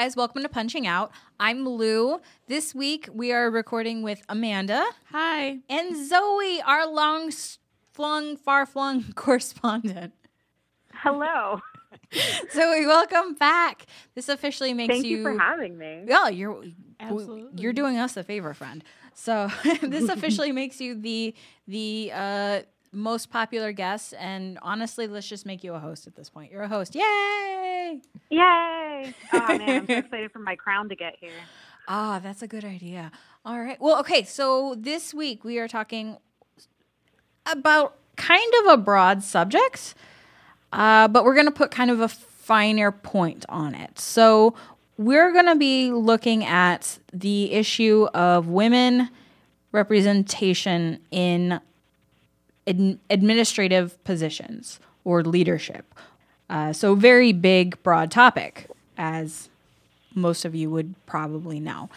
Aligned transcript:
Guys, 0.00 0.16
welcome 0.16 0.40
to 0.40 0.48
Punching 0.48 0.86
Out. 0.86 1.12
I'm 1.38 1.68
Lou. 1.68 2.22
This 2.48 2.74
week 2.74 3.06
we 3.12 3.32
are 3.32 3.50
recording 3.50 4.00
with 4.02 4.22
Amanda 4.30 4.82
Hi. 5.12 5.58
and 5.68 6.08
Zoe, 6.08 6.62
our 6.62 6.86
long 6.90 7.30
flung, 7.92 8.38
far 8.38 8.64
flung 8.64 9.12
correspondent. 9.14 10.14
Hello. 10.94 11.60
Zoe, 12.50 12.86
welcome 12.86 13.34
back. 13.34 13.84
This 14.14 14.30
officially 14.30 14.72
makes 14.72 14.88
you. 14.88 15.02
Thank 15.02 15.06
you, 15.06 15.22
for 15.22 15.38
having 15.38 15.76
me. 15.76 16.04
Yeah, 16.06 16.28
you're 16.28 16.64
Absolutely. 16.98 17.62
you're 17.62 17.74
doing 17.74 17.98
us 17.98 18.16
a 18.16 18.24
favor, 18.24 18.54
friend. 18.54 18.82
So 19.12 19.50
this 19.82 20.08
officially 20.08 20.52
makes 20.52 20.80
you 20.80 20.94
the 20.94 21.34
the 21.68 22.10
uh, 22.14 22.60
most 22.92 23.30
popular 23.30 23.72
guest, 23.72 24.14
and 24.18 24.58
honestly, 24.62 25.06
let's 25.06 25.28
just 25.28 25.46
make 25.46 25.62
you 25.62 25.74
a 25.74 25.78
host 25.78 26.06
at 26.06 26.16
this 26.16 26.28
point. 26.28 26.50
You're 26.50 26.62
a 26.62 26.68
host. 26.68 26.94
Yay! 26.94 28.00
Yay! 28.30 29.14
Oh 29.32 29.58
man, 29.58 29.80
I'm 29.80 29.86
so 29.86 29.96
excited 29.96 30.30
for 30.30 30.40
my 30.40 30.56
crown 30.56 30.88
to 30.90 30.94
get 30.94 31.16
here. 31.18 31.30
Ah, 31.88 32.20
that's 32.22 32.42
a 32.42 32.46
good 32.46 32.64
idea. 32.64 33.10
All 33.44 33.58
right. 33.58 33.80
Well, 33.80 33.98
okay. 34.00 34.24
So 34.24 34.74
this 34.78 35.14
week 35.14 35.42
we 35.42 35.58
are 35.58 35.68
talking 35.68 36.18
about 37.46 37.96
kind 38.16 38.52
of 38.60 38.74
a 38.74 38.76
broad 38.76 39.22
subject, 39.22 39.94
uh, 40.72 41.08
but 41.08 41.24
we're 41.24 41.34
going 41.34 41.46
to 41.46 41.52
put 41.52 41.70
kind 41.70 41.90
of 41.90 42.00
a 42.00 42.08
finer 42.08 42.92
point 42.92 43.46
on 43.48 43.74
it. 43.74 43.98
So 43.98 44.54
we're 44.98 45.32
going 45.32 45.46
to 45.46 45.56
be 45.56 45.90
looking 45.90 46.44
at 46.44 46.98
the 47.12 47.52
issue 47.52 48.06
of 48.12 48.48
women 48.48 49.08
representation 49.72 51.00
in 51.10 51.60
ad- 52.66 52.98
administrative 53.08 54.02
positions 54.04 54.80
or 55.04 55.22
leadership. 55.22 55.94
Uh, 56.48 56.72
so, 56.72 56.94
very 56.94 57.32
big, 57.32 57.80
broad 57.82 58.10
topic, 58.10 58.68
as 58.98 59.48
most 60.14 60.44
of 60.44 60.54
you 60.54 60.70
would 60.70 60.94
probably 61.06 61.60
know. 61.60 61.88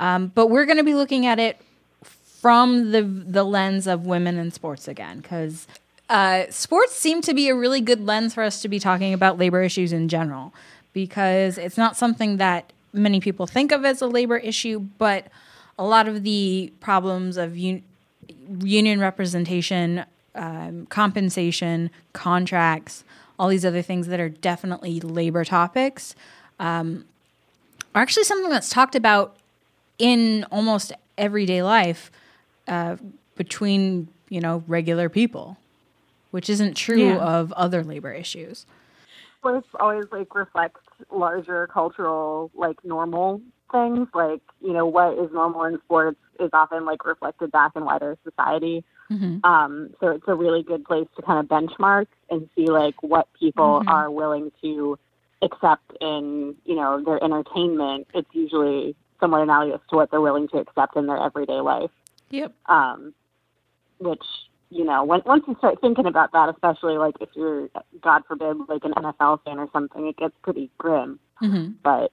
Um, 0.00 0.32
but 0.34 0.48
we're 0.48 0.66
going 0.66 0.78
to 0.78 0.84
be 0.84 0.94
looking 0.94 1.26
at 1.26 1.38
it 1.38 1.60
from 2.02 2.90
the 2.90 3.02
the 3.02 3.44
lens 3.44 3.86
of 3.86 4.06
women 4.06 4.38
in 4.38 4.50
sports 4.50 4.88
again, 4.88 5.20
because 5.20 5.68
uh, 6.08 6.44
sports 6.50 6.96
seem 6.96 7.20
to 7.22 7.34
be 7.34 7.48
a 7.48 7.54
really 7.54 7.80
good 7.80 8.04
lens 8.04 8.34
for 8.34 8.42
us 8.42 8.60
to 8.62 8.68
be 8.68 8.78
talking 8.78 9.12
about 9.12 9.38
labor 9.38 9.62
issues 9.62 9.92
in 9.92 10.08
general, 10.08 10.52
because 10.92 11.58
it's 11.58 11.76
not 11.76 11.96
something 11.96 12.38
that 12.38 12.72
many 12.92 13.20
people 13.20 13.46
think 13.46 13.70
of 13.70 13.84
as 13.84 14.00
a 14.00 14.06
labor 14.06 14.38
issue, 14.38 14.80
but 14.98 15.28
a 15.78 15.84
lot 15.84 16.08
of 16.08 16.24
the 16.24 16.72
problems 16.80 17.36
of 17.36 17.56
un- 17.56 17.82
union 18.60 19.00
representation, 19.00 20.04
um, 20.34 20.86
compensation, 20.86 21.90
contracts, 22.12 23.04
all 23.38 23.48
these 23.48 23.64
other 23.64 23.82
things 23.82 24.06
that 24.08 24.20
are 24.20 24.28
definitely 24.28 25.00
labor 25.00 25.44
topics 25.44 26.14
um, 26.58 27.04
are 27.94 28.02
actually 28.02 28.24
something 28.24 28.50
that's 28.50 28.68
talked 28.68 28.94
about 28.94 29.36
in 29.98 30.44
almost 30.50 30.92
everyday 31.18 31.62
life 31.62 32.10
uh, 32.68 32.96
between 33.36 34.08
you 34.28 34.40
know 34.40 34.62
regular 34.68 35.08
people, 35.08 35.56
which 36.30 36.48
isn't 36.50 36.74
true 36.76 37.08
Yeah. 37.08 37.16
of 37.18 37.52
other 37.52 37.82
labor 37.82 38.12
issues. 38.12 38.66
Sports 39.38 39.68
always 39.80 40.04
like 40.12 40.34
reflect 40.34 40.76
larger 41.10 41.66
cultural 41.66 42.50
like 42.54 42.76
normal 42.84 43.40
things. 43.72 44.06
Like 44.14 44.42
you 44.60 44.72
know 44.72 44.86
what 44.86 45.18
is 45.18 45.32
normal 45.32 45.64
in 45.64 45.78
sports 45.84 46.20
is 46.40 46.50
often 46.52 46.84
like 46.84 47.04
reflected 47.04 47.50
back 47.52 47.72
in 47.76 47.84
wider 47.84 48.16
society. 48.24 48.84
Um, 49.44 49.90
so 50.00 50.08
it's 50.08 50.24
a 50.28 50.34
really 50.34 50.62
good 50.62 50.84
place 50.84 51.08
to 51.16 51.22
kind 51.22 51.38
of 51.40 51.46
benchmark 51.46 52.06
and 52.30 52.48
see 52.54 52.66
like 52.66 53.02
what 53.02 53.28
people 53.38 53.82
are 53.86 54.10
willing 54.10 54.52
to 54.62 54.98
accept 55.42 55.92
in 56.00 56.54
you 56.64 56.76
know 56.76 57.02
their 57.04 57.22
entertainment. 57.22 58.06
It's 58.14 58.28
usually 58.32 58.94
somewhat 59.18 59.42
analogous 59.42 59.80
to 59.90 59.96
what 59.96 60.10
they're 60.10 60.20
willing 60.20 60.48
to 60.48 60.58
accept 60.58 60.96
in 60.96 61.06
their 61.06 61.18
everyday 61.18 61.60
life. 61.60 61.90
Yep. 62.30 62.52
um, 62.66 63.12
which 63.98 64.22
you 64.70 64.84
know 64.84 65.02
when 65.04 65.20
once 65.26 65.44
you 65.48 65.56
start 65.58 65.80
thinking 65.80 66.06
about 66.06 66.32
that, 66.32 66.48
especially 66.48 66.96
like 66.96 67.16
if 67.20 67.28
you're 67.34 67.68
God 68.00 68.22
forbid 68.28 68.56
like 68.68 68.84
an 68.84 68.92
NFL 68.92 69.44
fan 69.44 69.58
or 69.58 69.68
something, 69.72 70.06
it 70.06 70.16
gets 70.16 70.34
pretty 70.42 70.70
grim. 70.78 71.18
hmm 71.38 71.70
But 71.82 72.12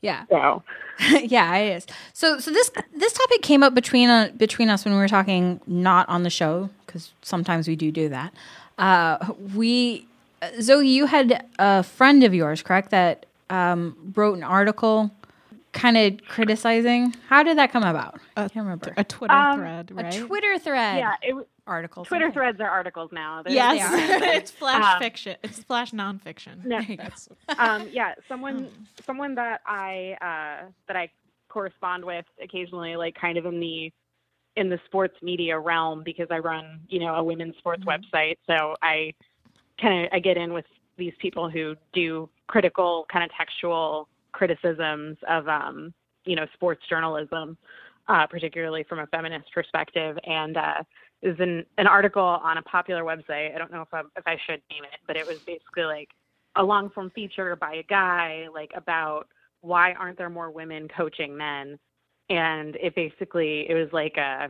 Yeah. 0.01 0.23
so 0.29 0.63
yeah, 1.23 1.57
it 1.57 1.75
is. 1.77 1.87
So, 2.13 2.39
so 2.39 2.51
this 2.51 2.71
this 2.95 3.11
topic 3.11 3.41
came 3.41 3.63
up 3.63 3.73
between 3.73 4.09
uh, 4.09 4.31
between 4.37 4.69
us 4.69 4.85
when 4.85 4.93
we 4.93 4.99
were 4.99 5.09
talking 5.09 5.59
not 5.67 6.07
on 6.07 6.23
the 6.23 6.29
show 6.29 6.69
because 6.85 7.11
sometimes 7.21 7.67
we 7.67 7.75
do 7.75 7.91
do 7.91 8.07
that. 8.07 8.33
Uh, 8.77 9.33
we 9.55 10.05
uh, 10.41 10.47
Zoe, 10.61 10.87
you 10.87 11.05
had 11.05 11.45
a 11.59 11.83
friend 11.83 12.23
of 12.23 12.33
yours, 12.33 12.61
correct, 12.61 12.91
that 12.91 13.25
um, 13.49 14.13
wrote 14.15 14.37
an 14.37 14.43
article, 14.43 15.11
kind 15.71 15.97
of 15.97 16.25
criticizing. 16.27 17.13
How 17.27 17.43
did 17.43 17.57
that 17.57 17.71
come 17.71 17.83
about? 17.83 18.19
I 18.35 18.45
A- 18.45 18.49
can't 18.49 18.65
remember. 18.65 18.93
A 18.97 19.03
Twitter 19.03 19.33
Um, 19.33 19.57
thread, 19.59 19.91
A? 19.97 20.19
Twitter 20.25 20.57
thread 20.59 20.97
yeah, 20.97 21.13
it, 21.21 21.29
w- 21.29 21.45
article. 21.67 22.05
Twitter 22.05 22.25
something. 22.25 22.33
threads 22.33 22.59
are 22.59 22.69
articles 22.69 23.11
now. 23.11 23.43
They're- 23.43 23.53
yes, 23.53 23.91
they 23.91 24.31
are. 24.31 24.33
it's 24.37 24.51
flash 24.51 24.83
Uh, 24.95 24.99
fiction. 24.99 25.35
It's 25.43 25.59
flash 25.63 25.91
nonfiction. 25.91 26.65
No. 26.65 26.79
There 26.89 27.09
um, 27.59 27.87
yeah, 27.91 28.13
someone 28.27 28.69
someone 29.05 29.35
that 29.35 29.61
I 29.65 30.15
uh, 30.21 30.69
that 30.87 30.95
I 30.97 31.09
correspond 31.49 32.05
with 32.05 32.25
occasionally, 32.41 32.95
like 32.95 33.15
kind 33.15 33.37
of 33.37 33.45
in 33.45 33.59
the 33.59 33.91
in 34.55 34.69
the 34.69 34.79
sports 34.85 35.15
media 35.21 35.57
realm, 35.59 36.01
because 36.03 36.27
I 36.31 36.39
run 36.39 36.81
you 36.89 36.99
know 36.99 37.15
a 37.15 37.23
women's 37.23 37.57
sports 37.57 37.83
website, 37.85 38.37
so 38.47 38.75
I 38.81 39.13
kind 39.79 40.05
of 40.05 40.09
I 40.13 40.19
get 40.19 40.35
in 40.37 40.51
with 40.53 40.65
these 40.97 41.13
people 41.19 41.49
who 41.49 41.75
do 41.93 42.29
critical 42.47 43.05
kind 43.11 43.23
of 43.23 43.31
textual 43.37 44.09
criticisms 44.39 45.17
of 45.29 45.47
um, 45.49 45.93
you 46.25 46.35
know 46.35 46.45
sports 46.53 46.81
journalism, 46.89 47.57
uh, 48.07 48.25
particularly 48.25 48.83
from 48.87 48.99
a 48.99 49.07
feminist 49.07 49.51
perspective, 49.53 50.17
and 50.25 50.57
uh, 50.57 50.83
is 51.21 51.35
an 51.39 51.65
an 51.77 51.87
article 51.87 52.23
on 52.23 52.57
a 52.57 52.61
popular 52.63 53.03
website. 53.03 53.53
I 53.53 53.57
don't 53.57 53.71
know 53.71 53.81
if 53.81 53.93
I 53.93 54.01
if 54.15 54.25
I 54.25 54.37
should 54.47 54.61
name 54.71 54.85
it, 54.85 54.99
but 55.07 55.17
it 55.17 55.27
was 55.27 55.37
basically 55.45 55.83
like 55.83 56.09
a 56.55 56.63
long 56.63 56.89
form 56.89 57.11
feature 57.13 57.55
by 57.57 57.75
a 57.75 57.83
guy 57.83 58.47
like 58.53 58.71
about 58.75 59.27
why 59.61 59.93
aren't 59.93 60.17
there 60.17 60.29
more 60.29 60.49
women 60.49 60.87
coaching 60.97 61.35
men 61.37 61.77
and 62.29 62.75
it 62.77 62.95
basically 62.95 63.69
it 63.69 63.73
was 63.73 63.89
like 63.91 64.15
a 64.17 64.49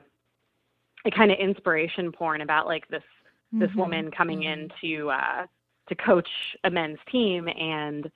a 1.05 1.11
kind 1.11 1.31
of 1.31 1.37
inspiration 1.39 2.11
porn 2.11 2.41
about 2.41 2.67
like 2.67 2.87
this 2.89 3.03
this 3.59 3.69
Mhm, 3.71 3.77
woman 3.77 4.11
coming 4.11 4.41
mhm. 4.41 4.53
in 4.53 4.71
to 4.81 5.09
uh 5.09 5.45
to 5.89 5.95
coach 5.95 6.29
a 6.63 6.69
men's 6.69 6.99
team 7.11 7.47
and 7.49 8.09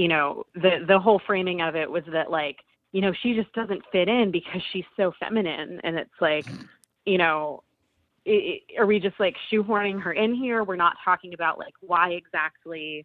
you 0.00 0.08
know 0.08 0.44
the 0.54 0.82
the 0.88 0.98
whole 0.98 1.20
framing 1.26 1.60
of 1.60 1.76
it 1.76 1.88
was 1.88 2.02
that 2.10 2.30
like 2.30 2.56
you 2.92 3.02
know 3.02 3.12
she 3.22 3.34
just 3.34 3.52
doesn't 3.52 3.82
fit 3.92 4.08
in 4.08 4.30
because 4.30 4.62
she's 4.72 4.86
so 4.96 5.12
feminine 5.20 5.78
and 5.84 5.96
it's 5.98 6.20
like 6.22 6.46
you 7.04 7.18
know 7.18 7.62
i 8.26 8.30
i 8.30 8.80
are 8.80 8.86
we 8.86 8.98
just 8.98 9.20
like 9.20 9.36
shoehorning 9.52 10.00
her 10.00 10.14
in 10.14 10.34
here 10.34 10.64
we're 10.64 10.74
not 10.74 10.96
talking 11.04 11.34
about 11.34 11.58
like 11.58 11.74
why 11.82 12.12
exactly 12.12 13.04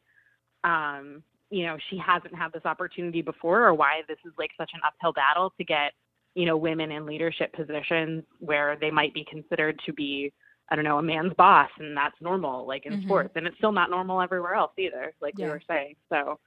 um 0.64 1.22
you 1.50 1.66
know 1.66 1.76
she 1.90 1.98
hasn't 1.98 2.34
had 2.34 2.54
this 2.54 2.64
opportunity 2.64 3.22
before 3.22 3.66
or 3.66 3.74
why 3.74 4.02
this 4.08 4.18
is 4.26 4.32
like 4.38 4.52
such 4.58 4.72
an 4.74 4.80
uphill 4.88 5.12
battle 5.12 5.52
to 5.58 5.66
get 5.66 5.92
you 6.34 6.46
know 6.46 6.56
women 6.56 6.94
in 6.94 7.06
leadership 7.06 7.52
positions 7.52 8.24
where 8.40 8.78
they 8.80 8.90
might 8.90 9.14
be 9.14 9.26
considered 9.30 9.78
to 9.86 9.92
be 9.92 10.32
I 10.72 10.76
don't 10.76 10.84
know, 10.84 10.98
a 10.98 11.04
man's 11.04 11.34
boss, 11.36 11.70
and 11.78 11.96
that's 11.96 12.20
normal, 12.22 12.66
like 12.66 12.88
in 12.88 12.94
Mhm. 12.98 13.04
sports, 13.04 13.36
and 13.36 13.46
it's 13.46 13.56
still 13.58 13.72
not 13.72 13.92
normal 13.92 14.20
everywhere 14.20 14.56
else 14.56 14.72
either, 14.80 15.14
like 15.22 15.38
Yeah. 15.38 15.46
we 15.46 15.52
were 15.52 15.62
saying. 15.68 15.96
So, 16.10 16.40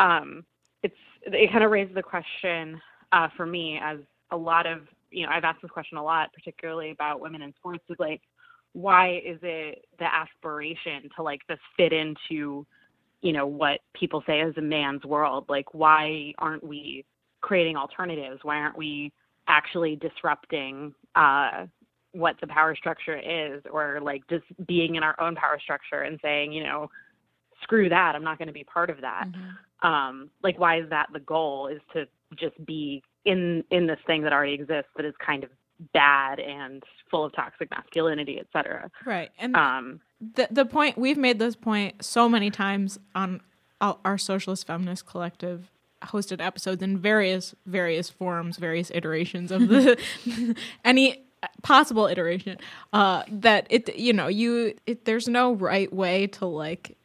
um, 0.00 0.44
it's 0.82 0.94
it 1.22 1.52
kind 1.52 1.62
of 1.62 1.70
raises 1.70 1.94
the 1.94 2.02
question 2.02 2.80
uh, 3.12 3.28
for 3.36 3.46
me 3.46 3.78
as 3.82 3.98
a 4.30 4.36
lot 4.36 4.66
of 4.66 4.80
you 5.10 5.24
know 5.24 5.32
I've 5.32 5.44
asked 5.44 5.62
this 5.62 5.70
question 5.70 5.98
a 5.98 6.02
lot, 6.02 6.32
particularly 6.32 6.90
about 6.90 7.20
women 7.20 7.42
in 7.42 7.54
sports, 7.54 7.84
is 7.88 7.96
like 7.98 8.22
why 8.72 9.20
is 9.24 9.38
it 9.42 9.84
the 9.98 10.06
aspiration 10.06 11.10
to 11.16 11.22
like 11.22 11.40
just 11.48 11.60
fit 11.76 11.92
into 11.92 12.66
you 13.20 13.32
know 13.32 13.46
what 13.46 13.80
people 13.94 14.22
say 14.26 14.40
is 14.40 14.56
a 14.56 14.62
man's 14.62 15.04
world? 15.04 15.44
Like 15.48 15.74
why 15.74 16.32
aren't 16.38 16.64
we 16.64 17.04
creating 17.42 17.76
alternatives? 17.76 18.40
Why 18.42 18.56
aren't 18.56 18.78
we 18.78 19.12
actually 19.48 19.96
disrupting 19.96 20.94
uh, 21.16 21.66
what 22.12 22.36
the 22.40 22.46
power 22.46 22.74
structure 22.76 23.18
is 23.18 23.62
or 23.70 24.00
like 24.00 24.22
just 24.28 24.44
being 24.66 24.96
in 24.96 25.02
our 25.02 25.20
own 25.20 25.34
power 25.34 25.58
structure 25.60 26.02
and 26.02 26.18
saying, 26.22 26.52
you 26.52 26.62
know, 26.62 26.88
screw 27.62 27.88
that. 27.88 28.14
I'm 28.14 28.24
not 28.24 28.38
going 28.38 28.48
to 28.48 28.54
be 28.54 28.64
part 28.64 28.90
of 28.90 29.00
that. 29.00 29.24
Mm-hmm. 29.28 29.50
Um, 29.82 30.30
like, 30.42 30.58
why 30.58 30.80
is 30.80 30.90
that 30.90 31.08
the 31.12 31.20
goal? 31.20 31.68
Is 31.68 31.80
to 31.94 32.06
just 32.38 32.64
be 32.64 33.02
in 33.24 33.64
in 33.70 33.86
this 33.86 33.98
thing 34.06 34.22
that 34.22 34.32
already 34.32 34.54
exists 34.54 34.90
that 34.96 35.04
is 35.04 35.14
kind 35.24 35.44
of 35.44 35.50
bad 35.92 36.38
and 36.38 36.82
full 37.10 37.24
of 37.24 37.34
toxic 37.34 37.70
masculinity, 37.70 38.38
et 38.38 38.46
cetera. 38.52 38.90
Right. 39.04 39.30
And 39.38 39.56
Um, 39.56 40.00
the 40.20 40.48
the 40.50 40.64
point 40.66 40.98
we've 40.98 41.16
made 41.18 41.38
this 41.38 41.56
point 41.56 42.04
so 42.04 42.28
many 42.28 42.50
times 42.50 42.98
on 43.14 43.40
our 43.80 43.98
our 44.04 44.18
socialist 44.18 44.66
feminist 44.66 45.06
collective 45.06 45.70
hosted 46.04 46.40
episodes 46.40 46.82
in 46.82 46.98
various 46.98 47.54
various 47.66 48.08
forms 48.08 48.56
various 48.56 48.90
iterations 48.94 49.50
of 49.52 49.68
the 49.68 49.98
any 50.84 51.22
possible 51.62 52.06
iteration 52.06 52.56
uh 52.92 53.22
that 53.30 53.66
it 53.70 53.94
you 53.96 54.12
know 54.12 54.26
you 54.26 54.74
it, 54.86 55.04
there's 55.04 55.28
no 55.28 55.52
right 55.52 55.92
way 55.92 56.26
to 56.26 56.46
like 56.46 56.96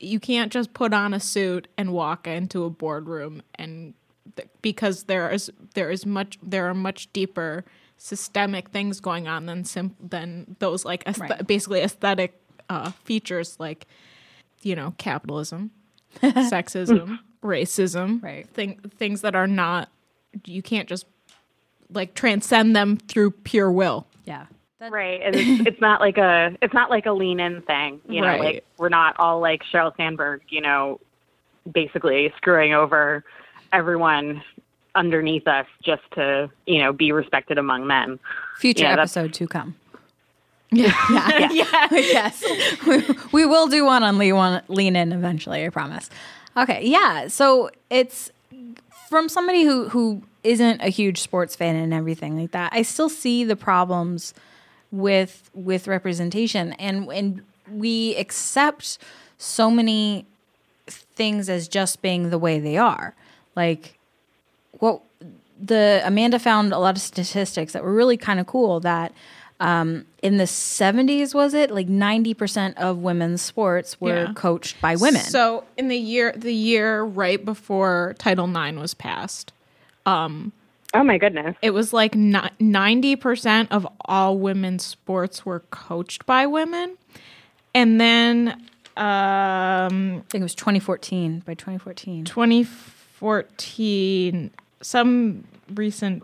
you 0.00 0.18
can't 0.18 0.50
just 0.50 0.72
put 0.72 0.92
on 0.94 1.12
a 1.14 1.20
suit 1.20 1.68
and 1.76 1.92
walk 1.92 2.26
into 2.26 2.64
a 2.64 2.70
boardroom 2.70 3.42
and 3.56 3.92
th- 4.36 4.48
because 4.62 5.04
there 5.04 5.30
is 5.30 5.50
there 5.74 5.90
is 5.90 6.06
much 6.06 6.38
there 6.42 6.66
are 6.68 6.74
much 6.74 7.12
deeper 7.12 7.64
systemic 7.98 8.70
things 8.70 8.98
going 9.00 9.28
on 9.28 9.44
than 9.46 9.62
sim- 9.64 9.94
than 10.00 10.56
those 10.58 10.84
like 10.86 11.04
Right. 11.18 11.46
basically 11.46 11.80
aesthetic 11.82 12.40
uh, 12.70 12.92
features 13.04 13.56
like 13.60 13.86
you 14.62 14.74
know 14.74 14.94
capitalism 14.96 15.70
sexism 16.22 17.18
racism 17.42 18.22
Right. 18.22 18.48
thing, 18.48 18.78
things 18.96 19.20
that 19.20 19.34
are 19.34 19.46
not 19.46 19.90
you 20.46 20.62
can't 20.62 20.88
just 20.88 21.04
like 21.92 22.14
transcend 22.14 22.74
them 22.74 22.96
through 22.96 23.32
pure 23.32 23.70
will 23.70 24.06
Yeah. 24.24 24.46
That, 24.80 24.90
right. 24.92 25.20
And 25.22 25.36
it's, 25.36 25.60
it's 25.68 25.80
not 25.80 26.00
like 26.00 26.18
a 26.18 26.56
it's 26.60 26.74
not 26.74 26.90
like 26.90 27.06
a 27.06 27.12
lean 27.12 27.38
in 27.38 27.62
thing. 27.62 28.00
You 28.08 28.20
know, 28.22 28.26
Right. 28.26 28.40
like 28.40 28.64
we're 28.78 28.88
not 28.88 29.14
all 29.18 29.38
like 29.40 29.62
Sheryl 29.72 29.94
Sandberg. 29.96 30.42
You 30.48 30.60
know, 30.62 30.98
basically 31.70 32.32
screwing 32.36 32.74
over 32.74 33.22
everyone 33.72 34.42
underneath 34.96 35.46
us 35.46 35.66
just 35.84 36.02
to 36.14 36.50
you 36.66 36.78
know 36.82 36.92
be 36.92 37.12
respected 37.12 37.58
among 37.58 37.86
men. 37.86 38.18
Future 38.58 38.82
Yeah, 38.84 38.90
that's- 38.96 39.16
episode 39.16 39.34
to 39.34 39.46
come. 39.46 39.76
yeah 40.72 40.92
Yeah. 41.10 41.48
yeah 41.50 41.86
yes. 41.90 42.44
we, 42.86 43.02
we 43.32 43.46
will 43.46 43.66
do 43.66 43.84
one 43.84 44.02
on 44.04 44.18
lean, 44.18 44.36
one, 44.36 44.62
lean 44.68 44.94
in 44.96 45.12
eventually, 45.12 45.64
I 45.64 45.68
promise. 45.68 46.08
Okay. 46.56 46.86
Yeah. 46.86 47.26
So 47.28 47.70
it's 47.90 48.30
from 49.08 49.28
somebody 49.28 49.64
who, 49.64 49.88
who 49.88 50.22
isn't 50.44 50.80
a 50.80 50.88
huge 50.88 51.20
sports 51.20 51.56
fan 51.56 51.74
and 51.74 51.92
everything 51.92 52.38
like 52.38 52.52
that. 52.52 52.72
I 52.72 52.82
still 52.82 53.08
see 53.08 53.42
the 53.42 53.56
problems 53.56 54.32
with 54.92 55.50
with 55.54 55.86
representation 55.86 56.72
and 56.74 57.10
and 57.12 57.42
we 57.72 58.16
accept 58.16 58.98
so 59.38 59.70
many 59.70 60.26
things 60.88 61.48
as 61.48 61.68
just 61.68 62.02
being 62.02 62.30
the 62.30 62.38
way 62.38 62.58
they 62.58 62.76
are. 62.76 63.14
Like 63.54 63.98
what 64.78 65.00
the 65.60 66.00
Amanda 66.04 66.38
found 66.38 66.72
a 66.72 66.78
lot 66.78 66.96
of 66.96 67.02
statistics 67.02 67.72
that 67.74 67.84
were 67.84 67.92
really 67.92 68.16
kind 68.16 68.40
of 68.40 68.46
cool 68.46 68.80
that 68.80 69.12
um, 69.60 70.06
in 70.22 70.38
the 70.38 70.44
70s 70.44 71.34
was 71.34 71.52
it 71.52 71.70
like 71.70 71.86
90% 71.86 72.74
of 72.78 72.98
women's 72.98 73.42
sports 73.42 74.00
were 74.00 74.24
Yeah. 74.24 74.32
coached 74.34 74.80
by 74.80 74.96
women. 74.96 75.20
So 75.20 75.64
in 75.76 75.88
the 75.88 75.98
year 75.98 76.32
the 76.34 76.54
year 76.54 77.02
right 77.02 77.44
before 77.44 78.14
Title 78.18 78.48
IX 78.48 78.78
was 78.78 78.94
passed, 78.94 79.52
Oh 80.92 81.04
my 81.04 81.18
goodness. 81.18 81.56
it 81.62 81.70
was 81.70 81.92
like 81.92 82.14
ninety 82.14 83.14
percent 83.16 83.70
of 83.70 83.86
all 84.04 84.36
women's 84.38 84.84
sports 84.84 85.46
were 85.46 85.60
coached 85.70 86.26
by 86.26 86.46
women, 86.46 86.96
and 87.74 88.00
then 88.00 88.48
um, 88.96 88.96
I 88.96 89.88
think 90.28 90.40
it 90.40 90.42
was 90.42 90.54
2014 90.56 91.40
by 91.46 91.54
2014. 91.54 92.24
2014, 92.24 94.50
some 94.82 95.44
recent, 95.74 96.22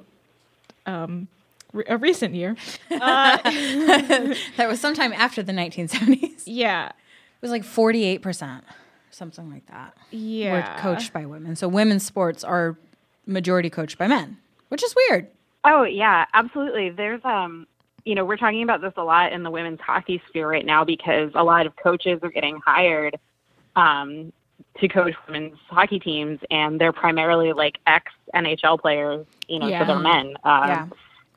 um, 0.85 1.29
re- 1.73 1.85
a 1.89 1.97
recent 1.97 2.35
year, 2.35 2.57
That 2.91 4.67
was 4.67 4.81
sometime 4.81 5.13
after 5.13 5.43
the 5.43 5.53
1970s. 5.53 6.43
Yeah. 6.47 6.89
It 6.89 7.43
was 7.43 7.51
like 7.51 7.63
48%, 7.63 8.63
something 9.11 9.51
like 9.51 9.67
that. 9.67 9.97
yeah, 10.11 10.53
Were 10.53 10.81
coached 10.81 11.13
by 11.13 11.27
women. 11.27 11.55
So 11.57 11.69
women's 11.69 12.05
sports 12.05 12.43
are 12.45 12.77
majority 13.27 13.71
coached 13.71 13.99
by 13.99 14.07
men, 14.09 14.39
which 14.69 14.83
is 14.83 14.95
weird. 15.09 15.29
Oh 15.65 15.83
yeah, 15.85 16.27
absolutely. 16.35 16.91
There's 16.91 17.21
um 17.25 17.67
you 18.05 18.15
know, 18.15 18.25
we're 18.25 18.37
talking 18.37 18.63
about 18.63 18.81
this 18.81 18.93
a 18.97 19.03
lot 19.03 19.33
in 19.33 19.43
the 19.43 19.51
women's 19.51 19.81
hockey 19.81 20.23
sphere 20.29 20.49
right 20.49 20.65
now 20.65 20.85
because 20.85 21.31
a 21.35 21.43
lot 21.43 21.67
of 21.67 21.75
coaches 21.77 22.21
are 22.23 22.31
getting 22.31 22.61
hired 22.65 23.17
um 23.75 24.33
to 24.79 24.89
coach 24.89 25.13
women's 25.27 25.59
hockey 25.69 25.99
teams 25.99 26.39
and 26.51 26.81
they're 26.81 26.93
primarily 26.93 27.53
like 27.53 27.79
ex 27.87 28.13
NHL 28.35 28.81
players, 28.81 29.27
you 29.49 29.59
know, 29.59 29.69
Yeah. 29.69 29.81
so 29.81 29.85
they're 29.87 29.99
men. 29.99 30.35
Um 30.45 30.69
Yeah. 30.69 30.87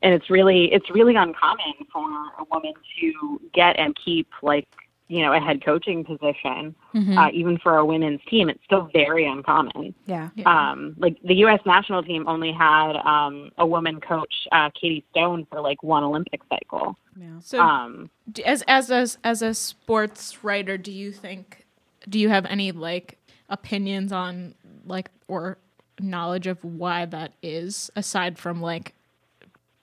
and 0.03 0.13
it's 0.13 0.29
really 0.29 0.71
it's 0.71 0.89
really 0.91 1.15
uncommon 1.15 1.73
for 1.91 2.07
a 2.39 2.43
woman 2.51 2.73
to 3.01 3.41
get 3.53 3.77
and 3.79 3.95
keep 4.03 4.27
like 4.41 4.67
you 5.09 5.21
know 5.23 5.33
a 5.33 5.39
head 5.39 5.63
coaching 5.65 6.03
position 6.05 6.73
uh, 7.17 7.29
even 7.33 7.57
for 7.57 7.77
a 7.77 7.85
women's 7.85 8.21
team 8.29 8.47
it's 8.49 8.63
still 8.63 8.89
very 8.93 9.25
uncommon 9.27 9.93
Yeah. 10.05 10.29
um, 10.45 10.95
like 10.97 11.17
the 11.23 11.35
U.S. 11.45 11.59
national 11.65 12.03
team 12.03 12.27
only 12.27 12.51
had 12.51 12.93
um, 13.03 13.49
a 13.57 13.65
woman 13.65 13.99
coach, 13.99 14.33
uh, 14.51 14.69
Katey 14.71 15.03
Stone, 15.11 15.45
for 15.51 15.59
like 15.61 15.81
one 15.83 16.03
Olympic 16.03 16.41
cycle. 16.49 16.95
Yeah. 17.19 17.39
So 17.41 17.59
Um, 17.61 18.09
d- 18.31 18.43
as 18.45 18.63
as 18.67 18.89
a 18.91 19.07
as 19.27 19.41
a 19.41 19.53
sports 19.53 20.43
writer, 20.43 20.77
do 20.77 20.91
you 20.91 21.11
think 21.11 21.65
do 22.07 22.17
you 22.19 22.29
have 22.29 22.45
any 22.45 22.71
like 22.71 23.17
opinions 23.49 24.11
on 24.11 24.55
like 24.85 25.09
or 25.27 25.57
knowledge 25.99 26.47
of 26.47 26.63
why 26.63 27.05
that 27.05 27.33
is 27.43 27.89
aside 27.95 28.37
from 28.39 28.61
like 28.61 28.93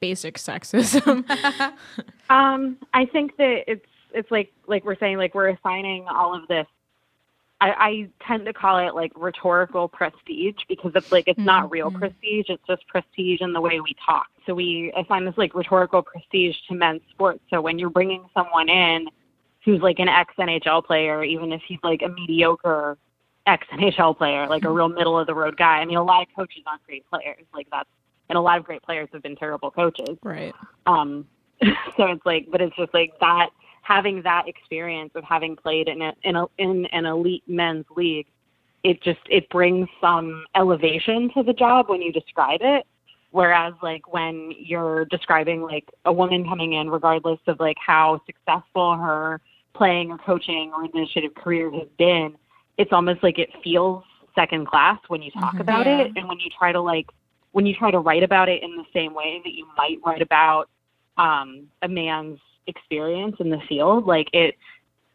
basic 0.00 0.36
sexism? 0.38 1.24
um, 2.30 2.76
I 2.94 3.04
think 3.06 3.36
that 3.36 3.64
it's 3.66 3.86
it's 4.16 4.30
like 4.30 4.52
like 4.66 4.84
we're 4.84 4.98
saying 4.98 5.18
like 5.18 5.34
we're 5.34 5.50
assigning 5.50 6.06
all 6.08 6.34
of 6.34 6.48
this. 6.48 6.66
I, 7.58 7.70
I 7.70 8.08
tend 8.26 8.44
to 8.46 8.52
call 8.52 8.78
it 8.78 8.94
like 8.94 9.12
rhetorical 9.14 9.88
prestige 9.88 10.56
because 10.68 10.92
it's 10.94 11.10
like 11.10 11.24
it's 11.26 11.38
not 11.38 11.70
real 11.70 11.90
prestige; 11.90 12.46
it's 12.48 12.62
just 12.66 12.86
prestige 12.88 13.40
in 13.40 13.52
the 13.52 13.60
way 13.60 13.80
we 13.80 13.94
talk. 14.04 14.26
So 14.46 14.54
we 14.54 14.92
assign 14.96 15.24
this 15.24 15.36
like 15.36 15.54
rhetorical 15.54 16.02
prestige 16.02 16.56
to 16.68 16.74
men's 16.74 17.02
sports. 17.10 17.40
So 17.50 17.60
when 17.60 17.78
you're 17.78 17.90
bringing 17.90 18.24
someone 18.34 18.68
in 18.68 19.08
who's 19.64 19.80
like 19.80 19.98
an 19.98 20.08
ex 20.08 20.34
NHL 20.38 20.84
player, 20.84 21.22
even 21.24 21.52
if 21.52 21.62
he's 21.66 21.78
like 21.82 22.02
a 22.02 22.08
mediocre 22.08 22.98
ex 23.46 23.66
NHL 23.72 24.16
player, 24.16 24.46
like 24.48 24.64
a 24.64 24.70
real 24.70 24.88
middle 24.88 25.18
of 25.18 25.26
the 25.26 25.34
road 25.34 25.56
guy. 25.56 25.78
I 25.78 25.84
mean, 25.84 25.96
a 25.96 26.04
lot 26.04 26.22
of 26.22 26.28
coaches 26.34 26.62
aren't 26.66 26.84
great 26.84 27.08
players. 27.08 27.44
Like 27.54 27.68
that's, 27.70 27.88
and 28.28 28.36
a 28.36 28.40
lot 28.40 28.58
of 28.58 28.64
great 28.64 28.82
players 28.82 29.08
have 29.12 29.22
been 29.22 29.36
terrible 29.36 29.70
coaches. 29.70 30.18
right. 30.22 30.54
Um, 30.86 31.26
so 31.62 32.04
it's 32.06 32.26
like, 32.26 32.48
but 32.50 32.60
it's 32.60 32.76
just 32.76 32.92
like 32.92 33.12
that 33.20 33.50
having 33.86 34.22
that 34.22 34.48
experience 34.48 35.12
of 35.14 35.24
having 35.24 35.54
played 35.56 35.88
in 35.88 36.02
a, 36.02 36.12
in 36.24 36.36
a, 36.36 36.46
in 36.58 36.86
an 36.86 37.06
elite 37.06 37.44
men's 37.46 37.84
league. 37.96 38.26
It 38.82 39.02
just 39.02 39.20
it 39.28 39.48
brings 39.50 39.88
some 40.00 40.44
elevation 40.54 41.30
to 41.34 41.42
the 41.42 41.52
job 41.52 41.88
when 41.88 42.02
you 42.02 42.12
describe 42.12 42.60
it. 42.62 42.86
Whereas 43.30 43.74
like 43.82 44.12
when 44.12 44.52
you're 44.56 45.04
describing 45.06 45.62
like 45.62 45.88
a 46.04 46.12
woman 46.12 46.44
coming 46.44 46.74
in, 46.74 46.88
regardless 46.88 47.40
of 47.46 47.58
like 47.60 47.76
how 47.84 48.20
successful 48.26 48.96
her 48.96 49.40
playing 49.74 50.10
or 50.10 50.18
coaching 50.18 50.72
or 50.74 50.84
initiative 50.84 51.34
career 51.34 51.70
has 51.72 51.88
been, 51.98 52.36
it's 52.78 52.92
almost 52.92 53.22
like 53.22 53.38
it 53.38 53.50
feels 53.62 54.04
second 54.34 54.66
class 54.68 54.98
when 55.08 55.20
you 55.22 55.30
talk 55.32 55.58
about 55.58 55.86
Yeah. 55.86 56.02
it 56.02 56.12
and 56.16 56.28
when 56.28 56.38
you 56.38 56.50
try 56.56 56.70
to 56.72 56.80
like 56.80 57.06
when 57.52 57.66
you 57.66 57.74
try 57.74 57.90
to 57.90 57.98
write 57.98 58.22
about 58.22 58.48
it 58.48 58.62
in 58.62 58.76
the 58.76 58.84
same 58.92 59.14
way 59.14 59.40
that 59.42 59.52
you 59.52 59.66
might 59.76 59.98
write 60.04 60.22
about 60.22 60.68
um, 61.16 61.66
a 61.82 61.88
man's 61.88 62.38
experience 62.66 63.36
in 63.40 63.50
the 63.50 63.60
field, 63.68 64.06
like 64.06 64.28
it 64.32 64.56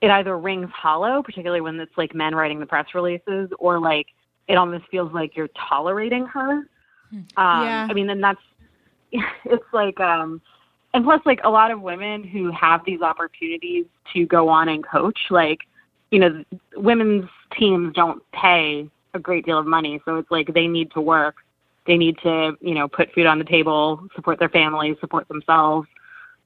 it 0.02 0.10
either 0.10 0.38
rings 0.38 0.70
hollow, 0.74 1.22
particularly 1.22 1.62
when 1.62 1.80
it's 1.80 1.96
like 1.96 2.16
men 2.16 2.34
writing 2.34 2.60
the 2.60 2.66
press 2.66 2.88
releases, 2.96 3.50
or 3.60 3.80
like 3.80 4.08
it 4.48 4.56
almost 4.56 4.86
feels 4.90 5.14
like 5.14 5.36
you're 5.36 5.50
tolerating 5.70 6.26
her. 6.26 6.64
Um, 7.12 7.64
Yeah. 7.66 7.88
I 7.90 7.94
mean, 7.94 8.10
and 8.10 8.24
that's 8.24 8.42
it's 9.12 9.64
like 9.74 10.00
um, 10.00 10.42
and 10.94 11.04
plus 11.04 11.22
like 11.26 11.40
a 11.44 11.50
lot 11.50 11.72
of 11.72 11.82
women 11.82 12.24
who 12.24 12.52
have 12.52 12.82
these 12.86 13.02
opportunities 13.02 13.86
to 14.14 14.26
go 14.26 14.50
on 14.50 14.70
and 14.70 14.86
coach, 14.86 15.20
like 15.30 15.60
you 16.12 16.20
know, 16.20 16.44
women's 16.76 17.30
teams 17.58 17.94
don't 17.94 18.22
pay 18.34 18.90
a 19.14 19.20
great 19.20 19.46
deal 19.46 19.58
of 19.58 19.66
money, 19.66 20.02
so 20.06 20.18
it's 20.18 20.32
like 20.32 20.54
they 20.54 20.68
need 20.68 20.92
to 20.92 21.02
work. 21.02 21.36
They 21.88 21.98
need 21.98 22.18
to, 22.24 22.54
you 22.62 22.76
know, 22.76 22.88
put 22.88 23.12
food 23.14 23.26
on 23.26 23.40
the 23.40 23.46
table, 23.46 24.06
support 24.16 24.38
their 24.40 24.50
families, 24.50 24.98
support 25.00 25.28
themselves. 25.28 25.88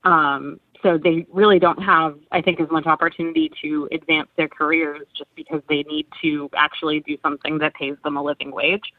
Um, 0.03 0.59
so 0.85 0.99
they 0.99 1.25
really 1.33 1.57
don't 1.57 1.81
have, 1.81 2.15
I 2.31 2.41
think, 2.41 2.59
as 2.59 2.69
much 2.69 2.85
opportunity 2.85 3.51
to 3.63 3.89
advance 3.91 4.29
their 4.37 4.47
careers 4.47 5.01
just 5.17 5.33
because 5.35 5.63
they 5.67 5.81
need 5.83 6.05
to 6.21 6.47
actually 6.55 6.99
do 6.99 7.17
something 7.23 7.57
that 7.57 7.73
pays 7.73 7.95
them 8.03 8.17
a 8.17 8.21
living 8.21 8.51
wage. 8.51 8.93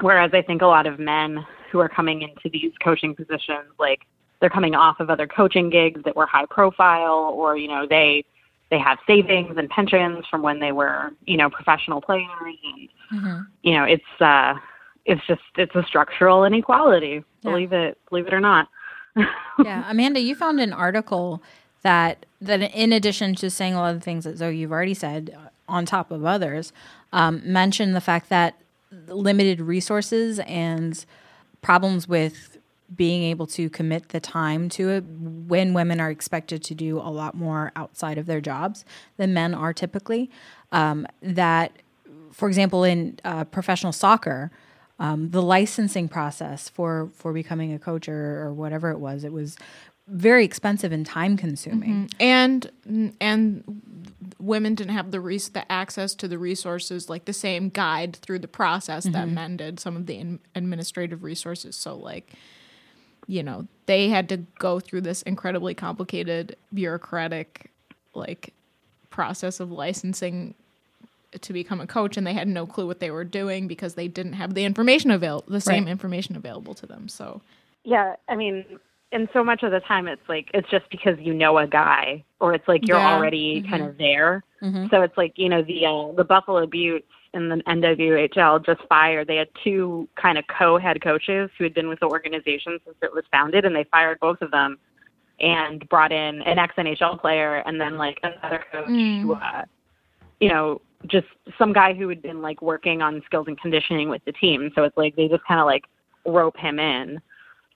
Whereas 0.00 0.30
I 0.32 0.40
think 0.40 0.62
a 0.62 0.66
lot 0.66 0.86
of 0.86 0.98
men 0.98 1.44
who 1.70 1.78
are 1.78 1.90
coming 1.90 2.22
into 2.22 2.48
these 2.50 2.72
coaching 2.82 3.14
positions, 3.14 3.68
like 3.78 4.06
they're 4.40 4.48
coming 4.48 4.74
off 4.74 4.98
of 4.98 5.10
other 5.10 5.26
coaching 5.26 5.68
gigs 5.68 6.00
that 6.04 6.16
were 6.16 6.24
high 6.26 6.46
profile, 6.48 7.34
or 7.36 7.58
you 7.58 7.68
know 7.68 7.86
they 7.86 8.24
they 8.70 8.78
have 8.78 8.96
savings 9.06 9.58
and 9.58 9.68
pensions 9.68 10.24
from 10.30 10.40
when 10.40 10.58
they 10.58 10.72
were, 10.72 11.10
you 11.26 11.36
know, 11.36 11.50
professional 11.50 12.00
players 12.00 12.28
and 12.40 12.88
Mm-hmm. 13.12 13.42
you 13.62 13.74
know, 13.74 13.84
it's 13.84 14.20
uh 14.20 14.54
it's 15.04 15.24
just 15.26 15.42
it's 15.56 15.74
a 15.74 15.84
structural 15.86 16.44
inequality. 16.44 17.22
Yeah. 17.42 17.50
Believe 17.50 17.72
it 17.72 17.98
believe 18.08 18.26
it 18.26 18.32
or 18.34 18.40
not. 18.40 18.68
Yeah, 19.16 19.84
Amanda, 19.88 20.20
you 20.20 20.34
found 20.34 20.60
an 20.60 20.72
article 20.72 21.42
that 21.82 22.26
that 22.40 22.60
in 22.74 22.92
addition 22.92 23.34
to 23.36 23.50
saying 23.50 23.74
a 23.74 23.78
lot 23.78 23.94
of 23.94 24.02
things 24.02 24.24
that 24.24 24.36
Zoe 24.36 24.56
you've 24.56 24.72
already 24.72 24.94
said, 24.94 25.36
uh, 25.36 25.48
on 25.68 25.86
top 25.86 26.10
of 26.10 26.24
others, 26.24 26.72
um, 27.12 27.40
mentioned 27.44 27.94
the 27.94 28.00
fact 28.00 28.28
that 28.28 28.60
limited 29.08 29.60
resources 29.60 30.38
and 30.40 31.04
problems 31.62 32.06
with 32.08 32.58
being 32.94 33.22
able 33.24 33.46
to 33.46 33.70
commit 33.70 34.10
the 34.10 34.20
time 34.20 34.68
to 34.68 34.90
it 34.90 35.04
when 35.04 35.72
women 35.72 36.00
are 36.00 36.10
expected 36.10 36.62
to 36.62 36.74
do 36.74 36.98
a 36.98 37.10
lot 37.10 37.34
more 37.34 37.72
outside 37.74 38.18
of 38.18 38.26
their 38.26 38.40
jobs 38.40 38.84
than 39.16 39.32
men 39.32 39.54
are 39.54 39.72
typically. 39.72 40.30
Um, 40.70 41.06
that, 41.22 41.72
for 42.30 42.46
example, 42.48 42.84
in 42.84 43.18
uh, 43.24 43.44
professional 43.44 43.92
soccer, 43.92 44.50
um, 44.98 45.30
the 45.30 45.42
licensing 45.42 46.08
process 46.08 46.68
for 46.68 47.10
for 47.14 47.32
becoming 47.32 47.72
a 47.72 47.78
coach 47.78 48.08
or, 48.08 48.42
or 48.42 48.54
whatever 48.54 48.90
it 48.90 48.98
was, 48.98 49.24
it 49.24 49.32
was 49.32 49.56
very 50.06 50.44
expensive 50.44 50.92
and 50.92 51.04
time 51.06 51.36
consuming. 51.36 52.10
and 52.20 52.70
and 53.20 53.64
women 54.38 54.74
didn't 54.74 54.92
have 54.92 55.10
the 55.10 55.20
res- 55.20 55.48
the 55.48 55.70
access 55.70 56.14
to 56.14 56.28
the 56.28 56.38
resources 56.38 57.08
like 57.08 57.24
the 57.24 57.32
same 57.32 57.70
guide 57.70 58.16
through 58.16 58.38
the 58.38 58.48
process 58.48 59.04
that 59.04 59.28
men 59.28 59.56
did. 59.56 59.80
Some 59.80 59.96
of 59.96 60.06
the 60.06 60.16
in- 60.16 60.40
administrative 60.54 61.22
resources. 61.24 61.74
So 61.76 61.96
like 61.96 62.32
you 63.26 63.42
know 63.42 63.66
they 63.86 64.08
had 64.10 64.28
to 64.28 64.38
go 64.58 64.78
through 64.78 65.00
this 65.00 65.22
incredibly 65.22 65.74
complicated 65.74 66.56
bureaucratic 66.72 67.70
like 68.14 68.52
process 69.10 69.60
of 69.60 69.70
licensing 69.70 70.54
to 71.42 71.52
become 71.52 71.80
a 71.80 71.86
coach 71.86 72.16
and 72.16 72.26
they 72.26 72.32
had 72.32 72.48
no 72.48 72.66
clue 72.66 72.86
what 72.86 73.00
they 73.00 73.10
were 73.10 73.24
doing 73.24 73.66
because 73.66 73.94
they 73.94 74.08
didn't 74.08 74.34
have 74.34 74.54
the 74.54 74.64
information 74.64 75.10
available 75.10 75.44
the 75.48 75.60
same 75.60 75.84
Right. 75.84 75.90
information 75.90 76.36
available 76.36 76.74
to 76.74 76.86
them 76.86 77.08
so 77.08 77.40
Yeah, 77.84 78.16
I 78.28 78.36
mean, 78.36 78.64
and 79.12 79.28
so 79.32 79.44
much 79.44 79.62
of 79.62 79.70
the 79.70 79.80
time 79.80 80.08
it's 80.08 80.26
like 80.28 80.50
it's 80.54 80.68
just 80.70 80.88
because 80.90 81.18
you 81.20 81.34
know 81.34 81.58
a 81.58 81.66
guy 81.66 82.24
or 82.40 82.54
it's 82.54 82.66
like 82.66 82.86
you're 82.88 82.98
Yeah. 82.98 83.14
already 83.14 83.62
kind 83.62 83.82
of 83.82 83.98
there. 83.98 84.42
Mhm. 84.62 84.88
So 84.90 85.02
it's 85.02 85.16
like, 85.18 85.34
you 85.36 85.48
know, 85.50 85.62
the 85.62 85.84
uh, 85.86 86.12
the 86.12 86.24
Buffalo 86.24 86.66
Beauts 86.66 87.06
in 87.34 87.48
the 87.50 87.56
NWHL 87.66 88.64
just 88.64 88.80
fired. 88.88 89.26
They 89.28 89.36
had 89.36 89.48
two 89.62 90.08
kind 90.16 90.38
of 90.38 90.44
co-head 90.46 91.02
coaches 91.02 91.50
who 91.58 91.64
had 91.64 91.74
been 91.74 91.88
with 91.88 92.00
the 92.00 92.06
organization 92.06 92.78
since 92.84 92.96
it 93.02 93.12
was 93.12 93.24
founded 93.30 93.64
and 93.64 93.74
they 93.76 93.84
fired 93.84 94.18
both 94.20 94.40
of 94.40 94.50
them 94.50 94.78
and 95.40 95.86
brought 95.88 96.12
in 96.12 96.40
an 96.42 96.58
ex-NHL 96.58 97.20
player 97.20 97.56
and 97.66 97.80
then 97.80 97.96
like 97.98 98.20
another 98.22 98.64
coach 98.72 98.88
who 98.88 99.34
uh 99.34 99.64
you 100.40 100.48
know, 100.48 100.80
just 101.06 101.26
some 101.58 101.72
guy 101.72 101.94
who 101.94 102.08
had 102.08 102.22
been 102.22 102.42
like 102.42 102.62
working 102.62 103.02
on 103.02 103.22
skills 103.26 103.46
and 103.48 103.60
conditioning 103.60 104.08
with 104.08 104.24
the 104.24 104.32
team. 104.32 104.70
So 104.74 104.84
it's 104.84 104.96
like 104.96 105.16
they 105.16 105.28
just 105.28 105.44
kind 105.44 105.60
of 105.60 105.66
like 105.66 105.84
rope 106.26 106.56
him 106.56 106.78
in. 106.78 107.20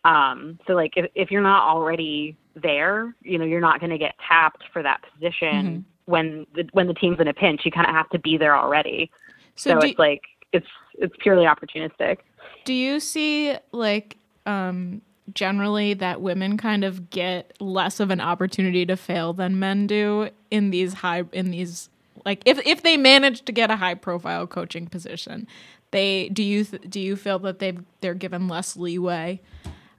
Um, 0.04 0.58
so 0.66 0.72
like 0.74 0.92
if, 0.96 1.10
if 1.14 1.30
you're 1.30 1.42
not 1.42 1.64
already 1.64 2.36
there, 2.54 3.14
you 3.22 3.38
know, 3.38 3.44
you're 3.44 3.60
not 3.60 3.80
going 3.80 3.90
to 3.90 3.98
get 3.98 4.14
tapped 4.26 4.64
for 4.72 4.82
that 4.82 5.02
position 5.12 5.84
when 6.06 6.46
the 6.54 6.68
when 6.72 6.86
the 6.86 6.94
team's 6.94 7.20
in 7.20 7.28
a 7.28 7.34
pinch. 7.34 7.62
You 7.64 7.70
kind 7.70 7.86
of 7.86 7.94
have 7.94 8.08
to 8.10 8.18
be 8.18 8.38
there 8.38 8.56
already. 8.56 9.10
so, 9.56 9.78
So, 9.78 9.86
it's 9.86 9.98
like 9.98 10.22
it's 10.52 10.66
it's 10.94 11.14
purely 11.20 11.44
opportunistic. 11.44 12.18
Do 12.64 12.72
you 12.72 13.00
see 13.00 13.56
like 13.72 14.16
um 14.46 15.02
generally 15.34 15.94
that 15.94 16.20
women 16.22 16.56
kind 16.56 16.84
of 16.84 17.10
get 17.10 17.52
less 17.60 18.00
of 18.00 18.10
an 18.10 18.20
opportunity 18.20 18.86
to 18.86 18.96
fail 18.96 19.32
than 19.32 19.58
men 19.58 19.86
do 19.86 20.30
in 20.50 20.70
these 20.70 20.94
high 20.94 21.24
in 21.32 21.50
these 21.50 21.90
like 22.24 22.42
if 22.46 22.58
if 22.66 22.82
they 22.82 22.96
manage 22.96 23.42
to 23.46 23.52
get 23.52 23.70
a 23.70 23.76
high 23.76 23.94
profile 23.94 24.46
coaching 24.46 24.86
position, 24.86 25.46
they 25.90 26.28
do 26.30 26.42
you 26.42 26.64
th- 26.64 26.82
do 26.88 27.00
you 27.00 27.16
feel 27.16 27.38
that 27.40 27.58
they 27.58 27.76
they're 28.00 28.14
given 28.14 28.48
less 28.48 28.76
leeway? 28.76 29.40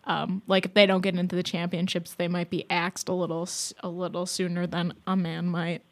Um, 0.06 0.42
like 0.48 0.66
if 0.66 0.74
they 0.74 0.86
don't 0.86 1.02
get 1.02 1.16
into 1.16 1.36
the 1.36 1.44
championships, 1.44 2.16
they 2.16 2.28
might 2.28 2.50
be 2.50 2.66
axed 2.70 3.10
a 3.10 3.14
little 3.14 3.44
s- 3.44 3.74
a 3.82 3.90
little 3.90 4.26
sooner 4.26 4.66
than 4.66 4.94
a 5.06 5.16
man 5.16 5.48
might. 5.48 5.84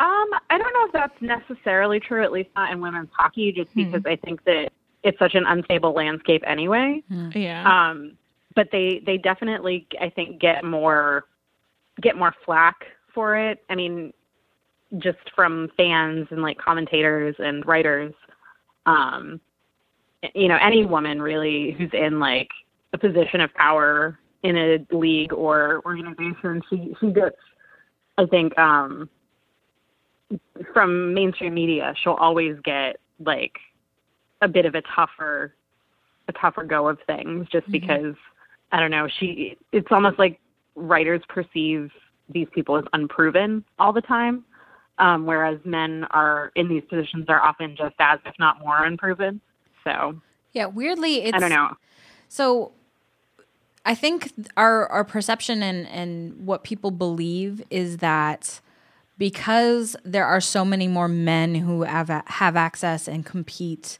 Um, 0.00 0.28
I 0.48 0.56
don't 0.56 0.72
know 0.72 0.86
if 0.86 0.92
that's 0.92 1.20
necessarily 1.20 2.00
true, 2.00 2.22
at 2.24 2.32
least 2.32 2.48
not 2.56 2.72
in 2.72 2.80
women's 2.80 3.10
hockey, 3.12 3.52
just 3.52 3.74
because 3.74 4.02
I 4.06 4.16
think 4.16 4.42
that 4.44 4.70
it's 5.02 5.18
such 5.18 5.34
an 5.34 5.44
unstable 5.46 5.92
landscape 5.92 6.42
anyway. 6.46 7.02
Yeah. 7.34 7.90
Um, 7.90 8.16
but 8.54 8.68
they 8.72 9.02
they 9.04 9.18
definitely 9.18 9.86
I 10.00 10.08
think 10.08 10.40
get 10.40 10.64
more 10.64 11.26
get 12.00 12.16
more 12.16 12.34
flack 12.46 12.86
for 13.12 13.36
it. 13.36 13.62
I 13.68 13.74
mean, 13.74 14.14
just 14.98 15.18
from 15.34 15.68
fans 15.76 16.26
and 16.30 16.42
like 16.42 16.58
commentators 16.58 17.34
and 17.38 17.64
writers. 17.66 18.12
Um, 18.86 19.40
you 20.34 20.48
know, 20.48 20.58
any 20.60 20.84
woman 20.84 21.22
really 21.22 21.72
who's 21.78 21.90
in 21.92 22.18
like 22.18 22.48
a 22.92 22.98
position 22.98 23.40
of 23.40 23.52
power 23.54 24.18
in 24.42 24.56
a 24.56 24.86
league 24.94 25.32
or 25.32 25.82
organization, 25.84 26.62
she 26.68 26.94
she 27.00 27.10
gets 27.12 27.36
I 28.18 28.26
think 28.26 28.58
um 28.58 29.08
from 30.72 31.14
mainstream 31.14 31.54
media, 31.54 31.94
she'll 32.02 32.14
always 32.14 32.56
get 32.64 32.96
like 33.18 33.52
a 34.42 34.48
bit 34.48 34.66
of 34.66 34.74
a 34.74 34.82
tougher 34.94 35.54
a 36.28 36.32
tougher 36.32 36.64
go 36.64 36.88
of 36.88 36.98
things 37.06 37.46
just 37.50 37.70
because 37.70 38.14
I 38.72 38.80
don't 38.80 38.90
know, 38.90 39.08
she 39.18 39.56
it's 39.72 39.88
almost 39.90 40.18
like 40.18 40.40
writers 40.76 41.20
perceive 41.28 41.90
these 42.28 42.46
people 42.54 42.76
as 42.76 42.84
unproven 42.92 43.64
all 43.78 43.92
the 43.92 44.00
time. 44.02 44.44
Um, 45.00 45.24
whereas 45.24 45.58
men 45.64 46.04
are 46.10 46.52
in 46.54 46.68
these 46.68 46.82
positions 46.88 47.24
are 47.28 47.40
often 47.42 47.74
just 47.74 47.94
as 47.98 48.20
if 48.26 48.34
not 48.38 48.60
more 48.60 48.84
unproven. 48.84 49.40
So 49.82 50.20
Yeah, 50.52 50.66
weirdly, 50.66 51.22
it's 51.22 51.34
I 51.34 51.38
don't 51.38 51.50
know. 51.50 51.70
So 52.28 52.72
I 53.84 53.94
think 53.94 54.32
our 54.56 54.86
our 54.88 55.04
perception 55.04 55.62
and 55.62 55.88
and 55.88 56.46
what 56.46 56.64
people 56.64 56.90
believe 56.90 57.62
is 57.70 57.96
that 57.98 58.60
because 59.16 59.96
there 60.04 60.26
are 60.26 60.40
so 60.40 60.64
many 60.64 60.86
more 60.86 61.08
men 61.08 61.54
who 61.54 61.82
have 61.82 62.08
have 62.08 62.56
access 62.56 63.08
and 63.08 63.24
compete 63.24 63.98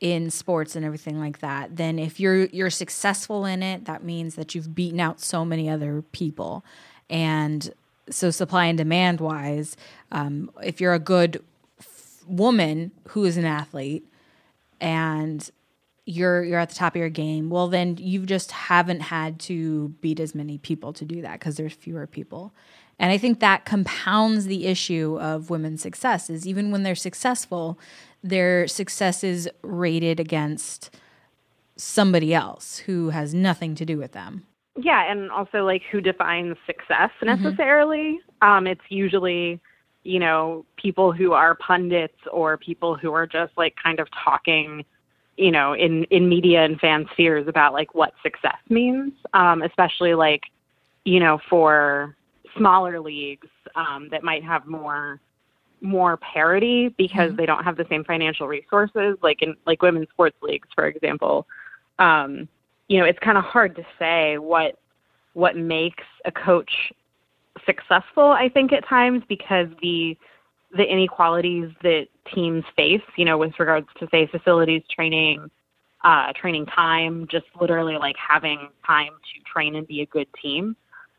in 0.00 0.30
sports 0.30 0.76
and 0.76 0.84
everything 0.84 1.18
like 1.18 1.38
that, 1.38 1.76
then 1.76 1.98
if 1.98 2.20
you're 2.20 2.44
you're 2.46 2.70
successful 2.70 3.46
in 3.46 3.62
it, 3.62 3.86
that 3.86 4.04
means 4.04 4.34
that 4.34 4.54
you've 4.54 4.74
beaten 4.74 5.00
out 5.00 5.20
so 5.20 5.44
many 5.44 5.70
other 5.70 6.02
people. 6.12 6.64
And 7.08 7.72
so 8.10 8.30
supply 8.30 8.66
and 8.66 8.78
demand 8.78 9.20
wise, 9.20 9.76
um, 10.12 10.50
if 10.62 10.80
you're 10.80 10.94
a 10.94 10.98
good 10.98 11.42
f- 11.78 12.22
woman 12.26 12.92
who 13.08 13.24
is 13.24 13.36
an 13.36 13.44
athlete 13.44 14.04
and 14.80 15.50
you're 16.06 16.44
you're 16.44 16.58
at 16.58 16.68
the 16.68 16.74
top 16.74 16.94
of 16.94 17.00
your 17.00 17.08
game, 17.08 17.48
well 17.48 17.68
then 17.68 17.96
you 17.98 18.26
just 18.26 18.52
haven't 18.52 19.00
had 19.00 19.38
to 19.40 19.88
beat 20.00 20.20
as 20.20 20.34
many 20.34 20.58
people 20.58 20.92
to 20.92 21.04
do 21.04 21.22
that 21.22 21.38
because 21.38 21.56
there's 21.56 21.72
fewer 21.72 22.06
people. 22.06 22.52
And 22.98 23.10
I 23.10 23.18
think 23.18 23.40
that 23.40 23.64
compounds 23.64 24.46
the 24.46 24.66
issue 24.66 25.18
of 25.20 25.50
women's 25.50 25.82
success 25.82 26.30
is 26.30 26.46
even 26.46 26.70
when 26.70 26.84
they're 26.84 26.94
successful, 26.94 27.78
their 28.22 28.68
success 28.68 29.24
is 29.24 29.48
rated 29.62 30.20
against 30.20 30.90
somebody 31.76 32.32
else 32.32 32.78
who 32.78 33.10
has 33.10 33.34
nothing 33.34 33.74
to 33.74 33.84
do 33.84 33.98
with 33.98 34.12
them. 34.12 34.46
Yeah, 34.76 35.10
and 35.10 35.30
also 35.30 35.64
like 35.64 35.82
who 35.90 36.00
defines 36.00 36.56
success 36.66 37.10
necessarily. 37.22 38.20
Um, 38.42 38.66
it's 38.66 38.80
usually, 38.88 39.60
you 40.02 40.18
know, 40.18 40.66
people 40.76 41.12
who 41.12 41.32
are 41.32 41.54
pundits 41.54 42.18
or 42.32 42.56
people 42.56 42.96
who 42.96 43.12
are 43.12 43.26
just 43.26 43.52
like 43.56 43.74
kind 43.82 44.00
of 44.00 44.08
talking, 44.24 44.84
you 45.36 45.50
know, 45.50 45.74
in 45.74 46.04
in 46.04 46.28
media 46.28 46.64
and 46.64 46.78
fan 46.80 47.06
spheres 47.12 47.46
about 47.46 47.72
like 47.72 47.94
what 47.94 48.14
success 48.22 48.58
means. 48.68 49.12
Um, 49.32 49.62
especially 49.62 50.14
like, 50.14 50.42
you 51.04 51.20
know, 51.20 51.38
for 51.48 52.16
smaller 52.56 53.00
leagues 53.00 53.48
um, 53.76 54.08
that 54.10 54.22
might 54.22 54.42
have 54.44 54.66
more 54.66 55.20
more 55.80 56.16
parity 56.16 56.88
because 56.96 57.36
they 57.36 57.44
don't 57.44 57.62
have 57.62 57.76
the 57.76 57.84
same 57.90 58.02
financial 58.04 58.48
resources 58.48 59.18
like 59.22 59.42
in 59.42 59.54
like 59.66 59.82
women's 59.82 60.08
sports 60.08 60.36
leagues 60.40 60.68
for 60.74 60.86
example 60.86 61.46
um, 61.98 62.48
you 62.88 62.98
know, 62.98 63.04
it's 63.04 63.18
kind 63.18 63.38
of 63.38 63.44
hard 63.44 63.76
to 63.76 63.84
say 63.98 64.38
what 64.38 64.78
what 65.34 65.56
makes 65.56 66.04
a 66.24 66.32
coach 66.32 66.92
successful. 67.66 68.30
I 68.30 68.48
think 68.48 68.72
at 68.72 68.86
times 68.86 69.22
because 69.28 69.68
the 69.82 70.16
the 70.76 70.84
inequalities 70.84 71.70
that 71.82 72.06
teams 72.34 72.64
face, 72.76 73.02
you 73.16 73.24
know, 73.24 73.38
with 73.38 73.52
regards 73.58 73.86
to 73.98 74.08
say 74.10 74.26
facilities, 74.26 74.82
training, 74.90 75.48
uh, 76.02 76.32
training 76.32 76.66
time, 76.66 77.26
just 77.30 77.46
literally 77.60 77.96
like 77.96 78.16
having 78.16 78.68
time 78.84 79.12
to 79.12 79.50
train 79.50 79.76
and 79.76 79.86
be 79.86 80.02
a 80.02 80.06
good 80.06 80.26
team. 80.40 80.76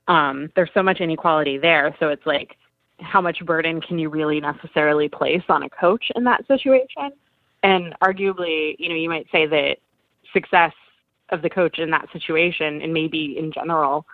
Um, 0.07 0.51
there's 0.55 0.69
so 0.73 0.83
much 0.83 0.99
inequality 0.99 1.57
there, 1.57 1.95
so 1.99 2.09
it's 2.09 2.25
like 2.25 2.57
how 2.99 3.21
much 3.21 3.43
burden 3.45 3.81
can 3.81 3.97
you 3.97 4.09
really 4.09 4.39
necessarily 4.39 5.09
place 5.09 5.43
on 5.49 5.63
a 5.63 5.69
coach 5.69 6.11
in 6.15 6.23
that 6.25 6.45
situation? 6.47 7.11
And 7.63 7.95
arguably, 8.01 8.75
you 8.77 8.89
know, 8.89 8.95
you 8.95 9.09
might 9.09 9.27
say 9.31 9.47
that 9.47 9.77
success 10.33 10.73
of 11.29 11.41
the 11.41 11.49
coach 11.49 11.79
in 11.79 11.89
that 11.91 12.07
situation 12.11 12.81
and 12.81 12.93
maybe 12.93 13.37
in 13.37 13.51
general 13.51 14.05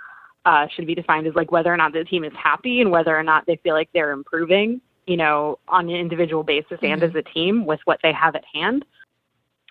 uh, 0.46 0.68
should 0.76 0.88
be 0.88 0.96
defined 0.96 1.28
as 1.28 1.36
like 1.36 1.52
whether 1.52 1.72
or 1.72 1.78
not 1.78 1.94
the 1.94 2.04
team 2.04 2.24
is 2.24 2.34
happy 2.42 2.82
and 2.82 2.92
whether 2.92 3.18
or 3.18 3.24
not 3.24 3.46
they 3.46 3.58
feel 3.58 3.74
like 3.74 3.90
they're 3.94 4.12
improving, 4.12 4.82
you 5.06 5.18
know, 5.18 5.60
on 5.68 5.90
an 5.90 5.96
individual 5.96 6.44
basis 6.44 6.80
and 6.82 7.04
as 7.04 7.14
a 7.16 7.22
team 7.22 7.66
with 7.66 7.80
what 7.86 8.00
they 8.02 8.14
have 8.14 8.36
at 8.36 8.44
hand. 8.52 8.86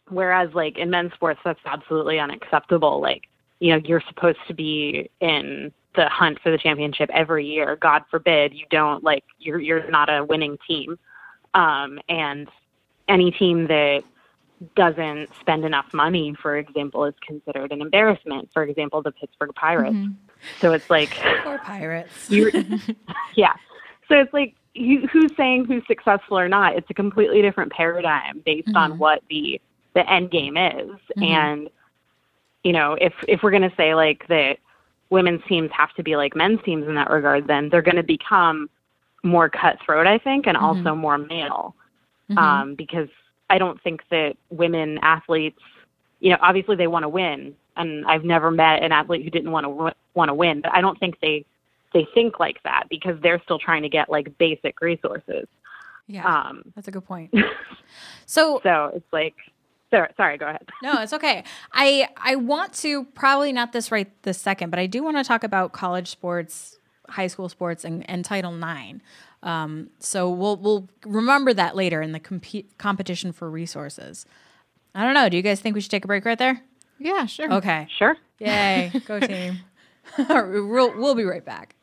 Whereas 0.09 0.51
like 0.55 0.79
in 0.79 0.91
men's 0.91 1.13
sports, 1.15 1.41
that's 1.45 1.61
absolutely 1.65 2.19
unacceptable. 2.19 3.01
Like, 3.01 3.23
you 3.59 3.73
know, 3.73 3.81
you're 3.85 4.03
supposed 4.09 4.39
to 4.49 4.55
be 4.55 5.11
in 5.21 5.73
the 5.97 6.09
hunt 6.09 6.39
for 6.43 6.51
the 6.51 6.59
championship 6.59 7.11
every 7.13 7.47
year. 7.47 7.77
God 7.77 8.03
forbid 8.11 8.55
you 8.55 8.65
don't 8.71 9.03
like 9.03 9.25
you're 9.39 9.61
you're 9.61 9.91
not 9.91 10.09
a 10.09 10.25
winning 10.25 10.57
team. 10.67 10.99
Um, 11.55 11.99
and 12.09 12.49
any 13.09 13.33
team 13.33 13.67
that 13.67 14.03
doesn't 14.77 15.31
spend 15.41 15.65
enough 15.65 15.93
money, 15.95 16.35
for 16.41 16.57
example, 16.59 17.05
is 17.05 17.15
considered 17.27 17.73
an 17.73 17.81
embarrassment. 17.81 18.51
For 18.53 18.63
example, 18.63 19.03
the 19.03 19.13
Pittsburgh 19.13 19.55
Pirates. 19.55 19.95
Mm-hmm. 19.95 20.13
So 20.61 20.73
it's 20.73 20.91
like 20.91 21.11
Poor 21.43 21.59
pirates. 21.59 22.31
yeah. 23.35 23.55
So 24.09 24.17
it's 24.17 24.33
like 24.33 24.55
you, 24.75 25.07
who's 25.07 25.35
saying 25.37 25.65
who's 25.65 25.87
successful 25.87 26.39
or 26.39 26.49
not? 26.49 26.77
It's 26.77 26.91
a 26.91 26.95
completely 26.95 27.43
different 27.43 27.73
paradigm 27.73 28.43
based 28.45 28.75
on 28.75 28.91
mm-hmm. 28.91 28.99
what 28.99 29.23
the 29.31 29.61
the 29.95 30.09
end 30.11 30.31
game 30.31 30.57
is. 30.57 30.91
Mm-hmm. 30.91 31.23
And 31.23 31.71
you 32.63 32.73
know, 32.73 32.97
if 33.01 33.15
if 33.29 33.43
we're 33.43 33.51
going 33.51 33.69
to 33.69 33.77
say 33.77 33.95
like 33.95 34.27
that 34.29 34.59
women's 35.09 35.43
teams 35.49 35.71
have 35.73 35.93
to 35.95 36.03
be 36.03 36.17
like 36.17 36.37
men's 36.37 36.61
teams 36.65 36.87
in 36.87 36.95
that 36.95 37.11
regard, 37.11 37.47
then 37.47 37.69
they're 37.69 37.83
going 37.83 37.97
to 37.97 38.03
become 38.03 38.69
more 39.23 39.49
cutthroat, 39.49 40.07
I 40.07 40.19
think, 40.19 40.47
and 40.47 40.57
also 40.57 40.95
more 40.95 41.19
male. 41.19 41.75
Um, 42.37 42.77
because 42.77 43.09
I 43.51 43.59
don't 43.59 43.81
think 43.83 44.01
that 44.11 44.37
women 44.51 44.99
athletes, 45.03 45.61
you 46.21 46.31
know, 46.31 46.39
obviously 46.41 46.77
they 46.77 46.87
want 46.87 47.03
to 47.03 47.09
win, 47.09 47.55
and 47.77 48.07
I've 48.07 48.25
never 48.25 48.51
met 48.51 48.83
an 48.83 48.93
athlete 48.93 49.23
who 49.25 49.31
didn't 49.31 49.51
want 49.53 49.67
to 49.67 49.93
want 50.15 50.29
to 50.29 50.35
win, 50.35 50.61
but 50.63 50.73
I 50.75 50.81
don't 50.81 50.99
think 50.99 51.21
they 51.21 51.45
they 51.93 52.07
think 52.15 52.39
like 52.41 52.63
that 52.63 52.85
because 52.89 53.21
they're 53.21 53.43
still 53.43 53.59
trying 53.59 53.83
to 53.83 53.89
get 53.89 54.09
like 54.09 54.39
basic 54.39 54.81
resources. 54.81 55.47
Yeah, 56.07 56.25
Um, 56.27 56.63
that's 56.75 56.89
a 56.89 56.91
good 56.91 57.05
point. 57.05 57.33
So 58.27 58.61
so 58.63 58.93
it's 58.95 59.13
like, 59.13 59.35
sorry, 59.91 60.09
sorry, 60.17 60.39
go 60.39 60.47
ahead. 60.47 60.63
no, 60.83 61.01
it's 61.03 61.13
okay. 61.13 61.43
I 61.73 62.09
I 62.17 62.37
want 62.37 62.73
to 62.75 63.05
probably 63.05 63.53
not 63.53 63.73
this 63.73 63.91
right 63.91 64.09
this 64.23 64.41
second, 64.41 64.71
but 64.71 64.79
I 64.79 64.87
do 64.87 65.03
want 65.03 65.17
to 65.17 65.25
talk 65.25 65.43
about 65.43 65.73
college 65.73 66.09
sports, 66.09 66.79
high 67.09 67.27
school 67.27 67.49
sports, 67.49 67.85
and, 67.85 68.09
and 68.09 68.25
Title 68.25 68.55
IX. 68.57 69.01
Um, 69.43 69.91
so 69.99 70.29
we'll 70.31 70.57
we'll 70.57 70.89
remember 71.05 71.55
that 71.55 71.75
later 71.75 72.03
in 72.03 72.13
the 72.13 72.21
compete 72.21 72.77
competition 72.79 73.33
for 73.33 73.51
resources. 73.51 74.27
I 74.95 75.05
don't 75.05 75.15
know. 75.15 75.29
Do 75.29 75.37
you 75.37 75.43
guys 75.43 75.61
think 75.61 75.75
we 75.75 75.81
should 75.81 75.91
take 75.91 76.05
a 76.05 76.09
break 76.09 76.25
right 76.25 76.39
there? 76.39 76.63
Yeah, 76.99 77.27
sure. 77.27 77.53
Okay. 77.55 77.89
Sure. 77.97 78.17
Yay. 78.39 78.93
Go 79.07 79.21
team. 79.21 79.61
we'll, 80.29 80.97
we'll 80.99 81.15
be 81.15 81.25
right 81.25 81.45
back. 81.45 81.75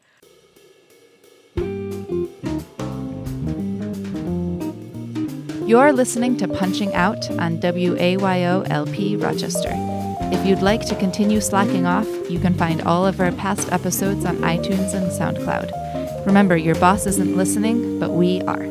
You're 5.66 5.92
listening 5.92 6.38
to 6.38 6.48
Punching 6.48 6.94
Out 6.94 7.30
on 7.32 7.60
WAYO 7.60 8.70
LP 8.70 9.18
Rochester. 9.18 9.72
If 10.30 10.46
you'd 10.46 10.62
like 10.62 10.86
to 10.86 10.96
continue 10.96 11.42
slacking 11.42 11.86
off, 11.86 12.08
you 12.30 12.40
can 12.40 12.54
find 12.54 12.82
all 12.84 13.06
of 13.06 13.20
our 13.20 13.32
past 13.34 13.72
episodes 13.72 14.24
on 14.24 14.38
iTunes 14.38 14.94
and 14.94 15.12
SoundCloud. 15.12 15.87
Remember, 16.28 16.58
your 16.58 16.76
boss 16.76 17.08
isn't 17.08 17.38
listening, 17.38 18.00
but 18.02 18.12
we 18.12 18.42
are. 18.42 18.62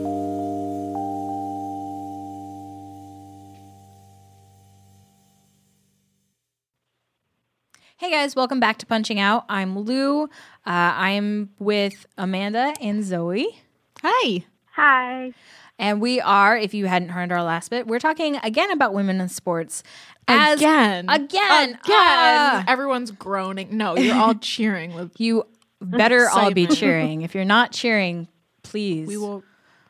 Hey 7.96 8.10
guys, 8.10 8.36
welcome 8.36 8.60
back 8.60 8.76
to 8.80 8.86
Punching 8.86 9.18
Out. 9.18 9.46
I'm 9.48 9.78
Lou. 9.78 10.24
Uh, 10.24 10.28
I'm 10.66 11.48
with 11.58 12.04
Amanda 12.18 12.74
and 12.82 13.02
Zoe. 13.02 13.58
Hi. 14.02 14.44
Hi. 14.72 15.32
And 15.78 16.02
we 16.02 16.20
are, 16.20 16.58
if 16.58 16.74
you 16.74 16.84
hadn't 16.84 17.08
heard 17.08 17.32
our 17.32 17.42
last 17.42 17.70
bit, 17.70 17.86
we're 17.86 18.00
talking 18.00 18.36
again 18.36 18.70
about 18.70 18.92
women 18.92 19.18
in 19.18 19.30
sports. 19.30 19.82
As 20.28 20.58
again. 20.58 21.06
Again. 21.08 21.70
Again. 21.70 21.78
Ah. 21.86 22.64
Everyone's 22.68 23.12
groaning. 23.12 23.78
No, 23.78 23.96
you're 23.96 24.14
all 24.14 24.34
cheering 24.40 24.94
with 24.94 25.18
you 25.18 25.46
better 25.80 26.28
all 26.28 26.52
be 26.52 26.66
cheering. 26.66 27.22
If 27.22 27.34
you're 27.34 27.44
not 27.44 27.72
cheering, 27.72 28.28
please. 28.62 29.08
we 29.08 29.16
will 29.16 29.44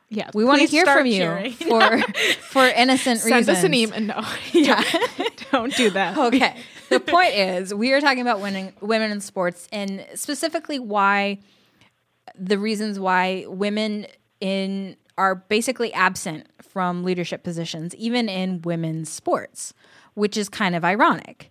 yeah. 0.08 0.30
We 0.34 0.44
want 0.44 0.60
to 0.60 0.66
hear 0.66 0.86
from 0.86 1.06
you 1.06 1.18
cheering. 1.18 1.52
for 1.52 2.00
for 2.50 2.66
innocent 2.66 3.20
Send 3.20 3.34
reasons. 3.34 3.58
us 3.58 3.64
an 3.64 3.74
email. 3.74 4.00
No. 4.00 4.24
Yeah. 4.52 4.82
Don't 5.52 5.74
do 5.74 5.90
that. 5.90 6.16
Okay. 6.16 6.56
the 6.90 7.00
point 7.00 7.34
is, 7.34 7.74
we 7.74 7.92
are 7.92 8.00
talking 8.00 8.20
about 8.20 8.40
women 8.40 8.72
women 8.80 9.10
in 9.10 9.20
sports, 9.20 9.68
and 9.72 10.06
specifically 10.14 10.78
why 10.78 11.38
the 12.38 12.58
reasons 12.58 12.98
why 12.98 13.44
women 13.48 14.06
in 14.40 14.96
are 15.18 15.34
basically 15.34 15.92
absent 15.94 16.46
from 16.62 17.02
leadership 17.02 17.42
positions, 17.42 17.94
even 17.96 18.28
in 18.28 18.60
women's 18.62 19.10
sports, 19.10 19.72
which 20.14 20.36
is 20.36 20.48
kind 20.48 20.74
of 20.74 20.84
ironic. 20.84 21.50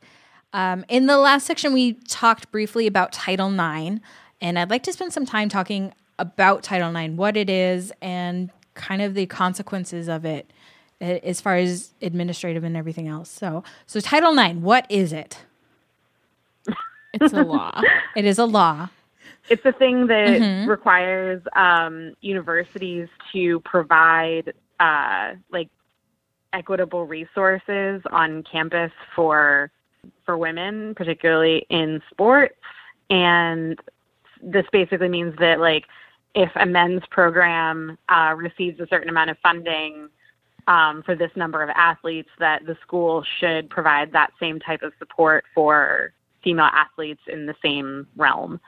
Um, 0.54 0.86
in 0.88 1.08
the 1.08 1.18
last 1.18 1.46
section, 1.46 1.74
we 1.74 1.94
talked 2.08 2.52
briefly 2.52 2.88
about 2.88 3.12
Title 3.12 3.50
IX, 3.52 4.00
and 4.42 4.60
I'd 4.60 4.70
like 4.70 4.84
to 4.84 4.94
spend 4.94 5.14
some 5.14 5.26
time 5.26 5.50
talking 5.50 5.94
about 6.20 6.64
Title 6.64 6.96
IX, 6.96 7.14
what 7.16 7.36
it 7.38 7.50
is, 7.50 7.92
and 8.02 8.50
kind 8.74 9.02
of 9.02 9.14
the 9.14 9.26
consequences 9.26 10.08
of 10.08 10.26
it 10.26 10.52
as 11.02 11.42
far 11.42 11.56
as 11.56 11.94
administrative 12.02 12.64
and 12.64 12.78
everything 12.78 13.08
else. 13.08 13.30
So, 13.30 13.64
so 13.86 14.00
Title 14.00 14.38
IX, 14.38 14.60
what 14.60 14.86
is 14.90 15.14
it? 15.14 15.40
It's 17.14 17.32
a 17.32 17.44
law. 17.44 17.82
It 18.18 18.26
is 18.26 18.38
a 18.38 18.44
law. 18.44 18.90
It's 19.48 19.66
a 19.66 19.72
thing 19.72 20.08
that 20.08 20.66
requires 20.68 21.42
um, 21.56 22.14
universities 22.20 23.08
to 23.32 23.62
provide 23.62 24.54
uh, 24.82 25.36
like 25.50 25.70
equitable 26.52 27.06
resources 27.06 28.02
on 28.12 28.44
campus 28.44 28.92
for 29.16 29.72
for 30.26 30.38
women, 30.38 30.94
particularly 30.94 31.66
in 31.70 32.02
sports. 32.12 32.56
And 33.10 33.80
this 34.46 34.66
basically 34.72 35.10
means 35.10 35.36
that 35.40 35.60
like 35.60 35.84
if 36.36 36.52
a 36.56 36.66
men's 36.66 37.04
program 37.10 37.98
uh, 38.10 38.34
receives 38.38 38.80
a 38.80 38.88
certain 38.88 39.10
amount 39.10 39.30
of 39.30 39.38
funding 39.42 40.10
um, 40.68 41.04
for 41.04 41.16
this 41.16 41.32
number 41.36 41.62
of 41.64 41.70
athletes, 41.70 42.30
that 42.40 42.66
the 42.66 42.76
school 42.82 43.24
should 43.40 43.70
provide 43.70 44.12
that 44.14 44.32
same 44.40 44.60
type 44.60 44.82
of 44.82 44.94
support 45.00 45.46
for 45.54 46.12
female 46.44 46.70
athletes 46.74 47.22
in 47.28 47.46
the 47.46 47.56
same 47.64 48.08
realm. 48.18 48.60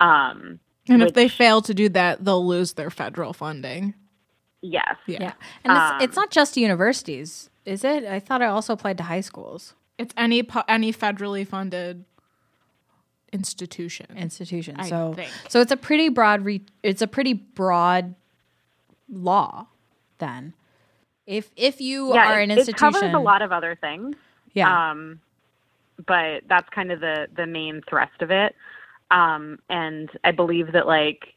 Um, 0.00 0.60
And 0.88 1.02
if 1.02 1.14
they 1.14 1.28
fail 1.28 1.60
to 1.62 1.74
do 1.74 1.88
that, 1.90 2.24
they'll 2.24 2.46
lose 2.46 2.74
their 2.74 2.90
federal 2.90 3.32
funding. 3.32 3.94
yes. 4.62 4.96
Yeah. 5.06 5.18
Yeah, 5.20 5.32
and 5.64 5.72
it's, 5.72 5.92
Um, 5.92 6.00
it's 6.02 6.16
not 6.16 6.30
just 6.30 6.56
universities, 6.56 7.50
is 7.64 7.84
it? 7.84 8.04
I 8.04 8.20
thought 8.20 8.42
it 8.42 8.46
also 8.46 8.72
applied 8.74 8.98
to 8.98 9.04
high 9.04 9.20
schools 9.22 9.74
It's 9.98 10.14
any 10.16 10.46
any 10.68 10.92
federally 10.92 11.46
funded 11.46 12.04
institution. 13.32 14.06
Institution. 14.16 14.76
I 14.78 14.88
so, 14.88 15.14
think. 15.14 15.30
so 15.48 15.60
it's 15.60 15.72
a 15.72 15.76
pretty 15.76 16.08
broad. 16.08 16.44
Re- 16.44 16.62
it's 16.82 17.02
a 17.02 17.06
pretty 17.06 17.32
broad 17.34 18.14
law. 19.10 19.66
Then, 20.18 20.54
if 21.26 21.50
if 21.56 21.80
you 21.80 22.14
Yeah, 22.14 22.32
are 22.32 22.40
it, 22.40 22.44
an 22.44 22.50
it 22.50 22.58
institution, 22.58 22.92
covers 22.92 23.14
a 23.14 23.18
lot 23.18 23.42
of 23.42 23.52
other 23.52 23.76
things. 23.80 24.16
yeah, 24.52 24.90
Um, 24.90 25.20
but 26.06 26.42
that's 26.48 26.68
kind 26.70 26.90
of 26.90 27.00
the 27.00 27.28
the 27.36 27.46
main 27.46 27.82
thrust 27.88 28.20
of 28.20 28.30
it. 28.30 28.54
Um, 29.10 29.58
and 29.70 30.10
I 30.24 30.32
believe 30.32 30.72
that 30.72 30.86
like 30.86 31.34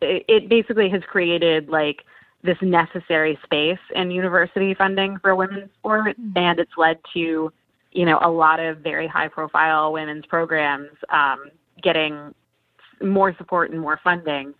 it, 0.00 0.24
it 0.28 0.48
basically 0.48 0.88
has 0.90 1.02
created 1.04 1.68
like 1.68 2.02
this 2.42 2.58
necessary 2.60 3.38
space 3.42 3.78
in 3.94 4.10
university 4.10 4.74
funding 4.74 5.18
for 5.18 5.34
women's 5.34 5.70
sport, 5.78 6.16
and 6.36 6.58
it's 6.60 6.76
led 6.76 6.98
to 7.14 7.52
you 7.94 8.04
know 8.04 8.18
a 8.20 8.30
lot 8.30 8.60
of 8.60 8.78
very 8.78 9.06
high 9.06 9.28
profile 9.28 9.92
women's 9.92 10.26
programs 10.26 10.90
um, 11.10 11.50
getting 11.82 12.34
more 13.00 13.34
support 13.38 13.70
and 13.70 13.80
more 13.80 13.98
funding 14.04 14.54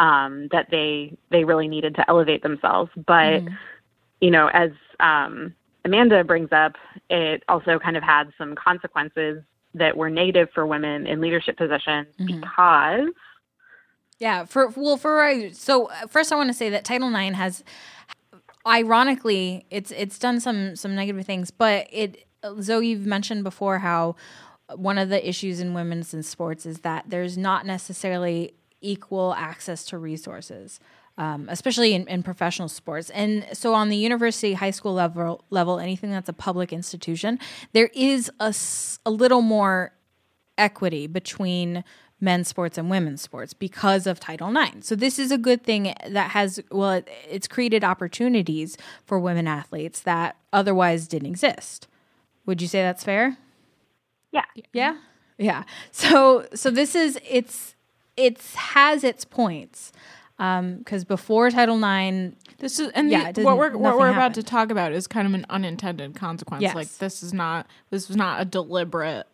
um, 0.00 0.48
that 0.50 0.66
they 0.70 1.16
they 1.30 1.44
really 1.44 1.68
needed 1.68 1.94
to 1.94 2.04
elevate 2.08 2.42
themselves. 2.42 2.90
But 3.06 3.42
you 4.20 4.30
know, 4.30 4.48
as 4.48 4.70
um, 4.98 5.54
Amanda 5.84 6.24
brings 6.24 6.50
up, 6.52 6.72
it 7.08 7.42
also 7.48 7.78
kind 7.78 7.96
of 7.96 8.02
had 8.02 8.24
some 8.36 8.54
consequences 8.54 9.42
that 9.74 9.96
were 9.96 10.10
negative 10.10 10.48
for 10.52 10.66
women 10.66 11.06
in 11.06 11.20
leadership 11.20 11.56
positions 11.56 12.08
because 12.26 13.08
Yeah, 14.18 14.44
for 14.44 14.68
well, 14.68 14.96
for 14.96 15.50
so 15.52 15.86
uh, 15.86 16.06
first, 16.06 16.32
I 16.32 16.36
want 16.36 16.48
to 16.48 16.54
say 16.54 16.70
that 16.70 16.84
Title 16.84 17.14
IX 17.14 17.36
has, 17.36 17.62
ironically, 18.66 19.66
it's 19.70 19.90
it's 19.92 20.18
done 20.18 20.40
some 20.40 20.76
some 20.76 20.94
negative 20.94 21.24
things, 21.24 21.50
but 21.50 21.86
it 21.90 22.24
Zoe 22.60 22.88
you've 22.88 23.06
mentioned 23.06 23.44
before 23.44 23.78
how 23.78 24.16
one 24.74 24.98
of 24.98 25.08
the 25.08 25.28
issues 25.28 25.60
in 25.60 25.74
women's 25.74 26.14
in 26.14 26.22
sports 26.22 26.64
is 26.66 26.80
that 26.80 27.04
there's 27.08 27.36
not 27.36 27.66
necessarily 27.66 28.54
equal 28.80 29.34
access 29.34 29.84
to 29.86 29.98
resources. 29.98 30.80
Um, 31.18 31.48
especially 31.50 31.92
in, 31.92 32.08
in 32.08 32.22
professional 32.22 32.68
sports, 32.68 33.10
and 33.10 33.44
so 33.52 33.74
on 33.74 33.90
the 33.90 33.96
university, 33.96 34.54
high 34.54 34.70
school 34.70 34.94
level, 34.94 35.44
level, 35.50 35.78
anything 35.78 36.10
that's 36.10 36.30
a 36.30 36.32
public 36.32 36.72
institution, 36.72 37.38
there 37.74 37.90
is 37.92 38.30
a, 38.40 38.54
a 39.04 39.10
little 39.10 39.42
more 39.42 39.92
equity 40.56 41.06
between 41.06 41.84
men's 42.20 42.48
sports 42.48 42.78
and 42.78 42.88
women's 42.88 43.20
sports 43.20 43.52
because 43.52 44.06
of 44.06 44.20
Title 44.20 44.56
IX. 44.56 44.86
So 44.86 44.94
this 44.94 45.18
is 45.18 45.30
a 45.30 45.36
good 45.36 45.62
thing 45.62 45.94
that 46.06 46.30
has 46.30 46.60
well, 46.70 46.92
it, 46.92 47.08
it's 47.28 47.48
created 47.48 47.84
opportunities 47.84 48.78
for 49.04 49.18
women 49.18 49.46
athletes 49.46 50.00
that 50.02 50.36
otherwise 50.54 51.06
didn't 51.06 51.28
exist. 51.28 51.86
Would 52.46 52.60
you 52.62 52.68
say 52.68 52.82
that's 52.82 53.04
fair? 53.04 53.36
Yeah. 54.32 54.44
Yeah. 54.72 54.96
Yeah. 55.38 55.64
So 55.90 56.46
so 56.54 56.70
this 56.70 56.94
is 56.94 57.18
it's 57.28 57.74
it's 58.16 58.54
has 58.54 59.04
its 59.04 59.24
points 59.24 59.92
because 60.38 61.04
before 61.04 61.50
Title 61.50 61.76
IX, 61.76 62.34
This 62.58 62.78
is 62.78 62.90
and 62.94 63.10
Yeah, 63.10 63.32
the- 63.32 63.42
what 63.42 63.56
we're 63.58 63.76
what 63.76 63.98
we're 63.98 64.10
about 64.10 64.34
to 64.34 64.42
talk 64.42 64.70
about 64.70 64.92
is 64.92 65.06
kind 65.06 65.26
of 65.26 65.34
an 65.34 65.46
unintended 65.50 66.14
consequence. 66.14 66.62
Yes. 66.62 66.74
Like 66.74 66.88
this 66.98 67.22
is 67.22 67.32
not 67.32 67.66
this 67.90 68.08
was 68.08 68.16
not 68.16 68.40
a 68.40 68.44
deliberate 68.44 69.26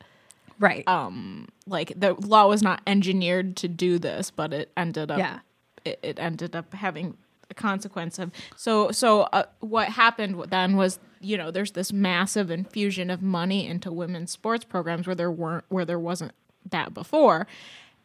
right? 0.58 0.86
um 0.88 1.48
like 1.66 1.92
the 1.98 2.14
law 2.14 2.46
was 2.48 2.62
not 2.62 2.80
engineered 2.86 3.56
to 3.58 3.68
do 3.68 3.98
this, 3.98 4.30
but 4.30 4.52
it 4.52 4.70
ended 4.76 5.10
up 5.10 5.18
Yeah. 5.18 5.40
it, 5.84 5.98
it 6.02 6.18
ended 6.18 6.54
up 6.56 6.72
having 6.74 7.16
a 7.50 7.54
consequence 7.54 8.18
of 8.18 8.30
so 8.56 8.90
so 8.90 9.22
uh, 9.32 9.44
what 9.60 9.88
happened 9.88 10.42
then 10.50 10.76
was 10.76 10.98
you 11.20 11.36
know 11.36 11.50
there's 11.50 11.72
this 11.72 11.92
massive 11.92 12.50
infusion 12.50 13.10
of 13.10 13.22
money 13.22 13.66
into 13.66 13.92
women's 13.92 14.30
sports 14.30 14.64
programs 14.64 15.06
where 15.06 15.16
there 15.16 15.30
weren't 15.30 15.64
where 15.68 15.84
there 15.84 15.98
wasn't 15.98 16.32
that 16.70 16.92
before 16.94 17.46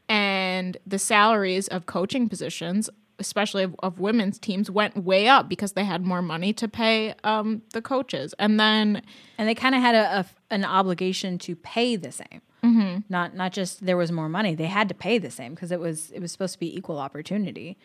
and 0.10 0.78
the 0.86 1.00
salaries 1.00 1.68
of 1.68 1.86
coaching 1.86 2.28
positions 2.30 2.90
especially 3.20 3.64
of, 3.64 3.76
of 3.84 4.00
women's 4.00 4.40
teams 4.40 4.70
went 4.70 4.98
way 4.98 5.28
up 5.28 5.48
because 5.48 5.74
they 5.74 5.86
had 5.86 6.06
more 6.06 6.22
money 6.22 6.52
to 6.52 6.68
pay 6.68 7.14
um, 7.24 7.62
the 7.72 7.82
coaches 7.82 8.34
and 8.40 8.60
then 8.60 9.02
and 9.38 9.48
they 9.48 9.56
kind 9.56 9.76
of 9.76 9.82
had 9.82 9.96
a, 9.96 10.20
a 10.20 10.26
an 10.52 10.66
obligation 10.66 11.38
to 11.40 11.56
pay 11.56 11.96
the 11.96 12.12
same. 12.12 12.42
Mm-hmm. 12.64 13.00
Not 13.10 13.34
not 13.36 13.54
just 13.54 13.86
there 13.86 13.98
was 13.98 14.12
more 14.12 14.30
money; 14.30 14.54
they 14.54 14.66
had 14.66 14.88
to 14.90 14.94
pay 14.94 15.18
the 15.18 15.32
same 15.32 15.56
because 15.56 15.72
it 15.72 15.80
was 15.80 16.12
it 16.12 16.20
was 16.20 16.32
supposed 16.32 16.54
to 16.54 16.60
be 16.60 16.76
equal 16.76 17.00
opportunity. 17.00 17.78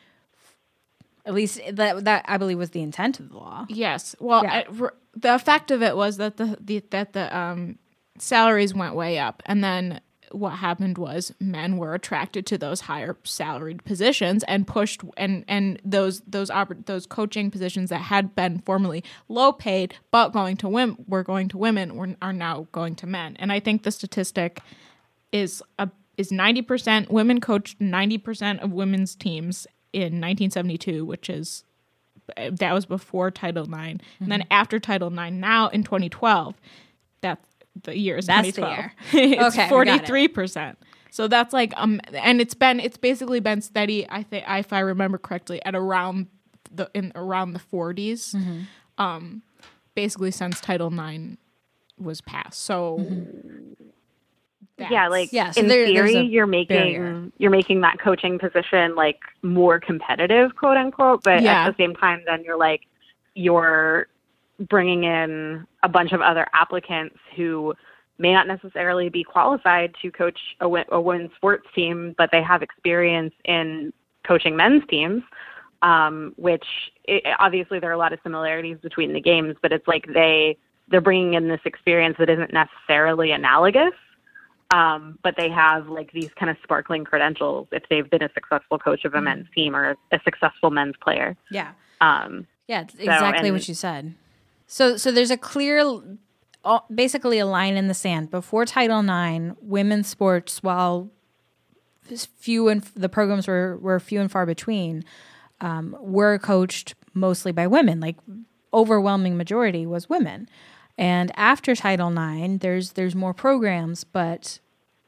At 1.27 1.35
least 1.35 1.61
that 1.73 2.05
that 2.05 2.25
I 2.29 2.39
believe 2.39 2.57
was 2.59 2.71
the 2.71 2.83
intent 2.83 3.21
of 3.21 3.31
the 3.31 3.37
law. 3.37 3.67
Yes. 3.69 4.15
Well, 4.21 4.43
Yeah. 4.45 4.63
I- 4.69 4.91
the 5.19 5.35
effect 5.35 5.71
of 5.71 5.83
it 5.83 5.97
was 5.97 6.19
that 6.19 6.37
the, 6.37 6.57
the 6.61 6.83
that 6.91 7.13
the 7.15 7.37
um, 7.37 7.79
salaries 8.19 8.75
went 8.75 8.95
way 8.95 9.19
up, 9.19 9.43
and 9.47 9.65
then 9.65 10.01
what 10.33 10.51
happened 10.51 10.99
was 10.99 11.33
men 11.41 11.77
were 11.79 11.95
attracted 11.95 12.45
to 12.47 12.59
those 12.59 12.83
higher 12.83 13.17
salaried 13.25 13.85
positions 13.85 14.43
and 14.45 14.67
pushed 14.67 15.03
and 15.17 15.45
and 15.49 15.81
those 15.85 16.21
those 16.27 16.51
oppor- 16.51 16.85
those 16.87 17.07
coaching 17.07 17.51
positions 17.51 17.91
that 17.91 18.03
had 18.03 18.35
been 18.35 18.59
formerly 18.67 19.05
low 19.29 19.53
paid 19.53 19.95
but 20.11 20.31
going 20.33 20.57
to 20.57 20.69
women 20.69 20.97
were 21.07 21.23
going 21.23 21.49
to 21.49 21.57
women 21.57 21.95
were, 21.97 22.15
are 22.21 22.33
now 22.33 22.67
going 22.73 22.97
to 22.97 23.07
men 23.07 23.37
and 23.39 23.53
i 23.53 23.61
think 23.61 23.85
the 23.85 23.91
statistic 23.93 24.59
is 25.31 25.63
a 25.79 25.89
is 26.17 26.31
90% 26.33 27.11
women 27.11 27.41
coached 27.43 27.79
90% 27.79 28.61
of 28.65 28.73
women's 28.73 29.15
teams 29.15 29.67
in 29.97 30.21
1972 30.21 31.05
which 31.05 31.29
is 31.31 31.65
that 32.51 32.73
was 32.75 32.87
before 32.87 33.31
Title 33.31 33.65
IX. 33.65 33.73
And 33.75 34.03
Mm-hmm. 34.03 34.29
then 34.29 34.45
after 34.51 34.81
Title 34.81 35.09
IX, 35.17 35.33
now 35.37 35.69
in 35.69 35.85
2012, 35.85 36.55
that 37.21 37.39
the 37.85 37.97
year 37.97 38.17
is 38.17 38.27
That's 38.27 38.49
the 38.49 38.63
2012. 38.63 38.77
year. 38.79 38.93
it's 39.47 39.57
Okay, 39.57 39.69
we 39.79 39.85
got 39.85 40.03
it. 40.11 40.35
43%. 40.35 40.77
So 41.11 41.29
that's 41.29 41.53
like 41.53 41.73
um 41.77 42.01
and 42.13 42.41
it's 42.41 42.55
been 42.55 42.81
it's 42.81 42.97
basically 42.97 43.41
been 43.41 43.61
steady 43.63 44.07
I 44.11 44.23
think 44.25 44.45
if 44.49 44.73
I 44.73 44.81
remember 44.81 45.19
correctly 45.19 45.65
at 45.65 45.75
around 45.77 46.27
the 46.73 46.91
in 46.95 47.13
around 47.15 47.53
the 47.53 47.61
40s. 47.73 48.35
Mm-hmm. 48.35 48.61
Um 48.99 49.43
basically 49.95 50.31
since 50.33 50.61
Title 50.61 50.93
IX 50.93 51.37
was 51.99 52.21
passed. 52.21 52.61
So 52.61 52.99
yeah, 54.79 55.09
like 55.09 55.33
Yeah, 55.33 55.51
so 55.51 55.61
in 55.61 55.69
there- 55.69 55.87
theory, 55.87 56.21
you're 56.21 56.47
making 56.47 56.77
barrier. 56.77 57.31
you're 57.39 57.51
making 57.51 57.81
that 57.81 57.99
coaching 57.99 58.39
position 58.39 58.95
like 58.95 59.21
more 59.43 59.81
competitive, 59.81 60.55
quote 60.57 60.77
unquote. 60.77 61.23
But 61.25 61.43
Yeah. 61.43 61.67
at 61.67 61.77
the 61.77 61.83
same 61.83 61.95
time, 61.95 62.23
then 62.27 62.43
you're 62.45 62.59
like 62.59 62.83
you're 63.35 64.07
bringing 64.69 65.05
in 65.05 65.67
a 65.83 65.89
bunch 65.89 66.13
of 66.13 66.21
other 66.23 66.47
applicants 66.55 67.17
who 67.37 67.75
may 68.19 68.33
not 68.33 68.47
necessarily 68.47 69.11
be 69.11 69.23
qualified 69.23 69.95
to 70.01 70.11
coach 70.11 70.39
a, 70.61 70.67
a 70.91 71.01
women's 71.01 71.35
sports 71.35 71.67
team, 71.75 72.15
but 72.17 72.31
they 72.33 72.41
have 72.43 72.63
experience 72.63 73.35
in 73.45 73.93
coaching 74.27 74.57
men's 74.57 74.83
teams. 74.89 75.23
Um, 75.83 76.33
which 76.37 76.65
it, 77.05 77.23
obviously 77.39 77.79
there 77.79 77.91
are 77.91 77.93
a 77.93 77.99
lot 77.99 78.15
of 78.15 78.19
similarities 78.23 78.79
between 78.83 79.13
the 79.13 79.21
games, 79.21 79.57
but 79.61 79.73
it's 79.73 79.87
like 79.87 80.07
they 80.13 80.57
they're 80.89 81.03
bringing 81.03 81.35
in 81.35 81.49
this 81.49 81.61
experience 81.67 82.17
that 82.19 82.31
isn't 82.31 82.53
necessarily 82.53 83.33
analogous 83.33 83.93
um, 84.71 85.19
but 85.23 85.35
they 85.37 85.49
have 85.49 85.89
like 85.89 86.13
these 86.13 86.31
kind 86.39 86.51
of 86.51 86.57
sparkling 86.63 87.05
credentials 87.05 87.69
if 87.73 87.85
they've 87.89 88.09
been 88.11 88.23
a 88.23 88.31
successful 88.35 88.79
coach 88.79 89.05
of 89.05 89.15
a 89.15 89.21
men's 89.21 89.47
team 89.55 89.77
or 89.77 89.97
a 90.13 90.21
successful 90.25 90.71
men's 90.71 90.97
player. 91.01 91.37
Yeah. 91.51 91.73
Um, 92.01 92.47
Yeah, 92.67 92.83
it's 92.83 92.95
exactly 92.95 93.49
and- 93.49 93.57
what 93.57 93.69
you 93.69 93.75
said. 93.75 94.15
So 94.67 94.97
so 94.97 95.13
there's 95.13 95.31
a 95.31 95.37
clear 95.37 96.01
basically 96.93 97.39
a 97.39 97.47
line 97.47 97.77
in 97.77 97.87
the 97.87 97.95
sand. 97.95 98.31
Before 98.31 98.65
Title 98.65 99.01
IX, 99.01 99.55
women's 99.61 100.09
sports 100.09 100.63
while 100.63 101.11
few 102.39 102.69
and 102.69 102.83
the 102.97 103.09
programs 103.09 103.47
were 103.47 103.77
were 103.81 104.01
few 104.01 104.21
and 104.21 104.31
far 104.31 104.47
between, 104.47 105.05
um, 105.61 105.97
were 106.01 106.39
coached 106.39 106.95
mostly 107.15 107.53
by 107.53 107.67
women. 107.67 108.01
Like 108.01 108.17
overwhelming 108.75 109.37
majority 109.37 109.87
was 109.87 110.09
women. 110.09 110.49
And 110.99 111.31
after 111.37 111.75
Title 111.75 112.11
IX, 112.11 112.59
there's 112.61 112.93
there's 112.93 113.15
more 113.15 113.35
programs, 113.35 114.05
but 114.05 114.59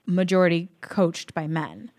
majority 0.07 0.69
coached 0.81 1.35
by 1.35 1.47
men. 1.47 1.91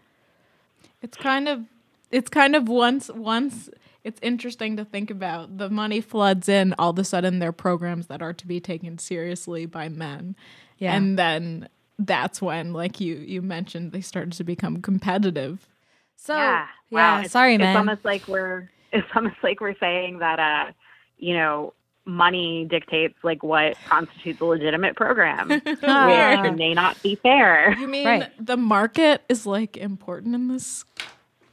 It's 1.02 1.17
kind 1.17 1.47
of 1.47 1.65
it's 2.12 2.30
kind 2.30 2.56
of 2.56 2.67
once 2.67 3.10
once 3.10 3.69
it's 4.04 4.19
interesting 4.23 4.78
to 4.78 4.86
think 4.86 5.12
about 5.12 5.58
the 5.58 5.69
money 5.69 6.02
floods 6.02 6.47
in 6.47 6.73
all 6.80 6.91
of 6.91 6.99
a 6.99 7.04
sudden 7.04 7.39
there 7.39 7.49
are 7.49 7.54
programs 7.54 8.08
that 8.08 8.21
are 8.21 8.34
to 8.34 8.47
be 8.47 8.60
taken 8.60 8.97
seriously 8.97 9.65
by 9.65 9.89
men. 9.89 10.36
Yeah. 10.78 10.95
And 10.95 11.19
then 11.19 11.67
that's 11.97 12.41
when 12.41 12.73
like 12.73 12.99
you 12.99 13.15
you 13.15 13.41
mentioned 13.41 13.91
they 13.91 14.02
started 14.02 14.34
to 14.34 14.43
become 14.43 14.82
competitive. 14.82 15.67
So 16.15 16.36
yeah, 16.36 16.67
yeah, 16.89 16.95
wow. 16.95 17.17
It's- 17.19 17.32
sorry, 17.32 17.56
it's 17.56 17.62
man. 17.62 17.78
almost 17.78 18.06
like 18.06 18.28
we're 18.28 18.69
it's 18.91 19.08
almost 19.15 19.38
like 19.43 19.62
we're 19.62 19.78
saying 19.80 20.19
that 20.19 20.39
uh, 20.39 20.71
you 21.17 21.34
know, 21.36 21.73
money 22.05 22.65
dictates 22.69 23.15
like 23.23 23.43
what 23.43 23.77
constitutes 23.88 24.41
a 24.41 24.45
legitimate 24.45 24.95
program, 24.95 25.49
which 25.63 25.81
may 25.81 26.73
not 26.73 27.01
be 27.03 27.15
fair. 27.15 27.75
You 27.79 27.88
mean 27.88 28.07
Right. 28.07 28.31
the 28.45 28.57
market 28.57 29.21
is 29.29 29.45
like 29.45 29.77
important 29.77 30.33
in 30.35 30.47
this 30.47 30.85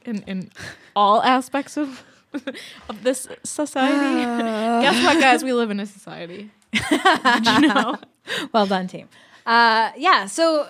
in 0.05 0.23
in 0.23 0.51
all 0.95 1.21
aspects 1.23 1.77
of 1.77 2.03
of 2.89 3.03
this 3.03 3.27
society? 3.43 4.23
Guess 4.83 5.05
what 5.05 5.19
guys, 5.21 5.43
we 5.43 5.53
live 5.53 5.69
in 5.71 5.79
a 5.79 5.85
society. 5.85 6.49
You 6.81 7.67
know? 7.67 7.95
well 8.51 8.65
done 8.67 8.87
team 8.87 9.07
uh 9.45 9.91
yeah 9.95 10.25
so 10.25 10.67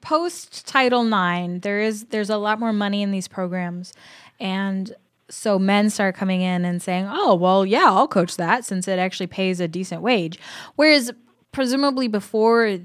post 0.00 0.64
title 0.66 1.02
ix 1.12 1.62
there 1.62 1.80
is 1.80 2.04
there's 2.06 2.30
a 2.30 2.36
lot 2.36 2.60
more 2.60 2.72
money 2.72 3.02
in 3.02 3.10
these 3.10 3.26
programs 3.26 3.92
and 4.38 4.94
so 5.30 5.58
men 5.58 5.90
start 5.90 6.14
coming 6.14 6.40
in 6.40 6.64
and 6.64 6.80
saying 6.82 7.06
oh 7.10 7.34
well 7.34 7.66
yeah 7.66 7.86
i'll 7.86 8.08
coach 8.08 8.36
that 8.36 8.64
since 8.64 8.88
it 8.88 8.98
actually 8.98 9.26
pays 9.26 9.60
a 9.60 9.68
decent 9.68 10.02
wage. 10.02 10.38
Whereas 10.76 11.10
presumably 11.52 12.08
before 12.08 12.78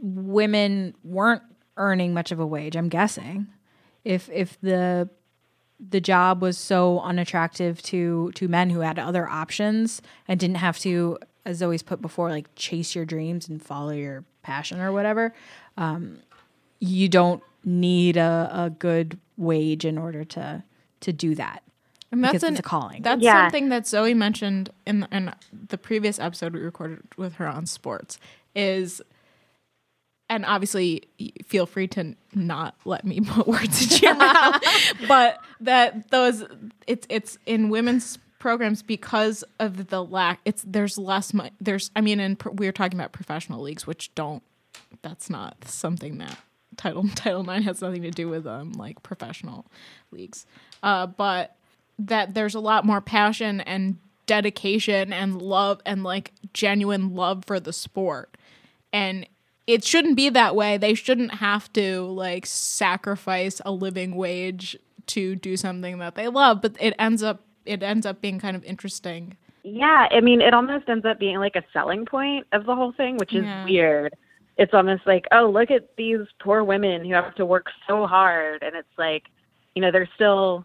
women 0.00 0.94
weren't 1.04 1.42
earning 1.76 2.14
much 2.14 2.32
of 2.32 2.40
a 2.40 2.46
wage 2.46 2.76
i'm 2.76 2.88
guessing. 2.88 3.46
If 4.04 4.30
if 4.30 4.60
the 4.60 5.08
the 5.88 6.00
job 6.00 6.42
was 6.42 6.58
so 6.58 7.00
unattractive 7.00 7.80
to 7.82 8.32
to 8.34 8.48
men 8.48 8.70
who 8.70 8.80
had 8.80 8.98
other 8.98 9.28
options 9.28 10.02
and 10.28 10.38
didn't 10.38 10.56
have 10.56 10.78
to 10.80 11.18
as 11.46 11.58
Zoe's 11.58 11.82
put 11.82 12.02
before 12.02 12.28
like 12.28 12.54
chase 12.54 12.94
your 12.94 13.04
dreams 13.04 13.48
and 13.48 13.62
follow 13.62 13.92
your 13.92 14.24
passion 14.42 14.80
or 14.80 14.92
whatever 14.92 15.34
um, 15.76 16.18
you 16.80 17.08
don't 17.08 17.42
need 17.64 18.16
a, 18.16 18.50
a 18.52 18.70
good 18.70 19.18
wage 19.36 19.84
in 19.84 19.96
order 19.96 20.24
to 20.24 20.62
to 21.00 21.12
do 21.12 21.34
that 21.34 21.62
And 22.12 22.22
because 22.22 22.42
an- 22.42 22.54
it's 22.54 22.60
a 22.60 22.62
calling 22.62 23.02
That's 23.02 23.22
Yeah. 23.22 23.44
something 23.44 23.68
that 23.68 23.86
Zoe 23.86 24.14
mentioned 24.14 24.70
in 24.86 25.06
in 25.12 25.32
the 25.68 25.78
previous 25.78 26.18
episode 26.18 26.52
we 26.54 26.60
recorded 26.60 27.00
with 27.16 27.34
her 27.34 27.46
on 27.46 27.66
sports 27.66 28.18
is 28.54 29.00
and 30.28 30.44
obviously 30.44 31.02
feel 31.46 31.66
free 31.66 31.88
to 31.88 32.14
not 32.34 32.74
let 32.84 33.04
me 33.04 33.20
put 33.26 33.46
words 33.46 33.82
into 33.82 34.06
your 34.06 34.14
mouth 34.16 34.62
but 35.08 35.38
that 35.60 36.10
those 36.10 36.44
it's 36.86 37.06
it's 37.10 37.38
in 37.46 37.68
women's 37.68 38.18
programs 38.38 38.82
because 38.82 39.44
of 39.58 39.88
the 39.88 40.02
lack 40.02 40.40
it's 40.44 40.64
there's 40.66 40.96
less 40.96 41.34
money 41.34 41.50
there's 41.60 41.90
i 41.94 42.00
mean 42.00 42.18
and 42.20 42.38
pr- 42.38 42.50
we 42.50 42.66
are 42.66 42.72
talking 42.72 42.98
about 42.98 43.12
professional 43.12 43.60
leagues 43.60 43.86
which 43.86 44.14
don't 44.14 44.42
that's 45.02 45.28
not 45.28 45.56
something 45.66 46.18
that 46.18 46.38
title 46.76 47.04
title 47.14 47.42
9 47.44 47.62
has 47.62 47.82
nothing 47.82 48.02
to 48.02 48.10
do 48.10 48.28
with 48.28 48.46
um 48.46 48.72
like 48.72 49.02
professional 49.02 49.66
leagues 50.10 50.46
uh 50.82 51.06
but 51.06 51.54
that 52.06 52.34
there's 52.34 52.54
a 52.54 52.60
lot 52.60 52.84
more 52.84 53.00
passion 53.00 53.60
and 53.60 53.98
dedication 54.26 55.12
and 55.12 55.42
love 55.42 55.80
and 55.84 56.04
like 56.04 56.32
genuine 56.52 57.14
love 57.14 57.44
for 57.44 57.58
the 57.58 57.72
sport 57.72 58.36
and 58.92 59.26
it 59.66 59.84
shouldn't 59.84 60.16
be 60.16 60.28
that 60.30 60.56
way. 60.56 60.78
They 60.78 60.94
shouldn't 60.94 61.34
have 61.34 61.72
to 61.74 62.02
like 62.02 62.44
sacrifice 62.46 63.60
a 63.64 63.70
living 63.70 64.16
wage 64.16 64.76
to 65.08 65.36
do 65.36 65.56
something 65.56 65.98
that 65.98 66.14
they 66.14 66.28
love, 66.28 66.60
but 66.62 66.76
it 66.80 66.94
ends 66.98 67.22
up 67.22 67.42
it 67.64 67.82
ends 67.82 68.06
up 68.06 68.20
being 68.20 68.40
kind 68.40 68.56
of 68.56 68.64
interesting. 68.64 69.36
Yeah, 69.62 70.08
I 70.10 70.20
mean, 70.20 70.40
it 70.40 70.54
almost 70.54 70.88
ends 70.88 71.04
up 71.04 71.18
being 71.20 71.38
like 71.38 71.54
a 71.54 71.62
selling 71.72 72.06
point 72.06 72.46
of 72.52 72.64
the 72.64 72.74
whole 72.74 72.92
thing, 72.92 73.16
which 73.18 73.34
is 73.34 73.44
Yeah. 73.44 73.64
weird. 73.64 74.14
It's 74.56 74.74
almost 74.74 75.06
like, 75.06 75.26
oh, 75.32 75.48
look 75.50 75.70
at 75.70 75.94
these 75.96 76.26
poor 76.40 76.64
women 76.64 77.04
who 77.04 77.14
have 77.14 77.34
to 77.36 77.46
work 77.46 77.66
so 77.86 78.06
hard, 78.06 78.62
and 78.62 78.74
it's 78.74 78.98
like, 78.98 79.24
you 79.74 79.82
know, 79.82 79.90
they're 79.90 80.08
still 80.14 80.64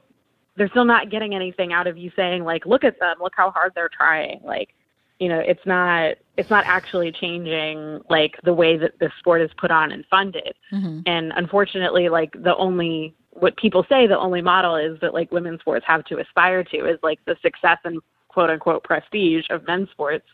they're 0.55 0.69
still 0.69 0.85
not 0.85 1.09
getting 1.09 1.35
anything 1.35 1.73
out 1.73 1.87
of 1.87 1.97
you 1.97 2.11
saying 2.15 2.43
like, 2.43 2.65
look 2.65 2.83
at 2.83 2.99
them, 2.99 3.17
look 3.21 3.33
how 3.35 3.51
hard 3.51 3.73
they're 3.75 3.89
trying. 3.89 4.41
Like, 4.43 4.73
you 5.19 5.29
know, 5.29 5.39
it's 5.39 5.65
not 5.65 6.15
it's 6.37 6.49
not 6.49 6.65
actually 6.65 7.11
changing 7.11 8.01
like 8.09 8.37
the 8.43 8.53
way 8.53 8.77
that 8.77 8.99
the 8.99 9.09
sport 9.19 9.41
is 9.41 9.51
put 9.57 9.71
on 9.71 9.91
and 9.91 10.05
funded. 10.09 10.53
Mm-hmm. 10.71 11.01
And 11.05 11.31
unfortunately, 11.35 12.09
like 12.09 12.31
the 12.41 12.55
only 12.57 13.15
what 13.31 13.55
people 13.57 13.85
say 13.89 14.07
the 14.07 14.17
only 14.17 14.41
model 14.41 14.75
is 14.75 14.99
that 15.01 15.13
like 15.13 15.31
women's 15.31 15.61
sports 15.61 15.85
have 15.87 16.05
to 16.05 16.19
aspire 16.19 16.63
to 16.63 16.77
is 16.85 16.99
like 17.03 17.19
the 17.25 17.35
success 17.41 17.77
and 17.83 18.01
quote 18.27 18.49
unquote 18.49 18.83
prestige 18.83 19.45
of 19.49 19.65
men's 19.67 19.89
sports. 19.91 20.25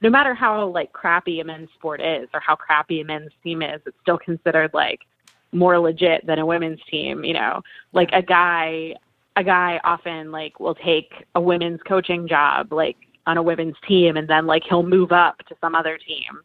No 0.00 0.10
matter 0.10 0.34
how 0.34 0.66
like 0.68 0.92
crappy 0.92 1.40
a 1.40 1.44
men's 1.44 1.70
sport 1.76 2.00
is 2.00 2.28
or 2.32 2.40
how 2.40 2.54
crappy 2.54 3.00
a 3.00 3.04
men's 3.04 3.32
team 3.42 3.62
is, 3.62 3.80
it's 3.86 3.96
still 4.02 4.18
considered 4.18 4.70
like 4.72 5.00
more 5.50 5.78
legit 5.78 6.24
than 6.26 6.38
a 6.38 6.46
women's 6.46 6.80
team, 6.88 7.24
you 7.24 7.34
know. 7.34 7.62
Like 7.92 8.10
a 8.12 8.22
guy 8.22 8.94
a 9.38 9.44
guy 9.44 9.80
often 9.84 10.32
like 10.32 10.58
will 10.58 10.74
take 10.74 11.12
a 11.36 11.40
women's 11.40 11.80
coaching 11.86 12.26
job 12.26 12.72
like 12.72 12.96
on 13.24 13.38
a 13.38 13.42
women's 13.42 13.76
team 13.86 14.16
and 14.16 14.28
then 14.28 14.46
like 14.46 14.64
he'll 14.68 14.82
move 14.82 15.12
up 15.12 15.38
to 15.46 15.54
some 15.60 15.76
other 15.76 15.96
team, 15.96 16.40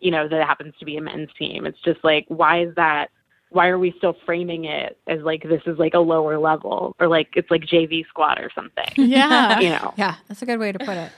you 0.00 0.12
know, 0.12 0.28
that 0.28 0.46
happens 0.46 0.72
to 0.78 0.84
be 0.84 0.96
a 0.96 1.00
men's 1.00 1.28
team. 1.36 1.66
It's 1.66 1.80
just 1.84 1.98
like 2.04 2.24
why 2.28 2.62
is 2.62 2.74
that 2.76 3.08
why 3.50 3.66
are 3.66 3.78
we 3.78 3.92
still 3.98 4.16
framing 4.24 4.64
it 4.64 4.96
as 5.08 5.20
like 5.22 5.42
this 5.42 5.62
is 5.66 5.76
like 5.76 5.94
a 5.94 5.98
lower 5.98 6.38
level 6.38 6.94
or 7.00 7.08
like 7.08 7.30
it's 7.34 7.50
like 7.50 7.62
JV 7.62 8.06
squad 8.06 8.38
or 8.38 8.50
something? 8.54 8.84
Yeah. 8.96 9.58
you 9.60 9.70
know. 9.70 9.92
Yeah, 9.96 10.14
that's 10.28 10.40
a 10.40 10.46
good 10.46 10.60
way 10.60 10.70
to 10.70 10.78
put 10.78 10.96
it. 10.96 11.10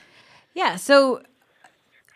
Yeah, 0.55 0.77
so 0.77 1.23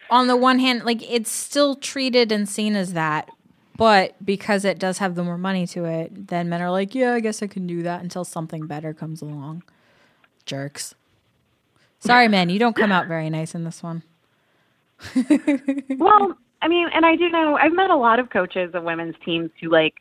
on 0.08 0.26
the 0.26 0.36
one 0.36 0.58
hand, 0.58 0.84
like 0.84 1.02
it's 1.02 1.30
still 1.30 1.74
treated 1.74 2.32
and 2.32 2.48
seen 2.48 2.76
as 2.76 2.94
that, 2.94 3.30
but 3.76 4.14
because 4.24 4.64
it 4.64 4.78
does 4.78 4.98
have 4.98 5.14
the 5.14 5.24
more 5.24 5.38
money 5.38 5.66
to 5.68 5.84
it, 5.84 6.28
then 6.28 6.48
men 6.48 6.62
are 6.62 6.70
like, 6.70 6.94
yeah, 6.94 7.14
I 7.14 7.20
guess 7.20 7.42
I 7.42 7.46
can 7.46 7.66
do 7.66 7.82
that 7.82 8.02
until 8.02 8.24
something 8.24 8.66
better 8.66 8.92
comes 8.92 9.22
along. 9.22 9.62
Jerks. 10.44 10.94
Sorry, 12.00 12.26
men, 12.28 12.50
you 12.50 12.58
don't 12.58 12.74
come 12.74 12.90
out 12.90 13.06
very 13.06 13.30
nice 13.30 13.54
in 13.54 13.64
this 13.64 13.82
one. 13.82 14.02
Well, 15.98 16.36
I 16.60 16.68
mean, 16.68 16.88
and 16.94 17.04
I 17.04 17.16
do 17.16 17.28
know 17.28 17.56
I've 17.56 17.72
met 17.72 17.90
a 17.90 17.96
lot 17.96 18.20
of 18.20 18.30
coaches 18.30 18.70
of 18.74 18.84
women's 18.84 19.16
teams 19.24 19.50
who 19.60 19.68
like 19.68 19.94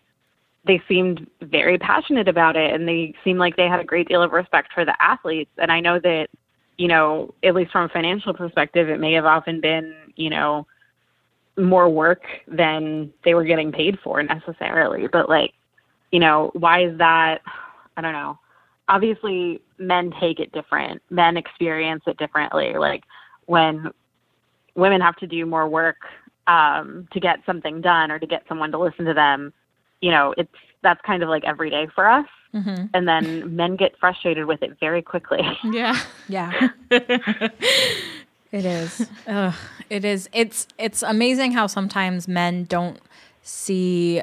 they 0.66 0.82
seemed 0.88 1.28
very 1.42 1.78
passionate 1.78 2.28
about 2.28 2.56
it 2.56 2.74
and 2.74 2.88
they 2.88 3.16
seemed 3.24 3.40
like 3.40 3.56
they 3.56 3.68
had 3.68 3.80
a 3.80 3.84
great 3.84 4.08
deal 4.08 4.22
of 4.22 4.32
respect 4.32 4.72
for 4.74 4.86
the 4.86 4.96
athletes. 5.02 5.50
And 5.58 5.72
I 5.72 5.80
know 5.80 6.00
that, 6.00 6.28
you 6.78 6.88
know, 6.88 7.34
at 7.44 7.56
least 7.56 7.72
from 7.72 7.86
a 7.86 7.90
financial 7.90 8.34
perspective, 8.34 8.90
it 8.90 9.00
may 9.00 9.14
have 9.14 9.26
often 9.26 9.60
been, 9.60 9.94
you 10.16 10.30
know, 10.30 10.68
more 11.62 11.90
work 11.90 12.24
than 12.48 13.12
they 13.24 13.34
were 13.34 13.44
getting 13.44 13.72
paid 13.72 14.00
for 14.04 14.22
necessarily. 14.24 15.08
But 15.08 15.30
like, 15.30 15.54
you 16.12 16.20
know, 16.20 16.52
why 16.54 16.86
is 16.86 16.98
that? 16.98 17.42
I 17.98 18.02
don't 18.02 18.14
know. 18.14 18.40
Obviously, 18.88 19.62
men 19.78 20.14
take 20.20 20.40
it 20.40 20.52
different. 20.52 21.02
Men 21.10 21.38
experience 21.38 22.04
it 22.08 22.18
differently. 22.18 22.74
Like 22.78 23.04
when 23.46 23.92
women 24.76 25.02
have 25.02 25.16
to 25.18 25.28
do 25.28 25.46
more 25.46 25.68
work 25.68 25.98
um, 26.48 27.08
to 27.14 27.20
get 27.20 27.40
something 27.46 27.82
done 27.82 28.12
or 28.12 28.20
to 28.20 28.28
get 28.28 28.44
someone 28.48 28.72
to 28.72 28.80
listen 28.80 29.06
to 29.06 29.14
them, 29.14 29.54
you 30.02 30.12
know, 30.12 30.34
it's 30.38 30.50
that's 30.84 31.00
kind 31.06 31.22
of 31.22 31.30
like 31.30 31.44
every 31.46 31.70
day 31.70 31.88
for 31.94 32.10
us. 32.10 32.26
And 32.94 33.08
then 33.08 33.56
men 33.56 33.76
get 33.76 33.98
frustrated 34.00 34.46
with 34.46 34.62
it 34.62 34.78
very 34.80 35.02
quickly. 35.02 35.42
Yeah. 35.64 35.98
Yeah. 36.28 36.70
it 38.52 38.66
is. 38.66 39.08
Ugh, 39.28 39.54
it 39.90 40.06
is. 40.06 40.30
It's 40.34 40.68
it's 40.78 41.04
amazing 41.04 41.52
how 41.54 41.68
sometimes 41.68 42.28
men 42.28 42.66
don't 42.66 43.00
see 43.44 44.22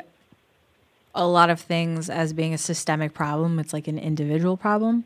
a 1.14 1.26
lot 1.26 1.50
of 1.50 1.60
things 1.60 2.08
as 2.10 2.32
being 2.32 2.54
a 2.54 2.58
systemic 2.58 3.14
problem. 3.14 3.58
It's 3.58 3.72
like 3.72 3.88
an 3.88 3.98
individual 3.98 4.56
problem. 4.56 5.04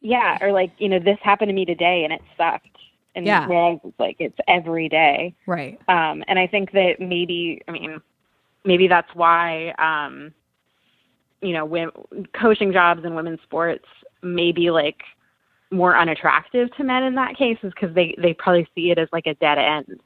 yeah, 0.00 0.38
or 0.40 0.52
like 0.52 0.70
you 0.78 0.88
know, 0.88 0.98
this 0.98 1.18
happened 1.22 1.48
to 1.48 1.54
me 1.54 1.64
today 1.64 2.04
and 2.04 2.12
it 2.12 2.22
sucked. 2.36 2.66
And 3.16 3.26
Yeah. 3.26 3.46
whereas 3.48 3.80
it's 3.82 3.98
like 3.98 4.16
it's 4.20 4.38
every 4.46 4.88
day. 4.88 5.34
Right. 5.46 5.80
Um, 5.88 6.22
and 6.28 6.38
I 6.38 6.46
think 6.46 6.70
that 6.72 7.00
maybe, 7.00 7.60
I 7.66 7.72
mean, 7.72 8.00
maybe 8.64 8.86
that's 8.86 9.12
why, 9.14 9.74
um, 9.78 10.32
you 11.42 11.52
know, 11.52 11.64
when, 11.64 11.90
coaching 12.40 12.72
jobs 12.72 13.04
in 13.04 13.16
women's 13.16 13.40
sports 13.42 13.86
may 14.22 14.52
be 14.52 14.70
like 14.70 15.02
more 15.70 15.96
unattractive 15.96 16.74
to 16.76 16.84
men 16.84 17.04
in 17.04 17.14
that 17.14 17.36
case 17.36 17.58
is 17.62 17.72
because 17.72 17.94
they, 17.94 18.14
they 18.18 18.34
probably 18.34 18.66
see 18.74 18.90
it 18.90 18.98
as 18.98 19.08
like 19.12 19.26
a 19.26 19.34
dead 19.34 19.58
end. 19.58 20.00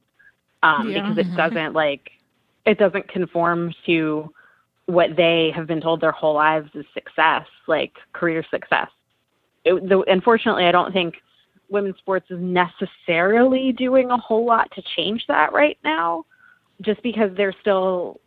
Um, 0.62 0.90
Yeah. 0.90 1.00
because 1.02 1.18
it 1.18 1.34
doesn't 1.36 1.74
like, 1.74 2.10
it 2.66 2.78
doesn't 2.78 3.08
conform 3.08 3.72
to 3.86 4.32
what 4.86 5.16
they 5.16 5.50
have 5.54 5.66
been 5.66 5.80
told 5.80 6.00
their 6.00 6.12
whole 6.12 6.34
lives 6.34 6.70
is 6.74 6.84
success, 6.92 7.46
like 7.66 7.92
career 8.12 8.44
success. 8.50 8.88
It, 9.64 9.88
the, 9.88 10.00
unfortunately, 10.08 10.66
I 10.66 10.72
don't 10.72 10.92
think 10.92 11.14
women's 11.68 11.96
sports 11.98 12.26
is 12.30 12.38
necessarily 12.40 13.72
doing 13.72 14.10
a 14.10 14.16
whole 14.16 14.44
lot 14.44 14.70
to 14.72 14.82
change 14.96 15.24
that 15.28 15.52
right 15.52 15.78
now 15.84 16.24
just 16.82 17.02
because 17.02 17.30
they're 17.36 17.54
still 17.60 18.20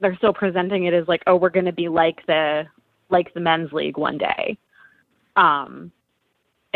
they're 0.00 0.16
still 0.16 0.32
presenting 0.32 0.84
it 0.84 0.94
as 0.94 1.08
like 1.08 1.22
oh 1.26 1.36
we're 1.36 1.50
going 1.50 1.64
to 1.66 1.72
be 1.72 1.88
like 1.88 2.24
the 2.26 2.64
like 3.08 3.32
the 3.34 3.40
men's 3.40 3.72
league 3.72 3.96
one 3.96 4.18
day 4.18 4.56
um 5.36 5.90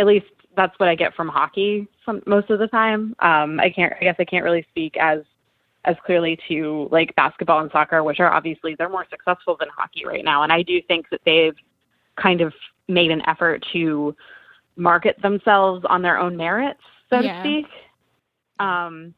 at 0.00 0.06
least 0.06 0.26
that's 0.56 0.76
what 0.78 0.88
i 0.88 0.94
get 0.94 1.14
from 1.14 1.28
hockey 1.28 1.86
some 2.04 2.22
most 2.26 2.50
of 2.50 2.58
the 2.58 2.66
time 2.68 3.14
um 3.20 3.60
i 3.60 3.70
can't 3.70 3.92
i 4.00 4.04
guess 4.04 4.16
i 4.18 4.24
can't 4.24 4.44
really 4.44 4.66
speak 4.70 4.96
as 4.96 5.20
as 5.84 5.96
clearly 6.04 6.38
to 6.48 6.88
like 6.90 7.14
basketball 7.16 7.60
and 7.60 7.70
soccer 7.70 8.02
which 8.02 8.18
are 8.18 8.32
obviously 8.32 8.74
they're 8.74 8.88
more 8.88 9.06
successful 9.10 9.56
than 9.60 9.68
hockey 9.76 10.04
right 10.04 10.24
now 10.24 10.42
and 10.42 10.52
i 10.52 10.62
do 10.62 10.80
think 10.88 11.08
that 11.10 11.20
they've 11.24 11.56
kind 12.16 12.40
of 12.40 12.52
made 12.88 13.10
an 13.10 13.22
effort 13.28 13.64
to 13.72 14.14
market 14.76 15.20
themselves 15.22 15.84
on 15.88 16.02
their 16.02 16.18
own 16.18 16.36
merits 16.36 16.80
so 17.08 17.20
Yeah. 17.20 17.34
to 17.34 17.40
speak 17.40 17.66
um 18.58 19.14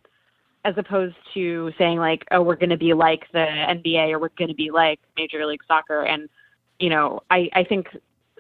as 0.65 0.75
opposed 0.77 1.17
to 1.35 1.73
saying 1.77 1.99
like, 1.99 2.25
oh, 2.31 2.41
we're 2.41 2.57
going 2.57 2.71
to 2.71 2.77
be 2.77 2.95
like 2.95 3.25
the 3.33 3.39
NBA 3.39 4.13
or 4.13 4.21
we're 4.21 4.29
going 4.39 4.49
to 4.49 4.55
be 4.55 4.71
like 4.71 5.01
Major 5.17 5.45
League 5.45 5.63
Soccer. 5.67 6.03
And 6.05 6.29
you 6.79 6.89
know, 6.89 7.21
I 7.31 7.49
I 7.55 7.65
think 7.65 7.89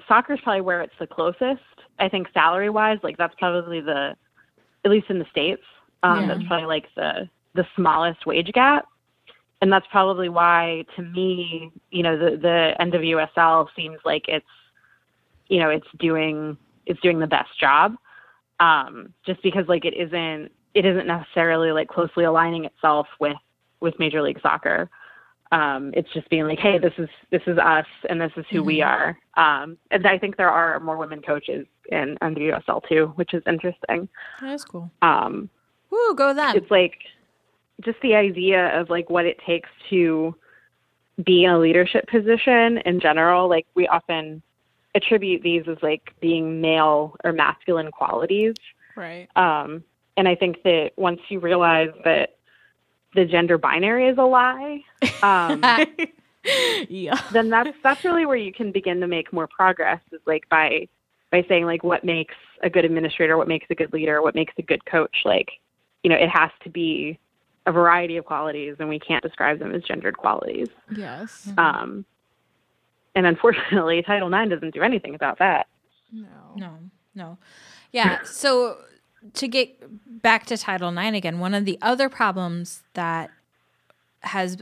soccer 0.08 0.34
is 0.34 0.40
probably 0.42 0.60
where 0.60 0.82
it's 0.82 0.94
the 0.98 1.06
closest. 1.06 1.60
I 2.02 2.08
think 2.08 2.28
salary 2.34 2.70
wise, 2.70 2.98
like 3.02 3.16
that's 3.16 3.34
probably 3.38 3.80
the, 3.80 4.16
at 4.84 4.90
least 4.90 5.08
in 5.08 5.18
the 5.18 5.26
states, 5.30 5.62
um, 6.02 6.22
Yeah. 6.22 6.34
that's 6.34 6.46
probably 6.46 6.66
like 6.66 6.86
the 6.94 7.28
the 7.54 7.66
smallest 7.76 8.24
wage 8.26 8.50
gap. 8.52 8.86
And 9.60 9.72
that's 9.72 9.86
probably 9.90 10.28
why, 10.28 10.84
to 10.96 11.02
me, 11.02 11.70
you 11.90 12.02
know, 12.02 12.18
the 12.18 12.36
the 12.36 12.74
NWSL 12.80 13.68
seems 13.76 13.98
like 14.04 14.24
it's, 14.26 14.44
you 15.48 15.60
know, 15.60 15.68
it's 15.70 15.86
doing 15.98 16.56
it's 16.86 17.00
doing 17.00 17.20
the 17.20 17.26
best 17.26 17.56
job 17.60 17.96
um, 18.60 19.12
just 19.26 19.42
because 19.42 19.66
like 19.68 19.84
it 19.84 19.94
isn't 19.94 20.50
it 20.74 20.86
isn't 20.86 21.06
necessarily 21.06 21.72
like 21.72 21.88
closely 21.88 22.24
aligning 22.24 22.64
itself 22.64 23.06
with 23.20 23.36
with 23.80 23.98
Major 23.98 24.22
League 24.22 24.40
Soccer. 24.40 24.88
Um, 25.52 25.92
it's 25.94 26.10
just 26.14 26.28
being 26.30 26.44
like, 26.44 26.58
hey, 26.58 26.78
this 26.78 26.94
is 26.96 27.08
this 27.30 27.42
is 27.46 27.58
us 27.58 27.86
and 28.08 28.20
this 28.20 28.32
is 28.36 28.46
who 28.50 28.62
we 28.64 28.80
are. 28.80 29.18
Um, 29.36 29.76
and 29.90 30.06
I 30.06 30.18
think 30.18 30.36
there 30.36 30.50
are 30.50 30.80
more 30.80 30.96
women 30.96 31.20
coaches 31.20 31.66
in 31.90 32.16
under 32.22 32.40
USL 32.40 32.80
too, 32.88 33.12
which 33.16 33.34
is 33.34 33.42
interesting. 33.46 34.08
That's 34.40 34.64
cool. 34.64 34.90
Um, 35.02 35.50
Woo, 35.90 36.14
go 36.16 36.32
them. 36.32 36.56
it's 36.56 36.70
like 36.70 36.94
just 37.84 38.00
the 38.00 38.14
idea 38.14 38.68
of 38.80 38.88
like 38.88 39.10
what 39.10 39.26
it 39.26 39.38
takes 39.46 39.68
to 39.90 40.34
be 41.22 41.44
in 41.44 41.50
a 41.50 41.58
leadership 41.58 42.08
position 42.08 42.78
in 42.86 42.98
general. 42.98 43.48
Like 43.48 43.66
we 43.74 43.86
often 43.88 44.42
attribute 44.94 45.42
these 45.42 45.64
as 45.68 45.76
like 45.82 46.14
being 46.20 46.62
male 46.62 47.14
or 47.24 47.32
masculine 47.32 47.90
qualities. 47.90 48.54
Right. 48.96 49.28
Um, 49.36 49.84
and 50.16 50.28
I 50.28 50.34
think 50.34 50.62
that 50.62 50.92
once 50.96 51.20
you 51.28 51.40
realize 51.40 51.90
that 52.04 52.36
the 53.14 53.24
gender 53.24 53.58
binary 53.58 54.08
is 54.08 54.18
a 54.18 54.22
lie, 54.22 54.82
um, 55.22 55.62
yeah. 56.88 57.20
then 57.32 57.50
that's 57.50 57.76
that's 57.82 58.04
really 58.04 58.26
where 58.26 58.36
you 58.36 58.52
can 58.52 58.72
begin 58.72 59.00
to 59.00 59.06
make 59.06 59.32
more 59.32 59.46
progress. 59.46 60.00
Is 60.12 60.20
like 60.26 60.48
by 60.48 60.88
by 61.30 61.44
saying 61.48 61.64
like 61.64 61.82
what 61.82 62.04
makes 62.04 62.34
a 62.62 62.70
good 62.70 62.84
administrator, 62.84 63.36
what 63.36 63.48
makes 63.48 63.66
a 63.70 63.74
good 63.74 63.92
leader, 63.92 64.22
what 64.22 64.34
makes 64.34 64.52
a 64.58 64.62
good 64.62 64.84
coach. 64.84 65.16
Like, 65.24 65.48
you 66.02 66.10
know, 66.10 66.16
it 66.16 66.28
has 66.28 66.50
to 66.64 66.70
be 66.70 67.18
a 67.66 67.72
variety 67.72 68.16
of 68.16 68.24
qualities, 68.24 68.76
and 68.78 68.88
we 68.88 68.98
can't 68.98 69.22
describe 69.22 69.58
them 69.58 69.74
as 69.74 69.82
gendered 69.82 70.16
qualities. 70.16 70.68
Yes. 70.94 71.48
Um, 71.58 72.04
and 73.14 73.26
unfortunately, 73.26 74.02
Title 74.02 74.32
IX 74.32 74.50
doesn't 74.50 74.74
do 74.74 74.82
anything 74.82 75.14
about 75.14 75.38
that. 75.38 75.66
No. 76.12 76.28
No, 76.56 76.78
no. 77.14 77.38
Yeah. 77.92 78.22
So 78.24 78.78
to 79.34 79.48
get 79.48 79.76
back 80.22 80.46
to 80.46 80.56
Title 80.56 80.96
IX 80.96 81.16
again, 81.16 81.38
one 81.38 81.54
of 81.54 81.64
the 81.64 81.78
other 81.82 82.08
problems 82.08 82.82
that 82.94 83.30
has 84.20 84.56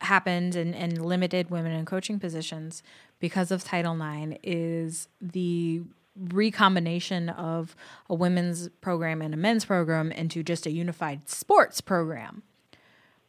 happened 0.00 0.54
and, 0.54 0.74
and 0.74 1.04
limited 1.04 1.50
women 1.50 1.72
in 1.72 1.84
coaching 1.84 2.18
positions 2.18 2.82
because 3.20 3.50
of 3.50 3.64
Title 3.64 4.00
IX 4.00 4.38
is 4.42 5.08
the 5.20 5.82
recombination 6.16 7.28
of 7.28 7.74
a 8.08 8.14
women's 8.14 8.68
program 8.80 9.20
and 9.20 9.34
a 9.34 9.36
men's 9.36 9.64
program 9.64 10.12
into 10.12 10.42
just 10.42 10.66
a 10.66 10.70
unified 10.70 11.28
sports 11.28 11.80
program, 11.80 12.42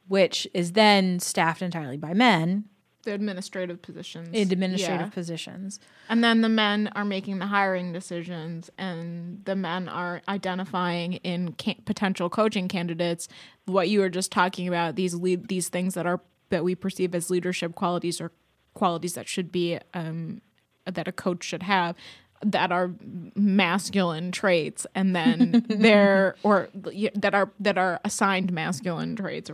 which 0.07 0.47
is 0.53 0.73
then 0.73 1.19
staffed 1.19 1.61
entirely 1.61 1.97
by 1.97 2.13
men 2.13 2.65
The 3.05 3.13
administrative 3.13 3.81
positions. 3.81 4.29
in 4.33 4.51
administrative 4.51 5.07
Yeah. 5.07 5.09
positions. 5.09 5.79
And 6.09 6.23
then 6.23 6.41
the 6.41 6.49
men 6.49 6.89
are 6.95 7.05
making 7.05 7.39
the 7.39 7.45
hiring 7.47 7.93
decisions, 7.93 8.69
and 8.77 9.41
the 9.45 9.55
men 9.55 9.87
are 9.87 10.21
identifying 10.27 11.13
in 11.23 11.55
ca- 11.59 11.77
potential 11.85 12.29
coaching 12.29 12.67
candidates 12.67 13.27
what 13.65 13.89
you 13.89 13.99
were 14.01 14.09
just 14.09 14.31
talking 14.31 14.67
about 14.67 14.95
these 14.95 15.15
lead 15.15 15.47
these 15.47 15.69
things 15.69 15.93
that 15.93 16.05
are 16.05 16.19
that 16.49 16.63
we 16.63 16.75
perceive 16.75 17.15
as 17.15 17.29
leadership 17.29 17.73
qualities 17.75 18.19
or 18.21 18.31
qualities 18.75 19.13
that 19.13 19.27
should 19.27 19.51
be 19.51 19.79
um, 19.93 20.41
that 20.85 21.07
a 21.07 21.11
coach 21.11 21.43
should 21.43 21.63
have 21.63 21.95
that 22.43 22.71
are 22.71 22.91
masculine 23.35 24.31
traits, 24.31 24.85
and 24.93 25.15
then 25.15 25.65
they're 25.69 26.35
or 26.43 26.69
that 27.15 27.33
are 27.33 27.49
that 27.59 27.77
are 27.77 27.99
assigned 28.03 28.51
masculine 28.51 29.15
traits. 29.15 29.49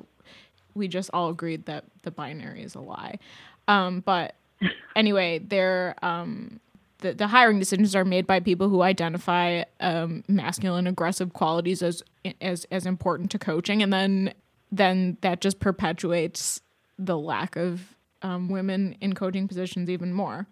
We 0.75 0.88
just 0.88 1.10
all 1.13 1.29
agreed 1.29 1.65
that 1.65 1.86
the 2.03 2.12
binary 2.12 2.63
is 2.63 2.75
a 2.75 2.79
lie, 2.81 3.19
um, 3.67 4.01
but 4.01 4.36
anyway, 4.95 5.39
they're 5.39 5.95
um, 6.01 6.60
the, 6.99 7.13
the 7.13 7.27
hiring 7.27 7.57
decisions 7.60 7.95
are 7.95 8.05
made 8.05 8.27
by 8.27 8.39
people 8.39 8.69
who 8.69 8.81
identify 8.84 9.63
um, 9.79 10.23
masculine 10.27 10.88
aggressive 10.88 11.34
qualities 11.34 11.81
as 11.81 12.03
as 12.41 12.65
as 12.71 12.86
important 12.86 13.31
to 13.31 13.39
coaching, 13.39 13.81
and 13.81 13.91
then 13.91 14.34
then 14.71 15.17
that 15.21 15.41
just 15.41 15.60
perpetuates 15.60 16.62
the 16.99 17.17
lack 17.17 17.55
of 17.55 17.95
um, 18.21 18.47
women 18.49 18.95
in 19.01 19.13
coaching 19.13 19.47
positions 19.47 19.89
even 19.89 20.13
more. 20.13 20.45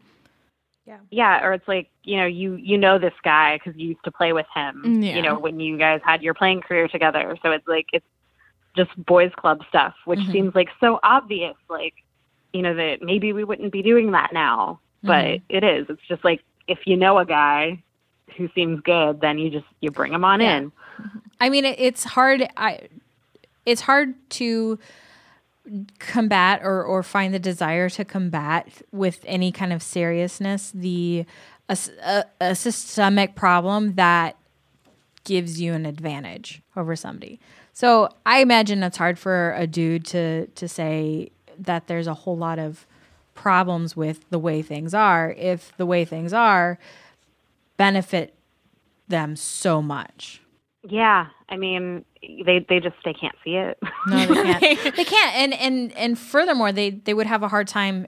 yeah 0.88 0.98
yeah 1.12 1.46
or 1.46 1.54
it's 1.54 1.68
like 1.68 1.88
you 2.04 2.18
know 2.18 2.26
you 2.26 2.56
you 2.56 2.78
know 2.78 2.98
this 2.98 3.14
guy 3.24 3.58
because 3.58 3.80
you 3.80 3.90
used 3.90 4.04
to 4.04 4.12
play 4.12 4.34
with 4.34 4.48
him 4.56 5.02
Yeah. 5.04 5.16
you 5.16 5.22
know 5.22 5.38
when 5.38 5.60
you 5.60 5.78
guys 5.78 6.02
had 6.04 6.24
your 6.24 6.34
playing 6.34 6.62
career 6.62 6.88
together 6.88 7.38
so 7.44 7.52
it's 7.52 7.68
like 7.68 7.86
it's 7.94 8.06
just 8.80 8.92
boys 9.06 9.32
club 9.42 9.60
stuff 9.70 9.94
which 10.06 10.20
Mhm. 10.20 10.32
seems 10.32 10.56
like 10.56 10.70
so 10.80 11.00
obvious 11.04 11.56
like 11.70 11.96
you 12.54 12.62
know 12.62 12.74
that 12.82 13.02
maybe 13.02 13.34
we 13.34 13.44
wouldn't 13.44 13.72
be 13.72 13.82
doing 13.92 14.12
that 14.12 14.30
now 14.34 14.80
but 15.04 15.26
Mhm. 15.26 15.42
it 15.50 15.64
is 15.64 15.84
it's 15.90 16.08
just 16.08 16.24
like 16.24 16.42
if 16.68 16.80
you 16.86 16.96
know 17.04 17.18
a 17.18 17.26
guy 17.26 17.82
who 18.38 18.48
seems 18.56 18.80
good 18.82 19.20
then 19.22 19.38
you 19.38 19.50
just 19.50 19.66
you 19.82 19.90
bring 19.92 20.14
him 20.14 20.24
on 20.24 20.40
Yeah. 20.42 20.58
in 20.58 20.72
I 21.42 21.48
mean, 21.50 21.64
it's 21.64 22.04
hard. 22.04 22.40
I 22.58 22.72
it's 23.66 23.80
hard 23.90 24.14
to 24.32 24.78
combat 26.00 26.60
or 26.64 26.84
or 26.84 27.04
find 27.04 27.34
the 27.34 27.40
desire 27.40 27.90
to 27.92 28.04
combat 28.04 28.68
with 28.92 29.22
any 29.26 29.52
kind 29.52 29.72
of 29.72 29.82
seriousness 29.84 30.72
the 30.74 31.26
a, 31.70 31.78
a- 32.04 32.26
a 32.42 32.56
systemic 32.56 33.36
problem 33.36 33.94
that 33.96 34.36
gives 35.24 35.62
you 35.62 35.74
an 35.74 35.86
advantage 35.86 36.62
over 36.76 36.96
somebody. 36.96 37.40
So 37.80 38.10
I 38.26 38.40
imagine 38.42 38.84
it's 38.84 38.98
hard 38.98 39.18
for 39.18 39.54
a 39.56 39.66
dude 39.66 40.04
to 40.08 40.48
to 40.48 40.68
say 40.68 41.32
that 41.58 41.88
there's 41.88 42.08
a 42.08 42.14
whole 42.14 42.36
lot 42.36 42.60
of 42.60 42.86
problems 43.36 43.96
with 43.96 44.30
the 44.32 44.38
way 44.38 44.62
things 44.62 44.94
are 44.94 45.34
if 45.38 45.72
the 45.78 45.86
way 45.86 46.04
things 46.04 46.34
are 46.34 46.78
benefit 47.78 48.34
them 49.08 49.38
so 49.38 49.82
much. 49.82 50.42
yeah 50.90 51.28
i 51.48 51.56
mean 51.56 52.04
they 52.46 52.66
they 52.68 52.82
just 52.82 52.98
they 53.06 53.14
can't 53.14 53.36
see 53.46 53.56
it 53.56 53.78
No, 54.08 54.26
they 54.26 54.44
can't. 54.44 54.96
they 54.98 55.06
can't. 55.06 55.36
And 55.38 55.54
and 55.54 55.94
and 55.94 56.20
furthermore, 56.20 56.74
they 56.74 56.90
they 56.90 57.14
would 57.14 57.28
have 57.28 57.44
a 57.44 57.48
hard 57.48 57.70
time 57.70 58.08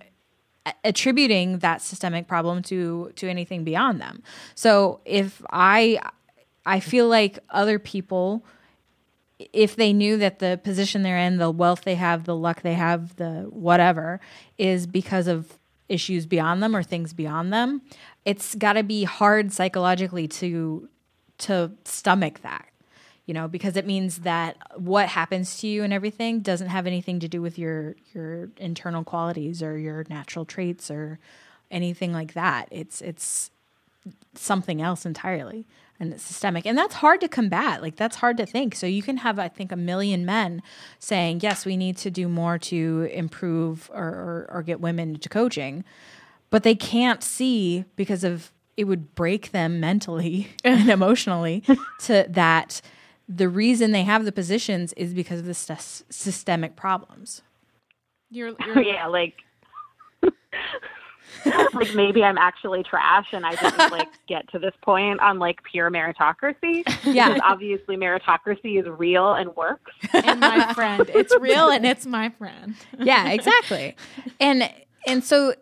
attributing 0.84 1.60
that 1.60 1.82
systemic 1.82 2.28
problem 2.28 2.62
to 2.64 3.14
to 3.16 3.30
anything 3.30 3.64
beyond 3.64 4.02
them. 4.02 4.22
So 4.54 5.00
if 5.06 5.42
I 5.50 6.02
I 6.66 6.82
feel 6.82 7.08
like 7.08 7.40
other 7.52 7.80
people 7.80 8.44
if 9.54 9.76
they 9.76 9.94
knew 9.94 10.18
that 10.18 10.40
the 10.40 10.60
position 10.64 11.04
they're 11.04 11.18
in, 11.18 11.38
the 11.38 11.52
wealth 11.52 11.84
they 11.84 11.96
have, 11.96 12.26
the 12.26 12.36
luck 12.36 12.62
they 12.62 12.74
have, 12.74 13.16
the 13.16 13.48
whatever 13.50 14.20
is 14.58 14.88
because 14.88 15.28
of 15.28 15.58
issues 15.90 16.26
beyond 16.26 16.64
them 16.64 16.76
or 16.76 16.84
things 16.84 17.14
beyond 17.14 17.52
them, 17.52 17.82
it's 18.26 18.56
got 18.56 18.74
to 18.74 18.84
be 18.84 19.04
hard 19.04 19.52
psychologically 19.52 20.28
to 20.28 20.88
to 21.38 21.72
stomach 21.86 22.42
that 22.44 22.68
you 23.26 23.34
know 23.34 23.48
because 23.48 23.76
it 23.76 23.88
means 23.88 24.20
that 24.20 24.58
what 24.80 25.08
happens 25.08 25.58
to 25.58 25.68
you 25.68 25.84
and 25.84 25.92
everything 25.92 26.40
doesn't 26.40 26.68
have 26.68 26.86
anything 26.86 27.20
to 27.20 27.28
do 27.28 27.42
with 27.42 27.58
your 27.58 27.96
your 28.14 28.50
internal 28.58 29.04
qualities 29.04 29.64
or 29.64 29.78
your 29.78 30.06
natural 30.08 30.46
traits 30.46 30.92
or 30.92 31.18
anything 31.72 32.12
like 32.12 32.34
that. 32.34 32.68
It's 32.70 33.02
it's 33.02 33.50
something 34.36 34.82
else 34.82 35.06
entirely 35.06 35.66
and 36.02 36.12
it's 36.14 36.24
systemic. 36.24 36.66
And 36.66 36.78
that's 36.78 36.96
hard 36.96 37.22
to 37.22 37.28
combat. 37.28 37.82
Like 37.82 37.96
that's 37.96 38.18
hard 38.18 38.36
to 38.38 38.46
think. 38.46 38.76
So 38.76 38.88
you 38.88 39.04
can 39.04 39.18
have 39.18 39.40
i 39.40 39.48
think 39.48 39.72
a 39.72 39.78
million 39.78 40.26
men 40.26 40.62
saying 41.00 41.40
yes 41.42 41.66
we 41.66 41.78
need 41.78 41.96
to 41.98 42.10
do 42.10 42.28
more 42.28 42.58
to 42.58 43.08
improve 43.14 43.90
or, 43.94 44.04
or, 44.04 44.48
or 44.50 44.64
get 44.64 44.82
women 44.82 45.14
into 45.14 45.30
coaching. 45.30 45.86
But 46.50 46.64
they 46.64 46.76
can't 46.76 47.24
see 47.24 47.86
because 47.96 48.24
of 48.24 48.52
it 48.76 48.86
would 48.86 49.14
break 49.16 49.52
them 49.52 49.80
mentally 49.80 50.48
and 50.64 50.90
emotionally 50.98 51.64
to 52.02 52.26
that 52.28 52.82
the 53.30 53.48
reason 53.48 53.92
they 53.92 54.04
have 54.04 54.26
the 54.26 54.32
positions 54.32 54.92
is 54.94 55.14
because 55.14 55.40
of 55.40 55.46
the 55.46 55.54
sys- 55.54 56.04
systemic 56.10 56.76
problems. 56.76 57.44
You're, 58.30 58.54
you're 58.66 58.82
yeah 58.82 59.06
like 59.06 59.36
like 61.74 61.94
maybe 61.96 62.24
i'm 62.24 62.38
actually 62.38 62.84
trash 62.84 63.28
and 63.32 63.46
i 63.46 63.56
didn't 63.56 63.92
like 63.92 64.10
get 64.28 64.48
to 64.52 64.60
this 64.60 64.74
point 64.84 65.20
on 65.20 65.40
like 65.40 65.60
pure 65.64 65.90
meritocracy 65.90 66.84
Yeah. 67.04 67.30
because 67.30 67.42
obviously 67.44 67.98
meritocracy 67.98 68.80
is 68.80 68.88
real 68.88 69.34
and 69.34 69.56
works 69.56 69.92
and 70.14 70.40
my 70.40 70.74
friend. 70.74 71.10
It's 71.14 71.36
real 71.40 71.70
and 71.70 71.86
it's 71.86 72.06
my 72.06 72.30
friend. 72.30 72.76
yeah 73.00 73.30
exactly 73.30 73.96
and 74.40 74.70
and 75.08 75.24
so 75.24 75.54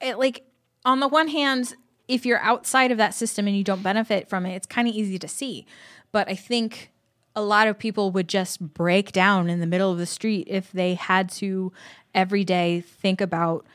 it 0.00 0.18
like 0.18 0.44
on 0.84 1.00
the 1.00 1.08
one 1.08 1.28
hand 1.28 1.74
if 2.08 2.26
you're 2.26 2.40
outside 2.40 2.90
of 2.90 2.98
that 2.98 3.14
system 3.14 3.46
and 3.46 3.56
you 3.56 3.64
don't 3.64 3.82
benefit 3.82 4.28
from 4.28 4.44
it 4.46 4.54
it's 4.54 4.66
kind 4.66 4.88
of 4.88 4.94
easy 4.94 5.18
to 5.18 5.28
see 5.28 5.66
but 6.12 6.28
i 6.28 6.34
think 6.34 6.90
a 7.36 7.42
lot 7.42 7.66
of 7.66 7.78
people 7.78 8.10
would 8.12 8.28
just 8.28 8.60
break 8.74 9.10
down 9.10 9.48
in 9.50 9.58
the 9.60 9.66
middle 9.66 9.90
of 9.90 9.98
the 9.98 10.06
street 10.06 10.46
if 10.50 10.70
they 10.72 10.94
had 10.94 11.28
to 11.28 11.72
every 12.14 12.44
day 12.44 12.80
think 12.80 13.20
about 13.20 13.66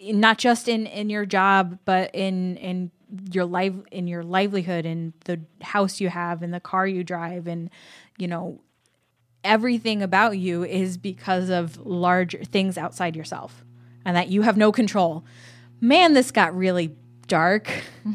not 0.00 0.38
just 0.38 0.68
in 0.68 0.86
in 0.86 1.08
your 1.08 1.24
job 1.24 1.78
but 1.84 2.10
in 2.14 2.56
in 2.56 2.90
your 3.30 3.44
life 3.44 3.74
in 3.92 4.06
your 4.06 4.22
livelihood 4.22 4.84
and 4.84 5.12
the 5.24 5.40
house 5.62 6.00
you 6.00 6.08
have 6.08 6.42
and 6.42 6.52
the 6.52 6.60
car 6.60 6.86
you 6.86 7.04
drive 7.04 7.46
and 7.46 7.70
you 8.18 8.26
know 8.26 8.60
everything 9.44 10.02
about 10.02 10.38
you 10.38 10.64
is 10.64 10.96
because 10.96 11.50
of 11.50 11.76
large 11.86 12.36
things 12.48 12.78
outside 12.78 13.14
yourself 13.14 13.64
and 14.04 14.16
that 14.16 14.28
you 14.28 14.42
have 14.42 14.56
no 14.56 14.72
control. 14.72 15.24
Man 15.80 16.14
this 16.14 16.30
got 16.30 16.56
really 16.56 16.94
dark. 17.26 17.70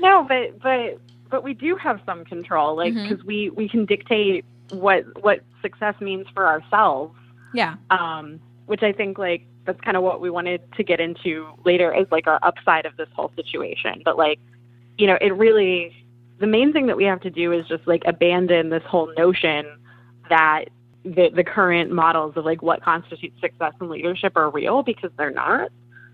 No 0.00 0.22
but 0.28 0.60
but 0.60 1.00
but 1.30 1.42
we 1.42 1.54
do 1.54 1.76
have 1.76 1.98
some 2.04 2.26
control 2.26 2.76
like 2.76 2.92
because 2.92 3.24
we 3.24 3.48
we 3.48 3.66
can 3.66 3.86
dictate 3.86 4.44
what 4.70 5.02
what 5.22 5.40
success 5.62 5.94
means 5.98 6.26
for 6.34 6.46
ourselves. 6.46 7.16
Yeah. 7.54 7.76
Um 7.88 8.38
which 8.66 8.82
i 8.82 8.92
think 8.92 9.16
like 9.16 9.46
that's 9.64 9.80
kind 9.80 9.96
of 9.96 10.02
what 10.02 10.20
we 10.20 10.30
wanted 10.30 10.60
to 10.76 10.84
get 10.84 11.00
into 11.00 11.48
later 11.64 11.92
as 11.92 12.06
like 12.10 12.26
our 12.26 12.38
upside 12.42 12.86
of 12.86 12.96
this 12.96 13.08
whole 13.14 13.32
situation 13.36 14.02
but 14.04 14.16
like 14.16 14.38
you 14.98 15.06
know 15.06 15.18
it 15.20 15.34
really 15.34 15.94
the 16.38 16.46
main 16.46 16.72
thing 16.72 16.86
that 16.86 16.96
we 16.96 17.04
have 17.04 17.20
to 17.20 17.30
do 17.30 17.52
is 17.52 17.66
just 17.66 17.86
like 17.86 18.02
abandon 18.06 18.70
this 18.70 18.82
whole 18.86 19.12
notion 19.16 19.64
that 20.28 20.64
the 21.04 21.30
the 21.34 21.44
current 21.44 21.90
models 21.90 22.34
of 22.36 22.44
like 22.44 22.62
what 22.62 22.82
constitutes 22.82 23.38
success 23.40 23.72
and 23.80 23.90
leadership 23.90 24.32
are 24.36 24.50
real 24.50 24.82
because 24.82 25.10
they're 25.16 25.30
not 25.30 25.70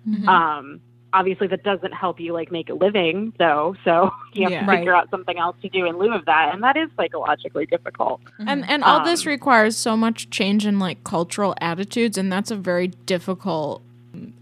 Mhm. 0.09 0.27
um 0.29 0.81
obviously 1.13 1.47
that 1.49 1.63
doesn't 1.65 1.93
help 1.93 2.21
you 2.21 2.33
like 2.33 2.51
make 2.53 2.69
a 2.71 2.75
living 2.75 3.33
though 3.39 3.75
so 3.85 4.11
you 4.33 4.43
have 4.45 4.53
Yeah. 4.53 4.61
to 4.61 4.67
Right. 4.67 4.79
figure 4.79 4.95
out 4.95 5.11
something 5.11 5.39
else 5.39 5.57
to 5.63 5.69
do 5.69 5.87
in 5.87 5.99
lieu 5.99 6.13
of 6.15 6.25
that 6.27 6.55
and 6.55 6.63
that 6.63 6.77
is 6.77 6.89
psychologically 6.97 7.67
difficult 7.67 8.21
And 8.39 8.69
and 8.69 8.85
all 8.85 9.05
this 9.05 9.27
Um, 9.27 9.31
requires 9.31 9.77
so 9.77 9.97
much 9.97 10.31
change 10.31 10.67
in 10.67 10.79
like 10.79 11.03
cultural 11.05 11.55
attitudes 11.61 12.17
and 12.19 12.33
that's 12.33 12.51
a 12.51 12.57
very 12.57 12.89
difficult 13.07 13.83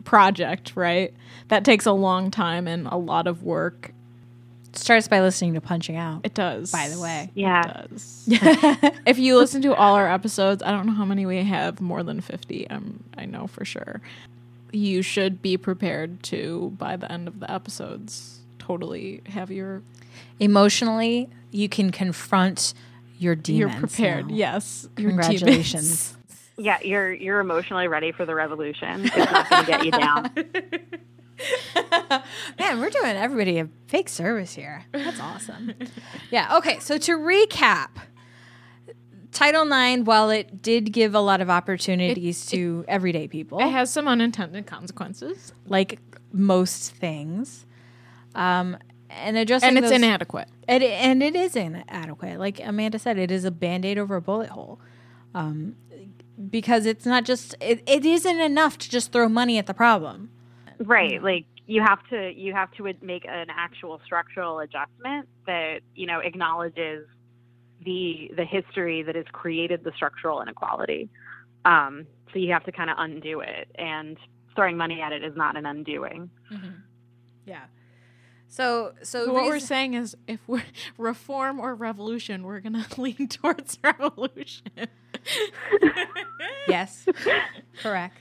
project, 0.05 0.73
right? 0.77 1.12
That 1.49 1.64
takes 1.64 1.85
a 1.87 1.93
long 1.93 2.31
time 2.31 2.66
and 2.66 2.87
a 2.87 2.97
lot 2.97 3.27
of 3.27 3.43
work. 3.43 3.93
it 4.71 4.77
starts 4.79 5.09
by 5.09 5.21
listening 5.21 5.55
to 5.55 5.61
punching 5.61 5.97
out 5.97 6.21
It 6.25 6.35
does. 6.35 6.71
by 6.73 6.89
the 6.89 6.99
way 7.01 7.31
yeah 7.35 7.62
It 7.85 7.91
does. 7.91 8.25
if 9.07 9.19
you 9.19 9.37
listen 9.37 9.61
to 9.62 9.75
all 9.75 9.95
our 9.95 10.09
episodes, 10.12 10.62
I 10.62 10.71
don't 10.71 10.87
know 10.87 10.93
how 10.93 11.05
many 11.05 11.25
we 11.27 11.43
have, 11.43 11.81
more 11.81 12.03
than 12.03 12.21
50. 12.21 12.69
Um, 12.71 13.03
I 13.16 13.25
know 13.27 13.47
for 13.47 13.64
sure. 13.64 14.01
You 14.73 15.03
should 15.03 15.41
be 15.43 15.57
prepared 15.57 16.23
to, 16.25 16.75
by 16.79 16.97
the 16.97 17.11
end 17.11 17.29
of 17.29 17.41
the 17.41 17.51
episodes, 17.51 18.41
totally 18.59 19.23
have 19.27 19.51
your 19.51 19.83
emotionally 20.41 21.29
you 21.51 21.69
can 21.69 21.91
confront 21.91 22.75
your 23.19 23.35
demons 23.35 23.73
you're 23.73 23.81
prepared. 23.81 24.29
now. 24.29 24.35
Yes, 24.35 24.89
your 24.97 25.11
Congratulations. 25.11 26.14
Yeah, 26.61 26.79
you're 26.83 27.12
you're 27.12 27.39
emotionally 27.39 27.87
ready 27.87 28.11
for 28.11 28.27
the 28.27 28.35
revolution. 28.35 29.05
It's 29.05 29.16
not 29.16 29.49
going 29.49 29.64
to 29.64 29.71
get 29.71 29.85
you 29.85 29.93
down. 29.93 30.29
Man, 32.59 32.81
we're 32.81 32.91
doing 32.91 33.14
everybody 33.14 33.61
a 33.61 33.69
fake 33.87 34.09
service 34.09 34.57
here. 34.57 34.85
That's 34.91 35.21
awesome. 35.21 35.73
yeah. 36.33 36.57
Okay. 36.57 36.81
So 36.81 36.99
to 36.99 37.16
recap, 37.16 37.91
Title 39.33 39.70
IX, 39.70 40.03
while 40.05 40.31
it 40.31 40.62
did 40.62 40.93
give 40.93 41.14
a 41.14 41.20
lot 41.20 41.41
of 41.41 41.51
opportunities 41.51 42.47
to 42.47 42.85
everyday 42.89 43.29
people, 43.29 43.59
It 43.61 43.70
has 43.70 43.93
some 43.93 44.09
unintended 44.09 44.66
consequences, 44.66 45.53
like 45.66 46.01
most 46.33 46.95
things, 46.95 47.66
um, 48.35 48.76
and 49.11 49.37
addressing 49.37 49.68
and 49.70 49.79
it's 49.79 49.89
those- 49.89 49.97
inadequate. 49.97 50.49
It, 50.68 50.83
and 50.83 51.22
it 51.22 51.35
is 51.37 51.57
inadequate. 51.57 52.39
Like 52.39 52.61
Amanda 52.62 52.99
said, 52.99 53.18
it 53.18 53.31
is 53.31 53.45
a 53.45 53.51
band 53.51 53.85
aid 53.85 53.99
over 53.99 54.16
a 54.16 54.22
bullet 54.22 54.51
hole. 54.51 54.81
Um, 55.35 55.76
because 56.51 56.87
it's 56.87 57.05
not 57.07 57.24
just, 57.24 57.55
it, 57.61 57.83
it 57.87 58.05
isn't 58.07 58.41
enough 58.41 58.79
to 58.79 58.91
just 58.91 59.12
throw 59.12 59.29
money 59.29 59.59
at 59.59 59.66
the 59.66 59.74
problem. 59.74 60.31
Right. 60.79 61.22
Like 61.22 61.47
you 61.66 61.83
have 61.83 61.99
to 62.09 62.33
you 62.35 62.55
have 62.55 62.70
to 62.72 62.95
make 63.03 63.24
an 63.26 63.49
actual 63.51 64.01
structural 64.05 64.61
adjustment 64.61 65.29
that 65.47 65.81
you 65.95 66.07
know 66.07 66.20
acknowledges 66.20 67.07
the 67.85 68.31
the 68.37 68.45
history 68.45 69.03
that 69.03 69.14
has 69.14 69.26
created 69.33 69.85
the 69.85 69.93
structural 69.95 70.41
inequality. 70.43 71.09
Um, 71.64 72.07
so 72.33 72.39
you 72.39 72.53
have 72.53 72.64
to 72.64 72.72
kind 72.72 72.91
of 72.91 72.97
undo 72.99 73.41
it, 73.41 73.68
and 73.74 74.16
throwing 74.55 74.76
money 74.76 75.01
at 75.01 75.12
it 75.12 75.22
is 75.24 75.37
not 75.37 75.57
an 75.57 75.66
undoing. 75.66 76.31
Yeah. 77.47 77.64
So, 78.51 78.93
so, 79.03 79.26
So 79.26 79.33
what 79.33 79.45
we're 79.45 79.59
saying 79.61 79.95
is, 79.95 80.16
if 80.26 80.41
we're 80.47 80.62
reform 80.99 81.61
or 81.61 81.74
revolution, 81.74 82.43
we're 82.45 82.61
gonna 82.61 82.87
lean 82.97 83.29
towards 83.29 83.79
revolution. 83.85 84.66
yes, 86.68 87.07
correct. 87.83 88.18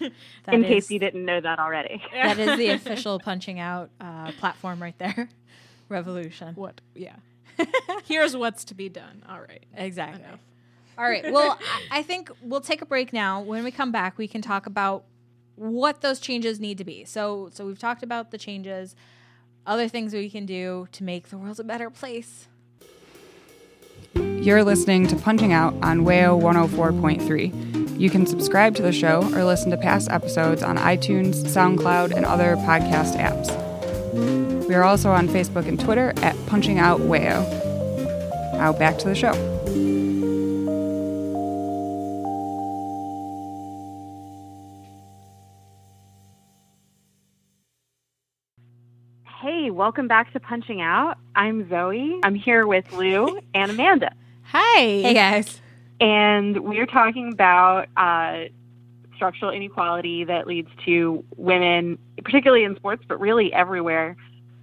That 0.00 0.54
in 0.54 0.64
is- 0.64 0.68
case 0.68 0.90
you 0.90 0.98
didn't 1.00 1.24
know 1.24 1.40
that 1.40 1.58
already. 1.58 2.02
that 2.12 2.38
is 2.38 2.56
the 2.58 2.68
official 2.70 3.18
punching 3.18 3.58
out 3.58 3.90
uh, 4.00 4.30
platform 4.38 4.80
right 4.80 4.96
there. 4.98 5.28
Revolution. 5.88 6.54
what? 6.54 6.80
Yeah. 6.94 7.16
Here's 8.04 8.36
what's 8.36 8.64
to 8.66 8.74
be 8.74 8.88
done. 8.88 9.24
All 9.28 9.40
right. 9.40 9.64
Exactly. 9.74 10.22
Enough. 10.22 10.40
All 10.98 11.04
right. 11.04 11.30
Well, 11.32 11.58
I, 11.90 11.98
I 11.98 12.02
think 12.02 12.30
we'll 12.42 12.60
take 12.60 12.82
a 12.82 12.86
break 12.86 13.12
now. 13.12 13.40
When 13.40 13.64
we 13.64 13.70
come 13.70 13.92
back, 13.92 14.18
we 14.18 14.28
can 14.28 14.42
talk 14.42 14.66
about 14.66 15.04
what 15.56 16.00
those 16.00 16.18
changes 16.18 16.60
need 16.60 16.78
to 16.78 16.84
be. 16.84 17.04
So, 17.04 17.50
so 17.52 17.66
we've 17.66 17.78
talked 17.78 18.02
about 18.02 18.30
the 18.30 18.38
changes, 18.38 18.96
other 19.66 19.88
things 19.88 20.12
we 20.12 20.30
can 20.30 20.46
do 20.46 20.88
to 20.92 21.04
make 21.04 21.28
the 21.28 21.38
world 21.38 21.60
a 21.60 21.64
better 21.64 21.90
place. 21.90 22.48
You're 24.14 24.62
listening 24.62 25.06
to 25.08 25.16
Punching 25.16 25.52
Out 25.52 25.72
on 25.82 26.00
WAYO 26.00 26.38
104.3. 26.40 27.98
You 27.98 28.10
can 28.10 28.26
subscribe 28.26 28.74
to 28.76 28.82
the 28.82 28.92
show 28.92 29.22
or 29.34 29.44
listen 29.44 29.70
to 29.70 29.76
past 29.76 30.10
episodes 30.10 30.62
on 30.62 30.76
iTunes, 30.76 31.36
SoundCloud, 31.44 32.14
and 32.14 32.26
other 32.26 32.56
podcast 32.56 33.16
apps. 33.16 33.63
We 34.68 34.74
are 34.74 34.84
also 34.84 35.10
on 35.10 35.28
Facebook 35.28 35.68
and 35.68 35.78
Twitter 35.78 36.12
at 36.22 36.34
Punching 36.46 36.78
Out 36.78 37.00
WAYO. 37.00 37.44
Now 38.54 38.72
back 38.72 38.96
to 38.98 39.08
the 39.08 39.14
show. 39.14 39.32
Hey, 49.40 49.70
welcome 49.70 50.08
back 50.08 50.32
to 50.32 50.40
Punching 50.40 50.80
Out. 50.80 51.18
I'm 51.34 51.68
Zoe. 51.68 52.18
I'm 52.22 52.34
here 52.34 52.66
with 52.66 52.90
Lou 52.92 53.40
and 53.54 53.70
Amanda. 53.70 54.12
Hi. 54.44 54.78
Hey 54.78 55.14
guys. 55.14 55.60
and 56.00 56.58
we're 56.60 56.86
talking 56.86 57.32
about 57.32 57.88
uh, 57.96 58.44
structural 59.16 59.50
inequality 59.50 60.24
that 60.24 60.46
leads 60.46 60.68
to 60.86 61.24
women, 61.36 61.98
particularly 62.24 62.64
in 62.64 62.76
sports, 62.76 63.04
but 63.06 63.20
really 63.20 63.52
everywhere, 63.52 64.16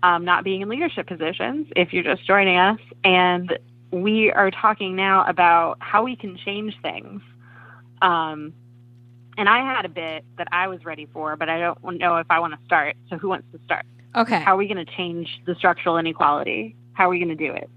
um, 0.03 0.25
not 0.25 0.43
being 0.43 0.61
in 0.61 0.69
leadership 0.69 1.07
positions. 1.07 1.67
If 1.75 1.93
you're 1.93 2.03
just 2.03 2.25
joining 2.25 2.57
us, 2.57 2.79
and 3.03 3.57
we 3.91 4.31
are 4.31 4.51
talking 4.51 4.95
now 4.95 5.25
about 5.27 5.77
how 5.79 6.03
we 6.03 6.15
can 6.15 6.37
change 6.37 6.75
things. 6.81 7.21
Um, 8.01 8.53
and 9.37 9.47
I 9.47 9.59
had 9.59 9.85
a 9.85 9.89
bit 9.89 10.25
that 10.37 10.47
I 10.51 10.67
was 10.67 10.83
ready 10.85 11.07
for, 11.13 11.35
but 11.35 11.49
I 11.49 11.59
don't 11.59 11.97
know 11.97 12.17
if 12.17 12.27
I 12.29 12.39
want 12.39 12.53
to 12.53 12.65
start. 12.65 12.95
So, 13.09 13.17
who 13.17 13.29
wants 13.29 13.47
to 13.53 13.59
start? 13.63 13.85
Okay. 14.15 14.39
How 14.41 14.55
are 14.55 14.57
we 14.57 14.67
going 14.67 14.83
to 14.85 14.91
change 14.97 15.41
the 15.45 15.55
structural 15.55 15.97
inequality? 15.97 16.75
How 16.93 17.07
are 17.07 17.09
we 17.09 17.19
going 17.19 17.35
to 17.35 17.35
do 17.35 17.53
it? 17.53 17.69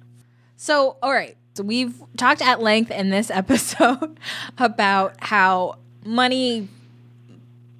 So, 0.57 0.97
all 1.03 1.13
right. 1.13 1.37
So 1.55 1.63
we've 1.63 2.03
talked 2.17 2.43
at 2.43 2.61
length 2.61 2.91
in 2.91 3.11
this 3.11 3.31
episode 3.31 4.19
about 4.59 5.15
how 5.21 5.79
money 6.05 6.69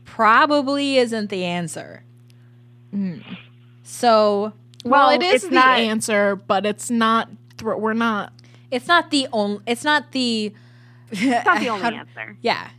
probably 0.05 0.99
isn't 0.99 1.31
the 1.31 1.45
answer. 1.45 2.03
So 3.85 4.53
Well, 4.85 5.09
Well, 5.09 5.11
it 5.11 5.23
is 5.23 5.43
the 5.43 5.51
not- 5.55 5.79
answer, 5.79 6.35
but 6.37 6.67
it's 6.67 6.91
not. 6.91 7.29
Thr- 7.59 7.75
we're 7.77 7.93
not. 7.95 8.33
it's 8.71 8.89
not 8.89 9.11
the 9.13 9.29
only. 9.33 9.61
It's 9.67 9.85
not 9.85 10.11
the. 10.13 10.53
It's 11.13 11.45
not 11.47 11.61
the 11.61 11.69
only 11.69 11.85
answer. 11.97 12.37
Yeah, 12.43 12.71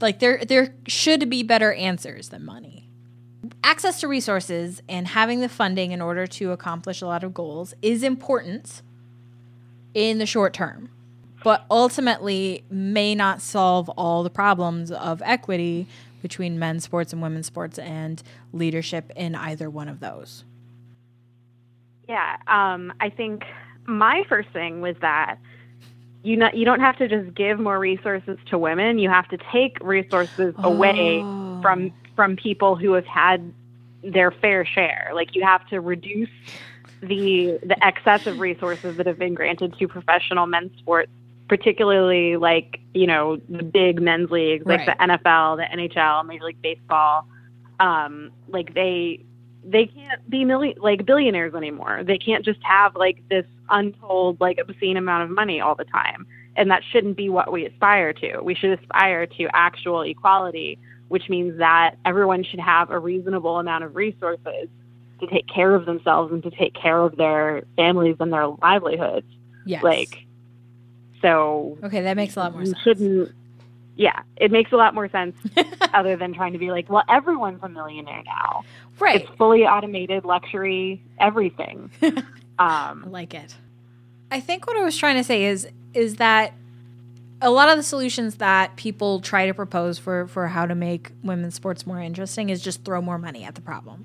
like 0.00 0.18
there 0.18 0.44
there 0.44 0.74
should 0.88 1.30
be 1.30 1.42
better 1.44 1.72
answers 1.74 2.30
than 2.30 2.44
money. 2.44 2.88
Access 3.62 4.00
to 4.00 4.08
resources 4.08 4.82
and 4.88 5.06
having 5.08 5.40
the 5.40 5.48
funding 5.48 5.92
in 5.92 6.00
order 6.02 6.26
to 6.26 6.50
accomplish 6.52 7.00
a 7.00 7.06
lot 7.06 7.22
of 7.22 7.32
goals 7.32 7.74
is 7.82 8.02
important 8.02 8.82
in 9.94 10.18
the 10.18 10.26
short 10.26 10.52
term, 10.52 10.88
but 11.44 11.64
ultimately 11.70 12.64
may 12.70 13.14
not 13.14 13.40
solve 13.40 13.88
all 13.90 14.22
the 14.22 14.30
problems 14.30 14.90
of 14.90 15.22
equity 15.24 15.86
between 16.26 16.58
men's 16.58 16.82
sports 16.82 17.12
and 17.12 17.22
women's 17.22 17.46
sports 17.46 17.78
and 17.78 18.20
leadership 18.52 19.12
in 19.14 19.36
either 19.36 19.70
one 19.70 19.88
of 19.88 20.00
those. 20.00 20.42
Yeah, 22.08 22.36
um, 22.48 22.92
I 23.00 23.10
think 23.10 23.44
my 23.86 24.24
first 24.28 24.48
thing 24.52 24.80
was 24.80 24.96
that 25.02 25.38
you 26.24 26.36
not 26.36 26.56
you 26.56 26.64
don't 26.64 26.80
have 26.80 26.96
to 26.98 27.06
just 27.06 27.32
give 27.36 27.60
more 27.60 27.78
resources 27.78 28.38
to 28.50 28.58
women. 28.58 28.98
You 28.98 29.08
have 29.08 29.28
to 29.28 29.38
take 29.52 29.78
resources 29.80 30.52
away 30.64 31.20
Oh. 31.22 31.60
from 31.62 31.92
from 32.16 32.34
people 32.34 32.74
who 32.74 32.94
have 32.94 33.06
had 33.06 33.52
their 34.02 34.32
fair 34.32 34.64
share. 34.64 35.12
Like 35.14 35.36
you 35.36 35.44
have 35.44 35.64
to 35.68 35.80
reduce 35.80 36.28
the 37.02 37.60
the 37.62 37.76
excess 37.84 38.26
of 38.26 38.40
resources 38.40 38.96
that 38.96 39.06
have 39.06 39.18
been 39.18 39.34
granted 39.34 39.78
to 39.78 39.86
professional 39.86 40.46
men's 40.46 40.76
sports, 40.78 41.12
particularly 41.48 42.36
like 42.36 42.80
you 42.94 43.06
know 43.06 43.36
the 43.48 43.62
big 43.62 44.00
men's 44.00 44.30
leagues 44.30 44.66
like 44.66 44.86
Right. 44.86 44.98
the 44.98 45.04
NFL, 45.04 45.56
the 45.56 45.76
NHL, 45.76 46.26
Major 46.26 46.44
League 46.44 46.62
Baseball. 46.62 47.26
Um, 47.78 48.30
like 48.48 48.74
they 48.74 49.24
they 49.64 49.86
can't 49.86 50.28
be 50.30 50.44
million 50.44 50.76
like 50.80 51.04
billionaires 51.04 51.54
anymore. 51.54 52.02
They 52.04 52.18
can't 52.18 52.44
just 52.44 52.62
have 52.62 52.94
like 52.96 53.22
this 53.28 53.44
untold 53.68 54.40
like 54.40 54.58
obscene 54.58 54.96
amount 54.96 55.24
of 55.24 55.30
money 55.30 55.60
all 55.60 55.74
the 55.74 55.84
time. 55.84 56.26
And 56.56 56.70
that 56.70 56.82
shouldn't 56.90 57.16
be 57.16 57.28
what 57.28 57.52
we 57.52 57.66
aspire 57.66 58.12
to. 58.14 58.40
We 58.40 58.54
should 58.54 58.78
aspire 58.78 59.26
to 59.26 59.48
actual 59.52 60.02
equality, 60.02 60.78
which 61.08 61.28
means 61.28 61.58
that 61.58 61.96
everyone 62.06 62.44
should 62.44 62.60
have 62.60 62.90
a 62.90 62.98
reasonable 62.98 63.58
amount 63.58 63.84
of 63.84 63.94
resources 63.94 64.68
to 65.20 65.26
take 65.26 65.46
care 65.48 65.74
of 65.74 65.84
themselves 65.84 66.32
and 66.32 66.42
to 66.42 66.50
take 66.50 66.74
care 66.74 66.98
of 67.00 67.16
their 67.16 67.64
families 67.76 68.16
and 68.20 68.32
their 68.32 68.46
livelihoods. 68.62 69.26
Yes. 69.66 69.82
Like 69.82 70.25
so 71.22 71.78
okay, 71.84 72.02
that 72.02 72.16
makes 72.16 72.36
a 72.36 72.40
lot 72.40 72.52
more 72.52 72.64
sense. 72.64 72.78
shouldn't 72.82 73.32
yeah, 73.98 74.20
it 74.36 74.50
makes 74.52 74.72
a 74.72 74.76
lot 74.76 74.94
more 74.94 75.08
sense 75.08 75.34
other 75.94 76.16
than 76.16 76.34
trying 76.34 76.52
to 76.52 76.58
be 76.58 76.70
like, 76.70 76.90
well, 76.90 77.02
everyone's 77.08 77.60
a 77.62 77.68
millionaire 77.68 78.22
now. 78.26 78.62
right. 79.00 79.22
It's 79.22 79.30
fully 79.38 79.64
automated, 79.64 80.26
luxury, 80.26 81.02
everything. 81.18 81.90
I 82.58 82.90
Um, 82.90 83.10
like 83.10 83.32
it. 83.32 83.54
I 84.30 84.40
think 84.40 84.66
what 84.66 84.76
I 84.76 84.84
was 84.84 84.96
trying 84.96 85.16
to 85.16 85.24
say 85.24 85.44
is 85.44 85.66
is 85.94 86.16
that 86.16 86.52
a 87.40 87.50
lot 87.50 87.68
of 87.70 87.76
the 87.76 87.82
solutions 87.82 88.36
that 88.36 88.76
people 88.76 89.20
try 89.20 89.46
to 89.46 89.54
propose 89.54 89.98
for 89.98 90.26
for 90.26 90.48
how 90.48 90.66
to 90.66 90.74
make 90.74 91.12
women's 91.22 91.54
sports 91.54 91.86
more 91.86 92.00
interesting 92.00 92.50
is 92.50 92.60
just 92.60 92.84
throw 92.84 93.00
more 93.00 93.18
money 93.18 93.44
at 93.44 93.54
the 93.54 93.60
problem. 93.62 94.04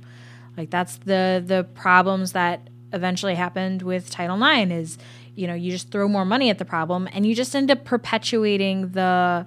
Like 0.58 0.70
that's 0.70 0.98
the 0.98 1.44
the 1.46 1.66
problems 1.74 2.32
that 2.34 2.70
eventually 2.94 3.36
happened 3.36 3.82
with 3.82 4.10
Title 4.10 4.42
IX 4.42 4.72
is 4.72 4.98
you 5.36 5.48
know 5.48 5.54
you 5.54 5.72
just 5.72 5.92
throw 5.92 6.08
more 6.08 6.26
money 6.26 6.50
at 6.50 6.58
the 6.60 6.66
problem 6.66 7.08
and 7.14 7.26
you 7.26 7.34
just 7.36 7.56
end 7.56 7.72
up 7.72 7.84
perpetuating 7.86 8.92
the 8.92 9.46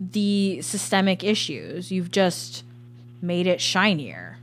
the 0.00 0.60
systemic 0.62 1.22
issues. 1.24 1.90
You've 1.90 2.10
just 2.10 2.64
made 3.22 3.46
it 3.46 3.60
shinier, 3.60 4.38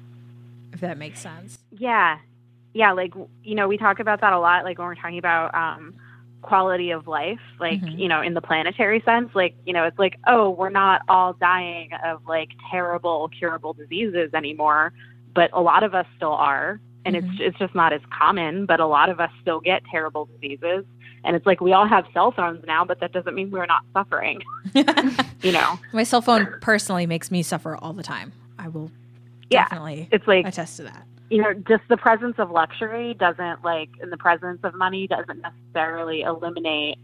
if 0.73 0.79
that 0.81 0.97
makes 0.97 1.19
sense. 1.19 1.59
yeah, 1.77 2.19
yeah. 2.73 2.91
Like 2.93 3.13
you 3.43 3.55
know, 3.55 3.67
we 3.67 3.77
talk 3.77 3.99
about 3.99 4.21
that 4.21 4.33
a 4.33 4.39
lot. 4.39 4.63
Like 4.63 4.77
when 4.77 4.87
we're 4.87 4.95
talking 4.95 5.17
about 5.19 5.53
um, 5.53 5.93
quality 6.41 6.91
of 6.91 7.07
life, 7.07 7.39
like 7.59 7.81
Mhm. 7.81 7.99
you 7.99 8.07
know, 8.07 8.21
in 8.21 8.33
the 8.33 8.41
planetary 8.41 9.01
sense. 9.01 9.29
Like 9.35 9.55
you 9.65 9.73
know, 9.73 9.83
it's 9.85 9.99
like, 9.99 10.17
oh, 10.27 10.49
we're 10.49 10.69
not 10.69 11.01
all 11.09 11.33
dying 11.33 11.89
of 12.05 12.25
like 12.27 12.49
terrible 12.71 13.29
curable 13.29 13.73
diseases 13.73 14.33
anymore, 14.33 14.93
but 15.35 15.49
a 15.53 15.61
lot 15.61 15.83
of 15.83 15.93
us 15.93 16.05
still 16.15 16.33
are, 16.33 16.79
and 17.05 17.15
it's 17.15 17.25
mm-hmm. 17.25 17.41
it's 17.43 17.57
just 17.57 17.73
not 17.75 17.93
as 17.93 18.01
common. 18.17 18.65
But 18.65 18.79
a 18.79 18.87
lot 18.87 19.09
of 19.09 19.19
us 19.19 19.31
still 19.41 19.59
get 19.59 19.83
terrible 19.89 20.25
diseases, 20.25 20.85
And 21.23 21.35
it's 21.35 21.45
like 21.45 21.61
we 21.61 21.73
all 21.73 21.87
have 21.87 22.05
cell 22.13 22.31
phones 22.31 22.63
now, 22.65 22.83
but 22.85 22.99
that 22.99 23.11
doesn't 23.11 23.35
mean 23.35 23.51
we're 23.51 23.65
not 23.65 23.83
suffering. 23.93 24.41
you 24.73 25.51
know. 25.51 25.79
My 25.93 26.03
cell 26.03 26.21
phone 26.21 26.47
personally 26.61 27.05
makes 27.05 27.31
me 27.31 27.43
suffer 27.43 27.75
all 27.75 27.93
the 27.93 28.03
time. 28.03 28.33
I 28.57 28.67
will 28.67 28.91
Yeah. 29.49 29.63
definitely 29.63 30.07
It's 30.11 30.27
like 30.27 30.45
attest 30.47 30.77
to 30.77 30.83
that. 30.83 31.05
you 31.29 31.41
know, 31.41 31.53
just 31.53 31.83
the 31.89 31.97
presence 31.97 32.35
of 32.37 32.51
luxury 32.51 33.13
doesn't 33.15 33.63
like, 33.63 33.89
and 34.01 34.11
the 34.11 34.17
presence 34.17 34.59
of 34.63 34.73
money 34.75 35.07
doesn't 35.07 35.41
necessarily 35.41 36.21
eliminate 36.21 36.97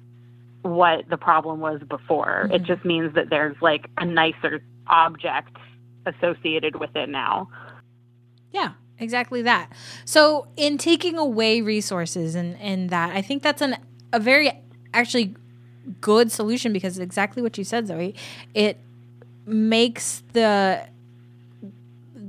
what 0.63 1.07
the 1.09 1.17
problem 1.17 1.59
was 1.59 1.81
before. 1.87 2.49
It 2.51 2.57
mm-hmm. 2.57 2.65
just 2.65 2.83
means 2.85 3.13
that 3.15 3.29
there's 3.29 3.55
like 3.61 3.89
a 3.97 4.05
nicer 4.05 4.61
object 4.87 5.55
associated 6.05 6.75
with 6.79 6.95
it 6.95 7.09
now. 7.09 7.49
Yeah, 8.51 8.71
exactly 8.99 9.41
that. 9.43 9.71
So, 10.05 10.47
in 10.55 10.77
taking 10.77 11.17
away 11.17 11.61
resources 11.61 12.35
and 12.35 12.57
and 12.59 12.89
that, 12.89 13.15
I 13.15 13.21
think 13.21 13.43
that's 13.43 13.61
an 13.61 13.77
a 14.13 14.19
very 14.19 14.51
actually 14.93 15.35
good 16.01 16.31
solution 16.31 16.73
because 16.73 16.99
exactly 16.99 17.41
what 17.41 17.57
you 17.57 17.63
said, 17.63 17.87
Zoe. 17.87 18.15
It 18.53 18.77
makes 19.45 20.23
the 20.33 20.87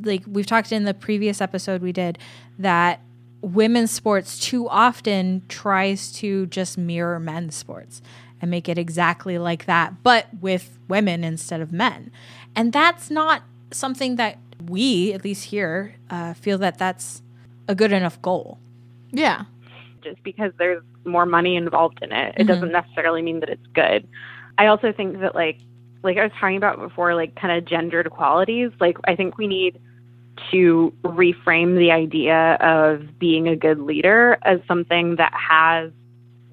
like 0.02 0.22
we've 0.26 0.46
talked 0.46 0.72
in 0.72 0.84
the 0.84 0.94
previous 0.94 1.40
episode 1.40 1.82
we 1.82 1.92
did 1.92 2.18
that 2.58 3.00
women's 3.40 3.90
sports 3.90 4.38
too 4.38 4.68
often 4.68 5.42
tries 5.48 6.12
to 6.12 6.46
just 6.46 6.78
mirror 6.78 7.18
men's 7.18 7.54
sports 7.54 8.00
and 8.40 8.50
make 8.50 8.68
it 8.68 8.78
exactly 8.78 9.38
like 9.38 9.64
that 9.66 10.02
but 10.02 10.26
with 10.40 10.78
women 10.88 11.24
instead 11.24 11.60
of 11.60 11.72
men 11.72 12.10
and 12.54 12.72
that's 12.72 13.10
not 13.10 13.42
something 13.72 14.16
that 14.16 14.38
we 14.66 15.12
at 15.12 15.24
least 15.24 15.44
here 15.44 15.94
uh, 16.11 16.34
feel 16.34 16.59
that 16.59 16.78
that's 16.78 17.22
a 17.68 17.74
good 17.74 17.92
enough 17.92 18.20
goal 18.22 18.59
Yeah. 19.12 19.44
just 20.02 20.22
because 20.22 20.52
there's 20.59 20.82
more 21.04 21.26
money 21.26 21.56
involved 21.56 21.98
in 22.02 22.12
it. 22.12 22.34
It 22.36 22.44
doesn't 22.44 22.72
necessarily 22.72 23.22
mean 23.22 23.40
that 23.40 23.48
it's 23.48 23.66
good. 23.74 24.06
I 24.59 24.66
also 24.66 24.92
think 24.92 25.20
that 25.20 25.34
like 25.34 25.59
like 26.02 26.16
I 26.16 26.22
was 26.22 26.32
talking 26.38 26.56
about 26.56 26.78
before, 26.78 27.14
like 27.14 27.34
kind 27.34 27.56
of 27.56 27.64
gendered 27.64 28.11
qualities. 28.11 28.70
Like 28.80 28.96
I 29.06 29.16
think 29.16 29.36
we 29.38 29.46
need 29.46 29.80
to 30.52 30.92
reframe 31.02 31.76
the 31.76 31.90
idea 31.90 32.54
of 32.61 33.18
being 33.18 33.48
a 33.48 33.56
good 33.56 33.80
leader 33.80 34.38
as 34.42 34.61
something 34.68 35.16
that 35.16 35.32
has 35.34 35.90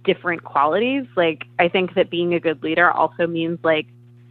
different 0.03 0.43
qualities. 0.43 1.05
Like 1.15 1.43
I 1.59 1.67
think 1.67 1.93
that 1.95 2.09
being 2.09 2.33
a 2.33 2.39
good 2.39 2.63
leader 2.63 2.89
also 2.91 3.27
means 3.27 3.59
like 3.63 3.87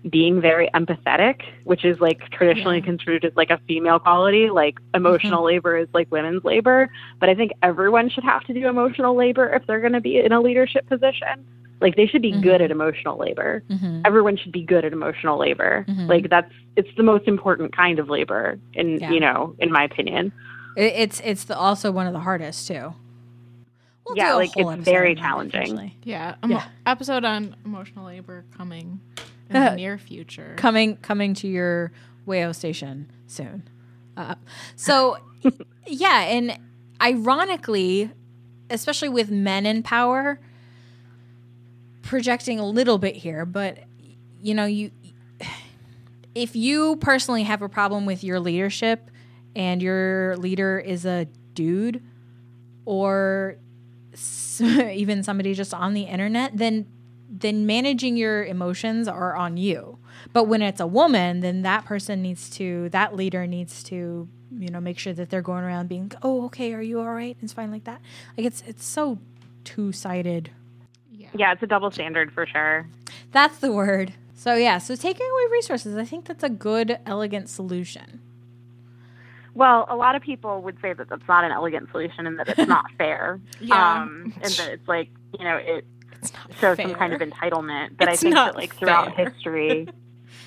being 0.09 0.41
very 0.41 0.69
empathetic, 0.75 1.43
which 1.65 1.85
is 1.85 2.01
like 2.01 2.21
traditionally 2.31 2.83
construed 2.83 3.25
as 3.25 3.33
like 3.37 3.51
a 3.51 3.59
female 3.67 3.99
quality. 3.99 4.51
Like 4.51 4.79
emotional 4.95 5.39
mm-hmm. 5.39 5.47
labor 5.47 5.77
is 5.79 5.89
like 5.95 6.11
women's 6.11 6.45
labor. 6.45 6.91
But 7.21 7.29
I 7.29 7.35
think 7.35 7.53
everyone 7.63 8.11
should 8.11 8.25
have 8.25 8.45
to 8.45 8.55
do 8.55 8.69
emotional 8.69 9.17
labor 9.17 9.53
if 9.53 9.67
they're 9.67 9.81
going 9.81 9.93
to 9.93 10.01
be 10.01 10.19
in 10.19 10.33
a 10.33 10.41
leadership 10.41 10.87
position. 10.89 11.47
Like 11.81 11.97
they 11.97 12.07
should 12.07 12.23
be 12.23 12.33
good 12.33 12.55
mm-hmm. 12.55 12.65
at 12.65 12.71
emotional 12.71 13.19
labor. 13.19 13.63
Mm-hmm. 13.69 14.03
Everyone 14.05 14.37
should 14.37 14.53
be 14.53 14.63
good 14.63 14.85
at 14.85 14.93
emotional 14.93 15.39
labor. 15.39 15.85
Like 16.07 16.31
that's 16.31 16.53
it's 16.77 16.89
the 16.97 17.03
most 17.03 17.27
important 17.27 17.75
kind 17.75 17.99
of 17.99 18.09
labor 18.09 18.59
in 18.75 18.99
Yeah. 18.99 19.11
you 19.11 19.21
know, 19.21 19.55
in 19.59 19.73
my 19.73 19.85
opinion. 19.85 20.33
it's 20.77 21.21
it's 21.25 21.45
the, 21.45 21.57
also 21.57 21.91
one 21.91 22.07
of 22.07 22.13
the 22.13 22.21
hardest 22.21 22.67
too 22.67 22.95
We'll 24.07 24.17
Yeah, 24.17 24.35
like, 24.35 24.51
it's 24.57 24.85
very 24.85 25.11
on 25.11 25.15
that 25.15 25.21
challenging. 25.23 25.93
Yeah. 26.03 26.35
Emo- 26.45 26.57
Yeah. 26.57 26.65
Episode 26.87 27.25
on 27.25 27.57
emotional 27.65 28.07
labor 28.07 28.45
coming 28.57 29.01
in 29.51 29.55
the 29.63 29.75
near 29.77 29.99
future. 29.99 30.55
coming 30.57 30.97
coming 30.97 31.35
to 31.35 31.49
your 31.49 31.93
Wayo 32.27 32.55
station 32.55 33.11
soon. 33.27 33.69
Uh, 34.17 34.35
so 34.77 35.19
yeah, 35.87 36.23
and 36.23 36.59
ironically, 37.01 38.11
especially 38.71 39.09
with 39.09 39.31
men 39.31 39.67
in 39.67 39.83
power, 39.83 40.41
projecting 42.03 42.59
a 42.59 42.67
little 42.67 42.99
bit 42.99 43.17
here, 43.17 43.45
but 43.45 43.79
you 44.41 44.55
know, 44.55 44.67
you 44.67 44.91
if 46.35 46.57
you 46.57 46.97
personally 46.97 47.45
have 47.45 47.63
a 47.63 47.69
problem 47.69 48.07
with 48.07 48.25
your 48.25 48.41
leadership 48.41 49.11
and 49.55 49.81
your 49.81 50.37
leader 50.37 50.79
is 50.79 51.07
a 51.07 51.27
dude 51.55 52.03
or 52.85 53.57
even 54.61 55.23
somebody 55.23 55.55
just 55.55 55.73
on 55.73 55.95
the 55.95 56.03
internet, 56.03 56.57
then 56.57 56.87
then 57.41 57.66
managing 57.66 58.16
your 58.16 58.45
emotions 58.45 59.09
are 59.09 59.35
on 59.35 59.57
you. 59.57 59.99
But 60.32 60.45
when 60.45 60.62
it's 60.62 60.80
a 60.80 60.87
woman, 60.87 61.41
then 61.41 61.62
that 61.62 61.85
person 61.85 62.22
needs 62.22 62.49
to 62.51 62.89
that 62.91 63.14
leader 63.16 63.47
needs 63.47 63.82
to, 63.85 64.28
you 64.57 64.68
know, 64.68 64.80
make 64.80 64.99
sure 64.99 65.12
that 65.12 65.30
they're 65.30 65.43
going 65.43 65.64
around 65.64 65.89
being, 65.89 66.12
"Oh, 66.22 66.45
okay, 66.47 66.72
are 66.72 66.82
you 66.82 67.01
all 67.01 67.12
right?" 67.12 67.37
It's 67.43 67.53
fine 67.53 67.70
like 67.70 67.85
that. 67.85 68.01
Like 68.37 68.47
it's 68.47 68.62
it's 68.66 68.85
so 68.85 69.18
two-sided. 69.64 70.51
Yeah. 71.12 71.28
Yeah, 71.35 71.53
it's 71.53 71.62
a 71.62 71.66
double 71.66 71.91
standard 71.91 72.32
for 72.32 72.47
sure. 72.47 72.87
That's 73.32 73.59
the 73.59 73.72
word. 73.72 74.12
So 74.35 74.55
yeah, 74.55 74.78
so 74.78 74.95
taking 74.95 75.26
away 75.26 75.53
resources, 75.53 75.97
I 75.97 76.05
think 76.05 76.26
that's 76.26 76.45
a 76.45 76.49
good 76.49 76.99
elegant 77.07 77.49
solution. 77.49 78.20
Well, 79.55 79.87
a 79.89 79.95
lot 79.95 80.16
of 80.16 80.22
people 80.22 80.62
would 80.62 80.80
say 80.82 80.93
that 80.93 81.09
that's 81.09 81.26
not 81.28 81.45
an 81.45 81.53
elegant 81.53 81.91
solution 81.93 82.26
and 82.26 82.39
that 82.41 82.49
it's 82.49 82.68
not 82.68 82.91
fair. 82.99 83.41
Yeah. 83.61 84.03
Um, 84.03 84.32
and 84.43 84.53
that 84.53 84.72
it's 84.72 84.89
like, 84.89 85.09
you 85.39 85.45
know, 85.45 85.57
it 85.57 85.85
It's 86.25 86.33
not 86.33 86.55
shows 86.59 86.77
some 86.77 86.95
kind 86.95 87.12
of 87.12 87.20
entitlement. 87.20 87.97
But 87.97 88.09
It's 88.09 88.20
I 88.20 88.22
think 88.22 88.35
that 88.35 88.55
like 88.57 88.77
throughout 88.77 89.14
fair. 89.14 89.27
history, 89.31 89.89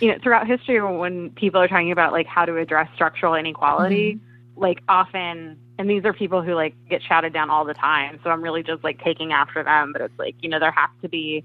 you 0.01 0.11
know, 0.11 0.17
throughout 0.21 0.47
history 0.47 0.81
when 0.81 1.29
people 1.31 1.61
are 1.61 1.67
talking 1.67 1.91
about 1.91 2.11
like 2.11 2.27
how 2.27 2.45
to 2.45 2.57
address 2.57 2.89
structural 2.95 3.35
inequality, 3.35 4.15
Mm-hmm. 4.15 4.61
like 4.61 4.81
often 4.89 5.57
and 5.79 5.89
these 5.89 6.05
are 6.05 6.13
people 6.13 6.41
who 6.41 6.55
like 6.55 6.75
get 6.89 7.03
shouted 7.03 7.33
down 7.33 7.49
all 7.51 7.63
the 7.63 7.73
time. 7.75 8.19
So 8.23 8.31
I'm 8.31 8.41
really 8.41 8.63
just 8.63 8.83
like 8.83 8.99
taking 9.03 9.31
after 9.31 9.63
them, 9.63 9.93
but 9.93 10.01
it's 10.01 10.17
like, 10.17 10.35
you 10.41 10.49
know, 10.49 10.59
there 10.59 10.71
has 10.71 10.89
to 11.03 11.09
be 11.09 11.43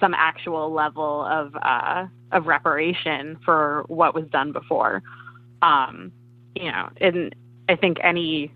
some 0.00 0.14
actual 0.14 0.72
level 0.72 1.24
of 1.26 1.54
uh 1.62 2.06
of 2.32 2.46
reparation 2.46 3.38
for 3.44 3.84
what 3.88 4.14
was 4.14 4.24
done 4.30 4.52
before. 4.52 5.02
Um, 5.62 6.12
you 6.54 6.70
know, 6.70 6.88
and 7.00 7.34
I 7.68 7.76
think 7.76 7.98
any 8.02 8.52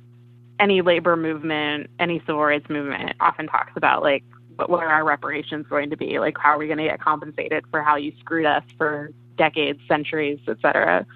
any 0.58 0.80
labor 0.82 1.16
movement, 1.16 1.90
any 1.98 2.20
civil 2.20 2.42
rights 2.42 2.68
movement 2.70 3.12
often 3.20 3.46
talks 3.46 3.72
about 3.76 4.02
like 4.02 4.24
what, 4.56 4.68
what 4.70 4.82
are 4.82 4.88
our 4.88 5.04
reparations 5.04 5.66
going 5.68 5.90
to 5.90 5.96
be? 5.96 6.18
Like 6.18 6.36
how 6.38 6.50
are 6.50 6.58
we 6.58 6.66
going 6.66 6.78
to 6.78 6.84
get 6.84 7.00
compensated 7.00 7.64
for 7.70 7.82
how 7.82 7.96
you 7.96 8.12
screwed 8.20 8.46
us 8.46 8.64
for 8.76 9.10
decades, 9.38 9.78
centuries, 9.86 10.38
et 10.48 10.56
cetera. 10.62 11.06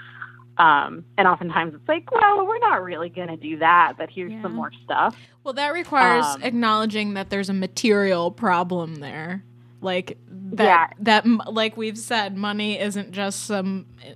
Um, 0.58 1.04
and 1.16 1.26
oftentimes 1.26 1.74
it's 1.74 1.88
like, 1.88 2.10
well, 2.12 2.46
we're 2.46 2.58
not 2.58 2.82
really 2.82 3.08
going 3.08 3.28
to 3.28 3.36
do 3.36 3.58
that, 3.58 3.94
but 3.96 4.10
here's 4.10 4.32
Yeah. 4.32 4.42
some 4.42 4.54
more 4.54 4.70
stuff. 4.84 5.16
Well, 5.42 5.54
that 5.54 5.72
requires 5.72 6.26
Um, 6.34 6.42
acknowledging 6.42 7.14
that 7.14 7.30
there's 7.30 7.48
a 7.48 7.54
material 7.54 8.30
problem 8.30 8.96
there. 8.96 9.42
Like 9.80 10.18
that 10.28 10.64
Yeah. 10.64 10.86
that 11.00 11.26
like 11.50 11.78
we've 11.78 11.96
said 11.96 12.36
money 12.36 12.78
isn't 12.78 13.12
just 13.12 13.44
some 13.44 13.86
eh, 14.04 14.12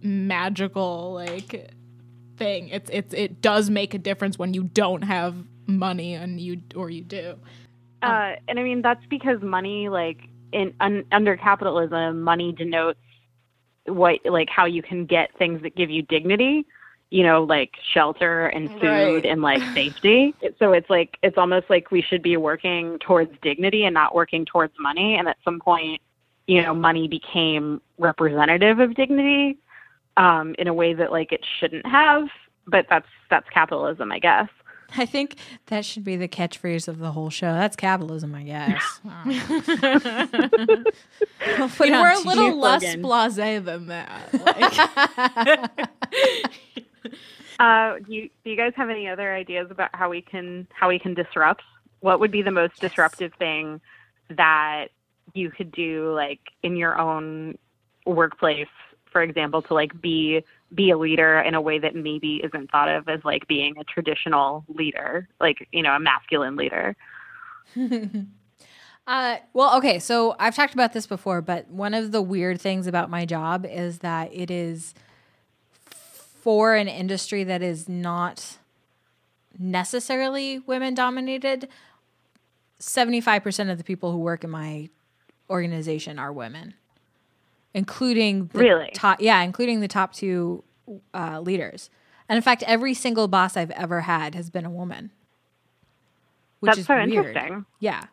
magical 0.00 1.12
like 1.14 1.72
thing. 2.36 2.68
It's 2.68 2.88
it's 2.92 3.12
it 3.14 3.40
does 3.42 3.68
make 3.68 3.94
a 3.94 3.98
difference 3.98 4.38
when 4.38 4.54
you 4.54 4.64
don't 4.64 5.02
have 5.02 5.34
money 5.66 6.14
and 6.14 6.40
you 6.40 6.60
or 6.76 6.90
you 6.90 7.02
do. 7.02 7.34
Uh, 8.02 8.32
and 8.48 8.58
I 8.58 8.62
mean, 8.62 8.82
that's 8.82 9.04
because 9.10 9.40
money, 9.42 9.88
like 9.88 10.18
in 10.52 10.72
un, 10.80 11.04
under 11.12 11.36
capitalism, 11.36 12.22
money 12.22 12.52
denotes 12.52 13.00
what, 13.86 14.18
like 14.24 14.48
how 14.48 14.66
you 14.66 14.82
can 14.82 15.06
get 15.06 15.30
things 15.38 15.62
that 15.62 15.76
give 15.76 15.90
you 15.90 16.02
dignity, 16.02 16.66
you 17.10 17.22
know, 17.24 17.42
like 17.44 17.70
shelter 17.94 18.46
and 18.48 18.70
food 18.80 19.24
Right. 19.24 19.24
and 19.26 19.42
like 19.42 19.62
safety. 19.74 20.34
So 20.58 20.72
it's 20.72 20.88
like, 20.90 21.16
it's 21.22 21.38
almost 21.38 21.66
like 21.70 21.90
we 21.90 22.02
should 22.02 22.22
be 22.22 22.36
working 22.36 22.98
towards 23.00 23.32
dignity 23.42 23.84
and 23.84 23.94
not 23.94 24.14
working 24.14 24.44
towards 24.44 24.74
money. 24.78 25.16
And 25.16 25.28
at 25.28 25.36
some 25.44 25.58
point, 25.58 26.00
you 26.46 26.62
know, 26.62 26.74
money 26.74 27.08
became 27.08 27.80
representative 27.98 28.78
of 28.78 28.94
dignity 28.94 29.58
um, 30.16 30.54
in 30.58 30.68
a 30.68 30.74
way 30.74 30.94
that 30.94 31.12
like 31.12 31.32
it 31.32 31.44
shouldn't 31.58 31.86
have. 31.86 32.28
But 32.66 32.86
that's 32.90 33.06
that's 33.30 33.48
capitalism, 33.50 34.12
I 34.12 34.18
guess. 34.18 34.48
I 34.96 35.06
think 35.06 35.36
that 35.66 35.84
should 35.84 36.04
be 36.04 36.16
the 36.16 36.28
catchphrase 36.28 36.88
of 36.88 36.98
the 36.98 37.12
whole 37.12 37.30
show. 37.30 37.52
That's 37.52 37.76
capitalism, 37.76 38.34
I 38.34 38.42
guess. 38.44 39.00
I'll 41.58 41.68
put 41.70 41.88
We 41.88 41.92
it 41.92 41.98
were 42.00 42.10
a 42.10 42.18
little 42.20 42.58
less 42.58 42.82
slogan. 42.82 43.02
blasé 43.02 43.64
than 43.64 43.86
that. 43.88 44.30
Like, 44.32 45.70
Uh, 47.58 47.94
do 48.06 48.12
you, 48.14 48.30
do 48.44 48.50
you 48.50 48.56
guys 48.56 48.72
have 48.76 48.88
any 48.90 49.08
other 49.08 49.34
ideas 49.34 49.68
about 49.70 49.90
how 49.92 50.08
we 50.10 50.22
can 50.22 50.66
how 50.72 50.88
we 50.88 50.98
can 50.98 51.14
disrupt? 51.14 51.62
What 52.00 52.20
would 52.20 52.30
be 52.30 52.42
the 52.42 52.52
most 52.52 52.80
disruptive 52.80 53.32
thing 53.38 53.80
that 54.30 54.86
you 55.34 55.50
could 55.50 55.72
do, 55.72 56.12
like 56.14 56.40
in 56.62 56.76
your 56.76 56.98
own 56.98 57.58
workplace, 58.06 58.68
for 59.10 59.22
example, 59.22 59.62
to 59.62 59.74
like 59.74 60.00
be 60.00 60.44
be 60.74 60.90
a 60.90 60.98
leader 60.98 61.40
in 61.40 61.54
a 61.54 61.60
way 61.60 61.78
that 61.78 61.94
maybe 61.94 62.40
isn't 62.44 62.70
thought 62.70 62.88
of 62.88 63.08
as 63.08 63.24
like 63.24 63.48
being 63.48 63.76
a 63.78 63.84
traditional 63.84 64.64
leader, 64.68 65.28
like 65.40 65.66
you 65.72 65.82
know, 65.82 65.94
a 65.94 66.00
masculine 66.00 66.56
leader. 66.56 66.96
Uh, 69.08 69.38
well, 69.54 69.74
okay. 69.78 69.98
So 69.98 70.36
I've 70.38 70.54
talked 70.54 70.74
about 70.74 70.92
this 70.92 71.06
before, 71.06 71.40
but 71.40 71.66
one 71.68 71.94
of 71.94 72.12
the 72.12 72.20
weird 72.20 72.60
things 72.60 72.86
about 72.86 73.08
my 73.08 73.24
job 73.24 73.64
is 73.64 74.00
that 74.00 74.28
it 74.34 74.50
is 74.50 74.92
for 75.88 76.74
an 76.74 76.88
industry 76.88 77.42
that 77.42 77.62
is 77.62 77.88
not 77.88 78.58
necessarily 79.58 80.58
women 80.58 80.94
dominated. 80.94 81.68
75% 82.80 83.70
of 83.70 83.78
the 83.78 83.84
people 83.84 84.12
who 84.12 84.18
work 84.18 84.44
in 84.44 84.50
my 84.50 84.90
organization 85.48 86.18
are 86.18 86.32
women, 86.32 86.74
including 87.74 88.46
the 88.52 88.58
Really? 88.58 88.90
top, 88.94 89.20
yeah, 89.20 89.42
including 89.42 89.80
the 89.80 89.88
top 89.88 90.12
two 90.12 90.64
uh, 91.14 91.40
leaders. 91.40 91.90
And 92.28 92.36
in 92.36 92.42
fact, 92.42 92.62
every 92.66 92.94
single 92.94 93.28
boss 93.28 93.56
I've 93.56 93.70
ever 93.72 94.02
had 94.02 94.34
has 94.34 94.50
been 94.50 94.64
a 94.66 94.70
woman. 94.70 95.10
Which 96.60 96.70
That's 96.70 96.78
is 96.80 96.86
so 96.86 96.94
weird. 96.96 97.08
interesting. 97.12 97.66
Yeah. 97.80 98.04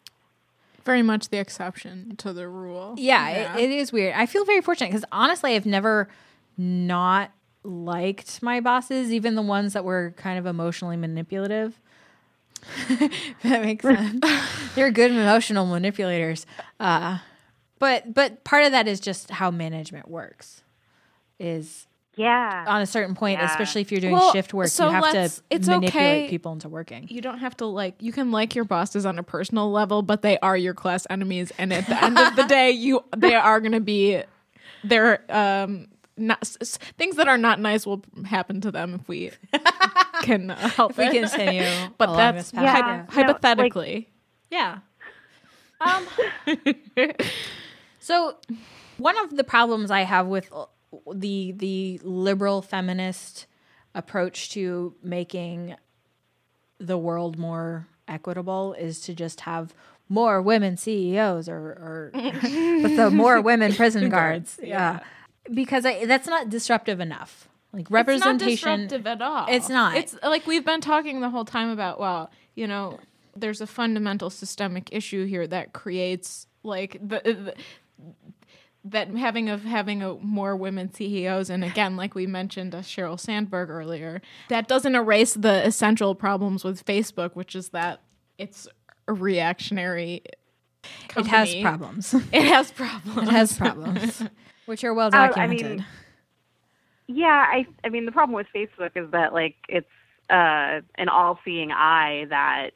Very 0.84 1.02
much 1.02 1.30
the 1.30 1.38
exception 1.38 2.16
to 2.18 2.32
the 2.32 2.48
rule. 2.48 2.94
Yeah, 2.98 3.56
It, 3.58 3.64
it 3.64 3.70
is 3.72 3.92
weird. 3.92 4.14
I 4.16 4.26
feel 4.28 4.46
very 4.46 4.62
fortunate 4.62 4.90
because 4.92 5.06
honestly, 5.12 5.56
I've 5.56 5.66
never 5.66 6.08
not 6.58 7.32
liked 7.64 8.44
my 8.44 8.60
bosses, 8.60 9.12
even 9.12 9.34
the 9.36 9.42
ones 9.42 9.74
that 9.74 9.84
were 9.84 10.14
kind 10.16 10.38
of 10.38 10.46
emotionally 10.46 10.96
manipulative. 10.98 11.80
That 13.44 13.62
makes 13.62 13.84
sense. 13.84 14.20
They're 14.76 14.92
good 14.92 15.12
emotional 15.12 15.66
manipulators. 15.66 16.46
Uh, 16.80 17.18
but 17.80 18.14
but 18.14 18.44
part 18.44 18.64
of 18.66 18.72
that 18.72 18.88
is 18.88 19.00
just 19.00 19.30
how 19.32 19.52
management 19.52 20.08
works. 20.10 20.62
Is 21.40 21.88
Yeah. 22.16 22.64
on 22.68 22.82
a 22.82 22.86
certain 22.86 23.14
point, 23.14 23.40
Yeah. 23.40 23.46
especially 23.52 23.82
if 23.82 23.92
you're 23.92 24.00
doing 24.00 24.14
Well, 24.14 24.32
shift 24.32 24.54
work, 24.54 24.70
so 24.70 24.88
you 24.88 24.94
have 24.94 25.12
to 25.12 25.42
it's 25.50 25.68
manipulate 25.68 25.94
okay- 26.24 26.28
people 26.30 26.54
into 26.54 26.70
working. 26.70 27.08
you 27.10 27.20
don't 27.20 27.40
have 27.40 27.58
to 27.58 27.66
like 27.66 27.96
you 28.02 28.14
can 28.14 28.32
like 28.32 28.56
your 28.56 28.64
bosses 28.64 29.06
on 29.06 29.20
a 29.20 29.24
personal 29.24 29.70
level 29.70 30.02
but 30.02 30.22
they 30.22 30.38
are 30.40 30.56
your 30.56 30.74
class 30.74 31.06
enemies 31.10 31.52
and 31.58 31.74
at 31.74 31.86
the 31.88 32.02
end 32.04 32.18
of 32.18 32.36
the 32.38 32.44
day 32.48 32.72
you 32.72 33.04
they 33.18 33.36
are 33.36 33.60
going 33.60 33.74
to 33.74 33.82
be 33.82 34.22
they're 34.86 35.20
um 35.30 35.88
not 36.18 36.38
s- 36.42 36.58
s- 36.62 36.78
things 36.98 37.18
that 37.18 37.28
are 37.28 37.38
not 37.38 37.60
nice 37.60 37.86
will 37.86 38.02
happen 38.26 38.62
to 38.62 38.72
them 38.72 38.94
if 38.94 39.06
we 39.10 39.32
can 40.24 40.52
uh, 40.52 40.56
help 40.70 40.98
We 40.98 41.04
it. 41.08 41.12
continue, 41.12 41.66
but 41.98 42.08
along 42.08 42.18
that's 42.36 42.52
this 42.52 42.52
path. 42.54 42.64
Yeah. 42.64 42.72
hy- 42.72 42.80
No, 42.82 42.98
like- 43.04 43.12
hypothetically 43.12 44.10
Yeah. 44.50 44.78
Um. 45.82 46.08
So, 48.06 48.38
one 48.98 49.18
of 49.18 49.36
the 49.36 49.44
problems 49.44 49.90
I 49.90 50.02
have 50.02 50.28
with 50.28 50.48
uh, 50.54 50.66
the 51.12 51.54
the 51.54 52.00
liberal 52.04 52.62
feminist 52.62 53.48
approach 53.96 54.52
to 54.52 54.94
making 55.02 55.76
the 56.78 57.00
world 57.00 57.40
more 57.40 57.88
equitable 58.08 58.74
is 58.74 59.02
to 59.02 59.16
just 59.16 59.42
have 59.42 59.74
more 60.08 60.40
women 60.40 60.78
CEOs 60.78 61.50
or, 61.50 61.58
or 61.58 62.12
with 62.14 62.96
the 62.96 63.10
more 63.10 63.42
women 63.42 63.74
prison 63.74 64.08
guards. 64.10 64.60
Yeah. 64.62 65.00
Because 65.52 65.84
I, 65.84 66.06
that's 66.06 66.28
not 66.28 66.52
disruptive 66.52 67.00
enough. 67.00 67.50
Like 67.74 67.90
representation. 67.90 68.52
it's 68.52 68.64
not 68.64 68.78
disruptive 68.78 69.08
at 69.08 69.22
all 69.24 69.46
It's 69.50 69.68
not. 69.68 69.98
it's 69.98 70.16
like 70.22 70.46
we've 70.46 70.64
been 70.64 70.80
talking 70.80 71.22
the 71.22 71.32
whole 71.32 71.44
time 71.44 71.72
about 71.72 72.00
well 72.00 72.30
you 72.54 72.68
know 72.68 73.00
there's 73.36 73.62
a 73.62 73.68
fundamental 73.68 74.30
systemic 74.30 74.90
issue 74.94 75.26
here 75.26 75.48
that 75.48 75.74
creates 75.74 76.46
like 76.64 76.94
the, 77.02 77.20
the 77.24 77.56
that 78.88 79.10
having 79.16 79.50
of 79.50 79.64
having 79.64 80.04
a 80.04 80.14
more 80.16 80.56
women 80.56 80.94
CEOs 80.94 81.50
and 81.50 81.64
again 81.64 81.98
like 81.98 82.14
we 82.16 82.28
mentioned 82.28 82.76
uh, 82.76 82.80
Sheryl 82.80 83.20
Sandberg 83.20 83.70
earlier 83.70 84.22
that 84.50 84.68
doesn't 84.68 84.96
erase 84.96 85.34
the 85.34 85.66
essential 85.66 86.14
problems 86.16 86.64
with 86.64 86.86
Facebook 86.86 87.32
which 87.36 87.56
is 87.56 87.70
that 87.70 88.02
it's 88.38 88.68
a 89.08 89.14
reactionary 89.14 90.22
it 91.18 91.26
has 91.28 91.56
problems. 91.56 92.14
it 92.32 92.44
has 92.46 92.72
problems 92.72 93.28
it 93.28 93.32
has 93.32 93.58
problems, 93.58 94.24
which 94.68 94.84
are 94.84 94.94
well 94.94 95.10
Uh, 95.12 95.18
I 95.18 95.28
documented. 95.30 95.78
mean, 95.78 95.86
Yeah, 97.08 97.46
I 97.48 97.66
I 97.84 97.90
mean 97.90 98.06
the 98.06 98.12
problem 98.12 98.36
with 98.36 98.48
Facebook 98.56 98.92
is 98.96 99.10
that 99.12 99.34
like 99.34 99.56
it's 99.68 99.88
uh, 100.30 100.82
an 100.96 101.10
all-seeing 101.10 101.72
eye 101.72 102.26
that 102.30 102.72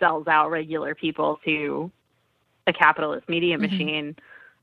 sells 0.00 0.26
out 0.26 0.50
regular 0.50 0.94
people 0.96 1.38
to 1.44 1.90
a 2.66 2.72
capitalist 2.72 3.28
media 3.28 3.56
Mm-hmm. 3.56 3.62
machine, 3.62 4.16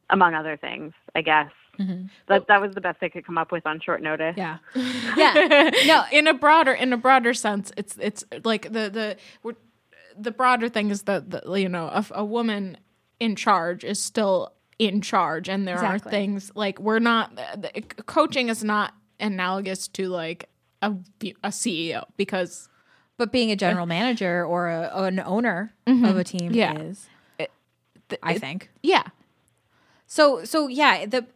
among 0.09 0.33
other 0.35 0.57
things. 0.57 0.93
I 1.15 1.21
guess 1.21 1.51
that 2.27 2.47
that 2.49 2.61
was 2.61 2.73
the 2.75 2.81
best 2.81 2.97
I 3.01 3.07
could 3.07 3.25
come 3.25 3.37
up 3.37 3.51
with 3.53 3.65
on 3.65 3.79
short 3.79 4.01
notice. 4.01 4.35
yeah. 4.37 4.57
Yeah. 5.15 5.69
No, 5.85 6.03
in 6.11 6.27
a 6.27 6.33
broader 6.33 6.73
in 6.73 6.91
a 6.93 6.97
broader 6.97 7.33
sense 7.33 7.71
it's 7.77 7.97
it's 8.01 8.23
like 8.43 8.63
the 8.63 8.89
the 8.89 9.17
we're, 9.43 9.53
the 10.17 10.31
broader 10.31 10.67
thing 10.69 10.89
is 10.91 11.03
that 11.03 11.29
the, 11.29 11.41
you 11.57 11.69
know 11.69 11.85
a, 11.87 12.05
a 12.11 12.25
woman 12.25 12.77
in 13.19 13.35
charge 13.37 13.83
is 13.85 14.01
still 14.01 14.51
in 14.77 15.01
charge 15.01 15.47
and 15.49 15.65
there 15.67 15.75
Exactly. 15.75 16.09
are 16.09 16.11
things 16.11 16.51
like 16.55 16.79
we're 16.79 16.99
not 16.99 17.35
the, 17.35 17.81
coaching 18.05 18.49
is 18.49 18.63
not 18.63 18.93
analogous 19.19 19.87
to 19.89 20.07
like 20.09 20.49
a, 20.81 20.91
a 21.43 21.49
CEO 21.49 22.03
because 22.17 22.67
But 23.17 23.31
being 23.31 23.51
a 23.51 23.55
general 23.55 23.85
manager 23.85 24.45
or 24.45 24.67
a, 24.69 24.89
an 25.03 25.19
owner 25.19 25.73
of 25.87 26.17
a 26.17 26.23
team 26.23 26.51
Mm-hmm. 26.51 26.53
Yeah. 26.55 26.79
is, 26.79 27.07
th- 27.37 28.19
I 28.23 28.33
it- 28.33 28.39
think. 28.41 28.69
yeah 28.83 29.03
So, 30.09 30.43
so 30.43 30.67
yeah, 30.67 31.05
the 31.05 31.27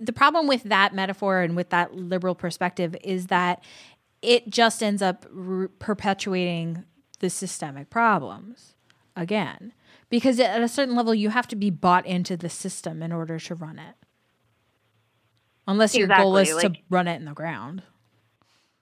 the 0.00 0.12
problem 0.12 0.48
with 0.48 0.64
that 0.64 0.92
metaphor 0.92 1.40
and 1.40 1.54
with 1.54 1.70
that 1.70 1.94
liberal 1.94 2.34
perspective 2.34 2.96
is 3.04 3.28
that 3.28 3.62
it 4.20 4.50
just 4.50 4.82
ends 4.82 5.00
up 5.00 5.24
r- 5.34 5.68
perpetuating 5.78 6.84
the 7.20 7.30
systemic 7.30 7.90
problems 7.90 8.74
again, 9.14 9.72
because 10.10 10.40
at 10.40 10.60
a 10.60 10.66
certain 10.66 10.96
level 10.96 11.14
you 11.14 11.30
have 11.30 11.46
to 11.46 11.54
be 11.56 11.70
bought 11.70 12.04
into 12.04 12.36
the 12.36 12.48
system 12.48 13.04
in 13.04 13.12
order 13.12 13.38
to 13.38 13.54
run 13.54 13.78
it. 13.78 13.94
Unless 15.68 15.94
your 15.94 16.08
goal 16.08 16.36
is 16.38 16.48
Exactly, 16.48 16.74
to 16.74 16.82
run 16.90 17.06
it 17.06 17.14
in 17.20 17.24
the 17.24 17.32
ground. 17.32 17.84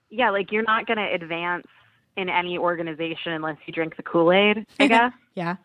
Yeah, 0.09 0.31
like 0.31 0.51
you're 0.51 0.63
not 0.63 0.87
going 0.87 0.97
to 0.97 1.13
advance 1.13 1.67
in 2.17 2.27
any 2.27 2.57
organization 2.57 3.33
unless 3.33 3.57
you 3.67 3.73
drink 3.73 3.97
the 3.97 4.03
Kool-Aid, 4.03 4.65
I 4.79 4.87
guess. 4.87 5.13
Yeah. 5.35 5.57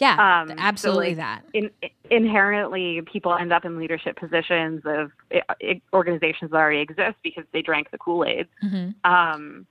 Yeah. 0.00 0.40
Um, 0.42 0.48
so, 0.48 0.54
absolutely 0.58 1.08
like, 1.08 1.16
that. 1.18 1.44
in, 1.52 1.70
inherently 2.10 3.02
people 3.02 3.34
end 3.34 3.52
up 3.52 3.64
in 3.64 3.78
leadership 3.78 4.16
positions 4.16 4.82
of 4.84 5.12
i 5.32 5.42
i 5.60 5.80
organizations 5.92 6.50
that 6.50 6.56
already 6.56 6.80
exist 6.80 7.16
because 7.22 7.44
they 7.52 7.62
drank 7.62 7.90
the 7.90 7.98
kool-aid 7.98 8.48
Mm-hmm. 8.64 9.10
um, 9.10 9.66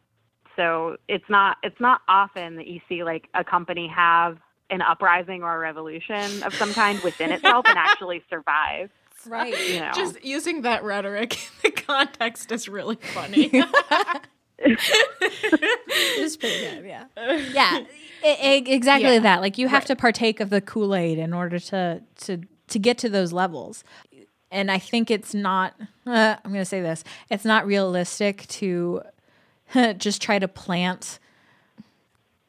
so 0.56 0.98
it's 1.08 1.30
not 1.30 1.58
it's 1.64 1.80
not 1.80 2.02
often 2.08 2.56
that 2.58 2.68
you 2.68 2.80
see 2.88 3.04
like 3.04 3.28
a 3.34 3.44
company 3.44 3.88
have 3.88 4.38
an 4.70 4.82
uprising 4.82 5.42
or 5.42 5.56
a 5.56 5.60
revolution 5.60 6.44
of 6.44 6.54
some 6.54 6.74
kind 6.74 7.00
within 7.02 7.32
itself 7.32 7.66
and 7.68 7.78
actually 7.78 8.22
survive 8.30 8.90
Right. 9.28 9.54
you 9.70 9.80
know 9.82 9.92
just 9.96 10.24
using 10.24 10.62
that 10.62 10.84
rhetoric 10.84 11.34
in 11.64 11.72
the 11.76 11.82
context 11.82 12.52
is 12.54 12.70
really 12.70 12.96
funny 12.98 13.50
It's 14.62 16.38
pretty 16.38 16.60
good, 16.60 16.86
yeah. 16.86 17.06
Yeah, 17.54 17.80
e- 18.24 18.58
e- 18.58 18.72
exactly 18.74 19.14
Yeah. 19.14 19.20
that. 19.20 19.42
Like 19.42 19.58
you 19.58 19.68
have 19.68 19.82
Right. 19.84 19.88
to 19.88 19.96
partake 19.96 20.40
of 20.40 20.50
the 20.50 20.62
Kool 20.62 20.96
Aid 20.96 21.18
in 21.18 21.34
order 21.34 21.60
to 21.60 22.02
to 22.22 22.42
to 22.68 22.80
get 22.80 22.98
to 23.00 23.10
those 23.10 23.34
levels. 23.34 23.84
And 24.52 24.72
I 24.72 24.80
think 24.80 25.12
it's 25.12 25.34
not. 25.34 25.74
Uh, 26.08 26.36
I'm 26.44 26.52
going 26.52 26.62
to 26.62 26.66
say 26.66 26.82
this: 26.82 27.04
it's 27.30 27.46
not 27.46 27.66
realistic 27.66 28.48
to 28.48 29.02
just 29.98 30.22
try 30.22 30.40
to 30.40 30.48
plant 30.48 31.20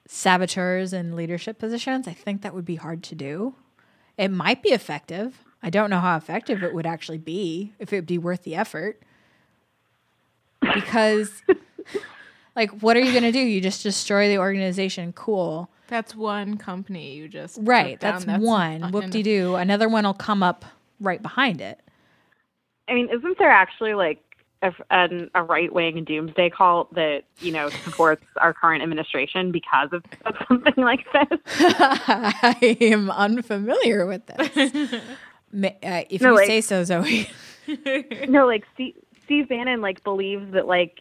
saboteurs 0.06 0.92
in 0.92 1.14
leadership 1.14 1.58
positions. 1.58 2.08
I 2.08 2.12
think 2.14 2.42
that 2.42 2.54
would 2.54 2.64
be 2.64 2.76
hard 2.76 3.02
to 3.04 3.14
do. 3.14 3.54
It 4.16 4.28
might 4.30 4.62
be 4.62 4.70
effective. 4.70 5.44
I 5.62 5.70
don't 5.70 5.90
know 5.90 6.00
how 6.00 6.16
effective 6.16 6.62
it 6.62 6.74
would 6.74 6.86
actually 6.86 7.18
be. 7.18 7.74
If 7.78 7.92
it 7.92 7.96
would 7.96 8.06
be 8.06 8.18
worth 8.18 8.42
the 8.44 8.54
effort, 8.56 9.00
because 10.74 11.42
like 12.56 12.70
what 12.82 12.96
are 12.96 13.00
you 13.00 13.10
going 13.12 13.24
to 13.24 13.32
do? 13.32 13.38
You 13.40 13.60
just 13.60 13.82
destroy 13.82 14.28
the 14.28 14.38
organization. 14.38 15.12
Cool. 15.12 15.70
That's 15.88 16.14
one 16.14 16.56
company 16.56 17.14
you 17.14 17.28
just 17.28 17.58
right 17.62 17.98
down. 17.98 18.22
that's, 18.22 18.40
one. 18.42 18.92
whoop 18.92 19.10
de 19.10 19.22
doo 19.22 19.56
another 19.56 19.88
one 19.88 20.04
will 20.04 20.14
come 20.14 20.42
up 20.42 20.64
right 21.00 21.20
behind 21.20 21.60
it. 21.60 21.80
I 22.88 22.94
mean 22.94 23.08
isn't 23.10 23.38
there 23.38 23.50
actually 23.50 23.94
like 23.94 24.22
a, 24.62 24.72
an, 24.90 25.30
a 25.34 25.42
right-wing 25.42 26.04
doomsday 26.04 26.50
cult 26.50 26.92
that 26.94 27.22
you 27.38 27.50
know 27.50 27.70
supports 27.70 28.22
our 28.36 28.52
current 28.52 28.82
administration 28.82 29.50
because 29.52 29.88
of, 29.92 30.04
of 30.26 30.34
something 30.46 30.74
like 30.84 31.04
this? 31.12 31.38
I 31.48 32.76
am 32.80 33.10
unfamiliar 33.10 34.06
with 34.06 34.26
this. 34.26 34.94
Uh, 35.52 36.04
if 36.08 36.20
No, 36.20 36.30
you 36.30 36.36
like- 36.36 36.46
say 36.46 36.60
so 36.60 36.84
zoe. 36.84 37.28
No, 38.28 38.46
like 38.46 38.64
Steve, 38.74 38.94
Steve 39.24 39.48
Bannon 39.48 39.80
like 39.80 40.04
believes 40.04 40.52
that 40.52 40.68
like 40.68 41.00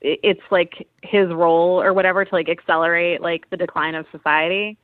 it's 0.00 0.40
like 0.50 0.86
his 1.02 1.28
role 1.32 1.80
or 1.82 1.92
whatever 1.92 2.24
to 2.24 2.34
like 2.34 2.48
accelerate 2.48 3.20
like 3.20 3.48
the 3.50 3.56
decline 3.56 3.94
of 3.94 4.06
society 4.12 4.78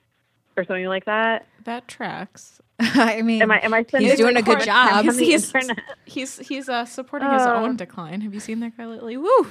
or 0.57 0.65
something 0.65 0.87
like 0.87 1.05
that. 1.05 1.47
that 1.65 1.87
tracks 1.87 2.61
i 2.81 3.23
mean 3.23 3.41
Am 3.43 3.51
I 3.51 3.59
am 3.61 3.73
I 3.75 3.85
he's 3.99 4.17
doing 4.17 4.37
a 4.37 4.43
good 4.43 4.61
job 4.61 5.05
He's-? 5.05 5.53
He's 6.07 6.39
he's 6.39 6.69
uh, 6.69 6.85
supporting 6.87 7.31
his 7.31 7.43
Oh. 7.43 7.55
own 7.55 7.77
decline. 7.77 8.21
Have 8.23 8.35
you 8.35 8.41
seen 8.41 8.59
that 8.61 8.77
guy 8.77 8.87
lately? 8.87 9.17
Woo, 9.17 9.47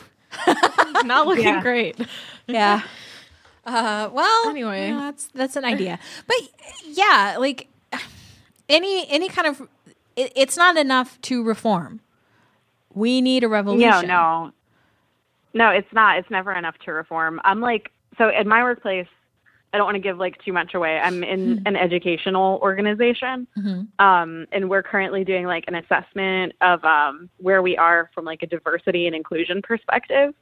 not 1.06 1.26
looking 1.28 1.46
Yeah. 1.46 1.62
great. 1.62 1.98
yeah 2.48 2.82
uh, 3.66 4.10
well 4.12 4.50
Anyway. 4.50 4.88
you 4.88 4.94
know, 4.94 5.00
that's 5.02 5.28
that's 5.28 5.56
an 5.56 5.64
idea 5.64 6.00
but 6.28 6.38
yeah 6.86 7.36
like 7.40 7.68
any 8.68 9.08
any 9.10 9.30
kind 9.30 9.48
of 9.48 9.62
it, 10.16 10.34
it's 10.36 10.58
not 10.58 10.76
enough 10.76 11.20
to 11.22 11.44
reform 11.44 12.02
we 12.94 13.22
need 13.22 13.44
a 13.44 13.48
revolution 13.48 13.90
No, 13.90 14.02
no, 14.48 14.52
no. 15.54 15.70
It's 15.70 15.92
not. 15.94 16.18
It's 16.18 16.30
never 16.30 16.54
enough 16.54 16.76
to 16.86 16.92
reform. 16.92 17.40
I'm 17.44 17.62
like 17.62 17.92
so 18.18 18.30
at 18.30 18.46
my 18.46 18.64
workplace. 18.64 19.08
I 19.72 19.78
don't 19.78 19.86
want 19.86 19.96
to 19.96 20.02
give 20.02 20.18
like 20.18 20.44
too 20.44 20.52
much 20.52 20.74
away. 20.74 20.98
I'm 20.98 21.24
in 21.24 21.62
an 21.68 21.76
educational 21.76 22.60
organization, 22.64 23.46
um, 24.00 24.48
and 24.52 24.68
we're 24.68 24.82
currently 24.82 25.24
doing 25.24 25.46
like 25.46 25.66
an 25.68 25.76
assessment 25.76 26.54
of 26.62 26.84
um, 26.84 27.30
where 27.38 27.62
we 27.62 27.78
are 27.78 28.10
from 28.16 28.26
like 28.26 28.42
a 28.42 28.48
diversity 28.48 29.06
and 29.06 29.16
inclusion 29.16 29.62
perspective, 29.62 30.34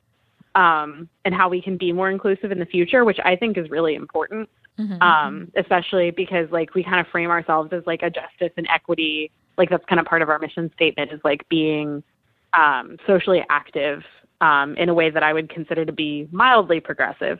um, 0.56 1.10
and 1.26 1.36
how 1.36 1.50
we 1.50 1.62
can 1.62 1.76
be 1.78 1.92
more 1.92 2.10
inclusive 2.10 2.54
in 2.54 2.60
the 2.60 2.66
future, 2.66 3.04
which 3.04 3.20
I 3.24 3.36
think 3.36 3.58
is 3.58 3.70
really 3.70 3.96
important. 3.96 4.50
Um, 5.02 5.52
especially 5.58 6.12
because 6.12 6.52
like 6.52 6.76
we 6.76 6.84
kind 6.84 7.00
of 7.00 7.08
frame 7.08 7.32
ourselves 7.32 7.74
as 7.74 7.82
like 7.88 8.04
a 8.04 8.12
justice 8.12 8.54
and 8.58 8.68
equity, 8.74 9.32
like 9.58 9.70
that's 9.72 9.84
kind 9.86 10.00
of 10.00 10.06
part 10.06 10.22
of 10.22 10.30
our 10.30 10.38
mission 10.38 10.72
statement 10.76 11.12
is 11.12 11.20
like 11.24 11.50
being 11.50 12.04
um, 12.54 12.98
socially 13.08 13.44
active 13.50 14.04
um, 14.42 14.76
in 14.78 14.90
a 14.90 14.94
way 14.94 15.10
that 15.10 15.24
I 15.24 15.34
would 15.34 15.50
consider 15.50 15.86
to 15.86 15.92
be 15.92 16.28
mildly 16.32 16.80
progressive. 16.80 17.40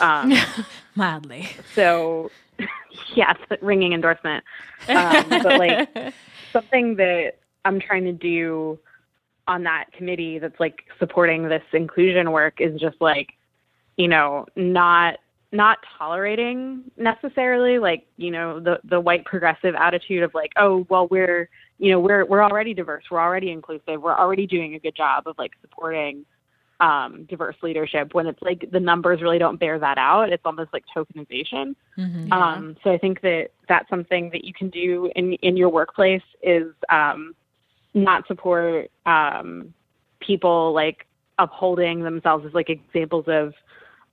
Um, 0.00 0.32
Mildly. 0.94 1.48
so, 1.74 2.30
yes, 3.14 3.36
ringing 3.60 3.92
endorsement. 3.92 4.44
Um, 4.88 5.24
but 5.28 5.58
like 5.58 6.14
something 6.52 6.96
that 6.96 7.38
I'm 7.64 7.80
trying 7.80 8.04
to 8.04 8.12
do 8.12 8.78
on 9.48 9.64
that 9.64 9.86
committee 9.92 10.38
that's 10.38 10.58
like 10.60 10.84
supporting 10.98 11.48
this 11.48 11.62
inclusion 11.72 12.30
work 12.30 12.60
is 12.60 12.80
just 12.80 13.00
like, 13.00 13.30
you 13.96 14.08
know, 14.08 14.46
not 14.56 15.18
not 15.54 15.78
tolerating 15.98 16.82
necessarily 16.96 17.78
like 17.78 18.06
you 18.16 18.30
know 18.30 18.58
the 18.58 18.80
the 18.84 18.98
white 18.98 19.22
progressive 19.26 19.74
attitude 19.74 20.22
of 20.22 20.32
like 20.32 20.50
oh 20.56 20.86
well 20.88 21.06
we're 21.08 21.50
you 21.78 21.90
know 21.90 22.00
we're 22.00 22.24
we're 22.24 22.42
already 22.42 22.74
diverse 22.74 23.04
we're 23.10 23.20
already 23.20 23.50
inclusive 23.50 24.00
we're 24.00 24.16
already 24.16 24.46
doing 24.46 24.74
a 24.74 24.78
good 24.78 24.94
job 24.94 25.26
of 25.26 25.36
like 25.38 25.52
supporting 25.60 26.24
um, 26.82 27.24
diverse 27.30 27.54
leadership 27.62 28.12
when 28.12 28.26
it's 28.26 28.42
like 28.42 28.68
the 28.72 28.80
numbers 28.80 29.22
really 29.22 29.38
don't 29.38 29.60
bear 29.60 29.78
that 29.78 29.98
out. 29.98 30.32
It's 30.32 30.42
almost 30.44 30.72
like 30.72 30.84
tokenization. 30.94 31.76
Mm-hmm. 31.96 32.32
Um, 32.32 32.76
so 32.82 32.90
I 32.90 32.98
think 32.98 33.20
that 33.20 33.50
that's 33.68 33.88
something 33.88 34.30
that 34.30 34.44
you 34.44 34.52
can 34.52 34.68
do 34.68 35.10
in 35.14 35.34
in 35.34 35.56
your 35.56 35.68
workplace 35.68 36.22
is 36.42 36.72
um, 36.90 37.36
not 37.94 38.26
support 38.26 38.90
um, 39.06 39.72
people 40.18 40.72
like 40.72 41.06
upholding 41.38 42.02
themselves 42.02 42.44
as 42.44 42.52
like 42.52 42.68
examples 42.68 43.26
of 43.28 43.54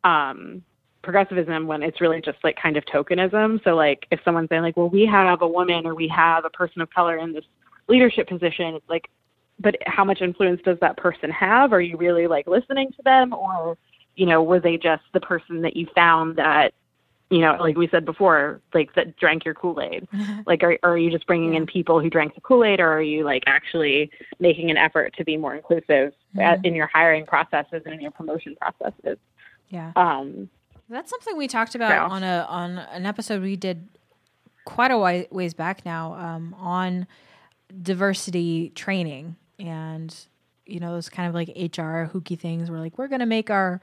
um, 0.04 0.64
progressivism 1.02 1.68
when 1.68 1.82
it's 1.82 2.02
really 2.02 2.22
just 2.22 2.38
like 2.44 2.58
kind 2.62 2.78
of 2.78 2.84
tokenism. 2.86 3.64
So 3.64 3.76
like 3.76 4.06
if 4.12 4.20
someone's 4.26 4.50
saying 4.50 4.62
like, 4.62 4.78
well, 4.78 4.90
we 4.90 5.06
have 5.06 5.42
a 5.42 5.48
woman 5.48 5.86
or 5.86 5.96
we 5.96 6.08
have 6.10 6.46
a 6.46 6.50
person 6.50 6.82
of 6.82 6.90
color 6.90 7.18
in 7.18 7.34
this 7.34 7.46
leadership 7.88 8.28
position, 8.28 8.76
it's 8.76 8.90
like, 8.90 9.10
but 9.60 9.76
how 9.86 10.06
much 10.06 10.22
influence 10.22 10.62
does 10.64 10.78
that 10.82 10.98
person 10.98 11.30
have? 11.30 11.74
Are 11.74 11.82
you 11.82 11.98
really 11.98 12.28
like 12.28 12.48
listening 12.48 12.92
to 12.92 13.02
them 13.04 13.34
or, 13.34 13.78
you 14.16 14.26
know, 14.26 14.44
were 14.44 14.60
they 14.60 14.78
just 14.78 15.04
the 15.14 15.20
person 15.20 15.62
that 15.62 15.76
you 15.76 15.88
found 15.96 16.36
that, 16.38 16.74
you 17.30 17.40
know, 17.40 17.58
like 17.60 17.78
we 17.78 17.88
said 17.88 18.06
before, 18.06 18.62
like 18.74 18.94
that 18.96 19.18
drank 19.18 19.46
your 19.46 19.54
Kool-Aid? 19.54 20.08
like, 20.46 20.64
are, 20.64 20.78
are 20.84 20.98
you 20.98 21.12
just 21.12 21.28
bringing 21.28 21.56
in 21.56 21.66
people 21.66 22.00
who 22.00 22.10
drank 22.10 22.36
the 22.36 22.42
Kool-Aid 22.42 22.80
or 22.80 22.92
are 22.92 23.02
you 23.02 23.24
like 23.24 23.44
actually 23.48 24.10
making 24.40 24.72
an 24.72 24.78
effort 24.78 25.14
to 25.18 25.24
be 25.24 25.38
more 25.38 25.56
inclusive 25.56 26.14
at, 26.40 26.64
in 26.66 26.74
your 26.74 26.88
hiring 26.88 27.26
processes 27.26 27.84
and 27.86 27.94
in 27.94 28.02
your 28.02 28.12
promotion 28.12 28.56
processes? 28.60 29.18
Yeah. 29.70 29.92
Um, 29.96 30.50
That's 30.90 31.10
something 31.10 31.38
we 31.38 31.48
talked 31.48 31.76
about 31.76 32.12
on 32.12 32.24
a 32.24 32.46
on 32.50 32.80
an 32.80 33.06
episode 33.06 33.42
we 33.42 33.56
did 33.56 33.88
quite 34.66 34.92
a 34.92 35.28
ways 35.32 35.54
back 35.54 35.86
now 35.86 36.14
um, 36.16 36.56
on 36.60 37.08
diversity 37.82 38.70
training 38.70 39.36
and 39.60 40.16
you 40.66 40.80
know 40.80 40.94
those 40.94 41.10
kind 41.10 41.28
of 41.28 41.36
like 41.36 41.50
HR 41.78 42.04
hooky 42.04 42.36
things. 42.36 42.72
We're 42.72 42.80
like 42.80 42.98
we're 42.98 43.08
going 43.08 43.20
to 43.20 43.26
make 43.26 43.50
our 43.50 43.82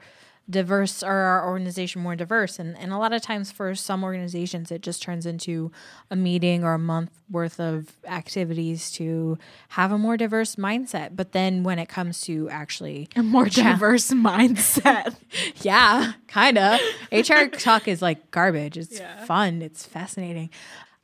diverse 0.49 1.03
or 1.03 1.11
our 1.11 1.45
organization 1.49 2.01
more 2.01 2.15
diverse 2.15 2.57
and 2.57 2.77
and 2.77 2.93
a 2.93 2.97
lot 2.97 3.11
of 3.11 3.21
times 3.21 3.51
for 3.51 3.75
some 3.75 4.01
organizations 4.01 4.71
it 4.71 4.81
just 4.81 5.01
turns 5.03 5.25
into 5.25 5.69
a 6.09 6.15
meeting 6.15 6.63
or 6.63 6.73
a 6.73 6.79
month 6.79 7.11
worth 7.29 7.59
of 7.59 7.91
activities 8.07 8.89
to 8.89 9.37
have 9.69 9.91
a 9.91 9.97
more 9.97 10.15
diverse 10.15 10.55
mindset 10.55 11.15
but 11.17 11.33
then 11.33 11.63
when 11.63 11.77
it 11.79 11.89
comes 11.89 12.21
to 12.21 12.47
actually 12.49 13.09
A 13.17 13.23
more 13.23 13.49
diverse 13.49 14.09
mindset. 14.11 15.15
yeah, 15.63 16.13
kind 16.29 16.57
of. 16.57 16.79
HR 17.11 17.45
talk 17.51 17.87
is 17.89 18.01
like 18.01 18.31
garbage. 18.31 18.77
It's 18.77 18.99
Yeah. 18.99 19.25
fun. 19.25 19.61
It's 19.61 19.85
fascinating. 19.85 20.49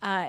Uh, 0.02 0.28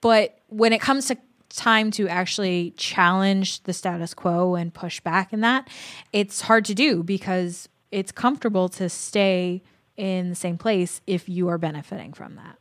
but 0.00 0.38
when 0.48 0.72
it 0.72 0.80
comes 0.80 1.06
to 1.06 1.16
time 1.50 1.90
to 1.92 2.08
actually 2.08 2.72
challenge 2.76 3.62
the 3.62 3.72
status 3.72 4.14
quo 4.14 4.54
and 4.56 4.74
push 4.74 5.00
back 5.00 5.32
in 5.32 5.40
that, 5.42 5.68
it's 6.12 6.40
hard 6.42 6.64
to 6.66 6.74
do 6.74 7.02
because 7.02 7.68
it's 7.90 8.12
comfortable 8.12 8.68
to 8.70 8.88
stay 8.88 9.62
in 9.96 10.28
the 10.30 10.34
same 10.34 10.56
place 10.56 11.00
if 11.06 11.28
you 11.28 11.48
are 11.48 11.58
benefiting 11.58 12.12
from 12.12 12.36
that. 12.36 12.58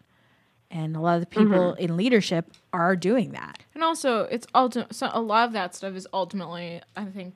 And 0.70 0.96
a 0.96 1.00
lot 1.00 1.16
of 1.16 1.22
the 1.22 1.36
mm-hmm. 1.36 1.52
people 1.52 1.74
in 1.76 1.96
leadership 1.96 2.52
are 2.74 2.96
doing 2.96 3.32
that. 3.32 3.64
And 3.74 3.84
also, 3.84 4.24
it's 4.24 4.46
ulti- 4.48 4.92
so 4.94 5.10
a 5.14 5.22
lot 5.22 5.48
of 5.48 5.54
that 5.54 5.76
stuff 5.76 5.96
is 5.96 6.08
ultimately, 6.14 6.82
I 6.96 7.06
think, 7.06 7.36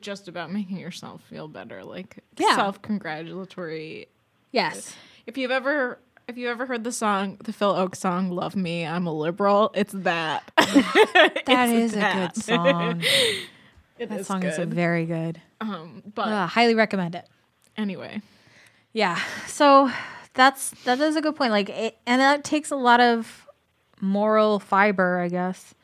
just 0.00 0.28
about 0.28 0.50
making 0.52 0.78
yourself 0.78 1.22
feel 1.28 1.48
better, 1.48 1.84
like 1.84 2.22
Yeah. 2.38 2.54
self-congratulatory. 2.56 4.08
Yes. 4.52 4.94
If 5.26 5.36
you've 5.36 5.50
ever, 5.50 5.98
if 6.28 6.38
you 6.38 6.48
ever 6.48 6.66
heard 6.66 6.84
the 6.84 6.92
song, 6.92 7.38
the 7.44 7.52
Phil 7.52 7.74
Ochs 7.74 7.96
song, 7.96 8.30
"Love 8.30 8.56
Me, 8.56 8.86
I'm 8.86 9.06
a 9.06 9.12
Liberal," 9.12 9.70
it's 9.74 9.92
that. 9.92 10.50
That 10.56 11.42
It's 11.48 11.94
is 11.94 11.96
a 11.96 12.30
good 12.34 12.42
song. 12.42 13.02
It 14.00 14.08
that 14.08 14.20
is 14.20 14.26
song 14.26 14.42
is 14.44 14.56
very 14.58 15.04
good. 15.06 15.40
um, 15.60 16.02
but 16.14 16.28
Uh, 16.28 16.46
highly 16.46 16.74
recommend 16.74 17.14
it. 17.14 17.26
anyway, 17.76 18.22
Yeah. 18.92 19.18
So 19.46 19.90
that's 20.34 20.70
that 20.84 20.98
is 21.00 21.16
a 21.16 21.20
good 21.20 21.36
point. 21.36 21.52
Like, 21.52 21.68
it, 21.68 21.98
and 22.06 22.20
that 22.20 22.42
takes 22.44 22.70
a 22.70 22.76
lot 22.76 23.00
of 23.00 23.46
moral 24.00 24.58
fiber, 24.58 25.20
I 25.20 25.28
guess, 25.28 25.74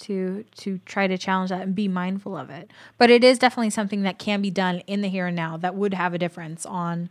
to 0.00 0.44
to 0.56 0.78
try 0.84 1.06
to 1.06 1.16
challenge 1.16 1.50
that 1.50 1.62
and 1.62 1.74
be 1.74 1.86
mindful 1.88 2.36
of 2.36 2.50
it. 2.50 2.70
But 2.98 3.10
it 3.10 3.22
is 3.22 3.38
definitely 3.38 3.70
something 3.70 4.02
that 4.02 4.18
can 4.18 4.42
be 4.42 4.50
done 4.50 4.80
in 4.86 5.00
the 5.02 5.08
here 5.08 5.26
and 5.28 5.36
now 5.36 5.56
that 5.58 5.74
would 5.76 5.94
have 5.94 6.12
a 6.14 6.18
difference 6.18 6.66
on 6.66 7.08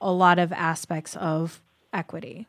a 0.00 0.10
lot 0.12 0.38
of 0.38 0.52
aspects 0.52 1.14
of 1.16 1.60
equity. 1.92 2.46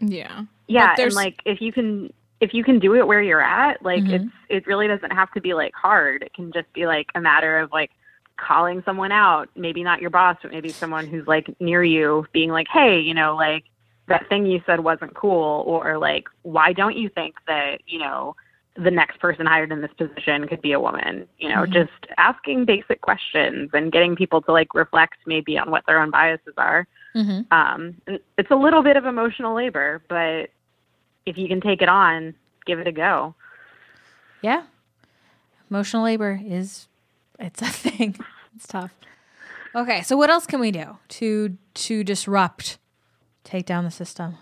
yeah, 0.00 0.44
yeah 0.68 0.94
and 0.98 1.12
like 1.14 1.40
if 1.44 1.60
you 1.60 1.72
can 1.72 2.12
if 2.44 2.52
you 2.54 2.62
can 2.62 2.78
do 2.78 2.94
it 2.94 3.06
where 3.06 3.22
you're 3.22 3.42
at 3.42 3.82
like 3.82 4.04
Mhm. 4.04 4.14
it's 4.16 4.32
it 4.56 4.66
really 4.66 4.86
doesn't 4.86 5.12
have 5.20 5.30
to 5.32 5.40
be 5.40 5.52
like 5.54 5.74
hard. 5.74 6.22
It 6.22 6.32
can 6.34 6.52
just 6.52 6.70
be 6.72 6.86
like 6.86 7.08
a 7.14 7.20
matter 7.20 7.58
of 7.58 7.72
like 7.72 7.90
calling 8.36 8.82
someone 8.84 9.12
out. 9.12 9.48
Maybe 9.56 9.82
not 9.82 10.00
your 10.00 10.10
boss 10.10 10.36
but 10.42 10.50
maybe 10.52 10.68
someone 10.70 11.06
who's 11.06 11.26
like 11.26 11.46
near 11.60 11.82
you 11.82 12.26
being 12.32 12.50
like 12.58 12.68
hey 12.78 13.00
you 13.00 13.14
know 13.14 13.34
like 13.36 13.64
that 14.06 14.28
thing 14.28 14.44
you 14.44 14.60
said 14.66 14.80
wasn't 14.80 15.14
cool 15.14 15.64
or 15.66 15.96
like 15.98 16.24
why 16.42 16.72
don't 16.80 16.96
you 17.02 17.08
think 17.08 17.34
that 17.46 17.80
you 17.86 17.98
know 17.98 18.36
the 18.76 18.90
next 18.90 19.16
person 19.20 19.46
hired 19.46 19.70
in 19.70 19.80
this 19.80 19.92
position 19.96 20.48
could 20.48 20.60
be 20.60 20.72
a 20.72 20.80
woman? 20.80 21.26
You 21.38 21.48
know 21.50 21.64
just 21.64 21.92
asking 22.18 22.64
basic 22.66 23.00
questions 23.00 23.70
and 23.72 23.92
getting 23.92 24.14
people 24.16 24.40
to 24.42 24.52
like 24.52 24.74
reflect 24.74 25.18
maybe 25.26 25.56
on 25.56 25.70
what 25.70 25.84
their 25.86 26.00
own 26.02 26.10
biases 26.10 26.54
are. 26.58 26.86
Mm-hmm. 27.20 27.40
um, 27.58 27.80
it's 28.40 28.50
a 28.50 28.56
little 28.56 28.82
bit 28.82 28.96
of 28.96 29.04
emotional 29.06 29.54
labor, 29.54 30.02
but 30.08 30.50
if 31.26 31.38
you 31.38 31.48
can 31.48 31.60
take 31.60 31.82
it 31.82 31.88
on, 31.88 32.34
give 32.66 32.78
it 32.78 32.86
a 32.86 32.92
go. 32.92 33.34
Yeah. 34.42 34.64
Emotional 35.70 36.04
labor 36.04 36.40
is 36.44 36.88
it's 37.38 37.62
a 37.62 37.66
thing. 37.66 38.16
It's 38.54 38.66
tough. 38.66 38.92
Okay, 39.74 40.02
so 40.02 40.16
what 40.16 40.30
else 40.30 40.46
can 40.46 40.60
we 40.60 40.70
do 40.70 40.98
to 41.08 41.56
to 41.74 42.04
disrupt, 42.04 42.78
take 43.42 43.66
down 43.66 43.84
the 43.84 43.90
system? 43.90 44.36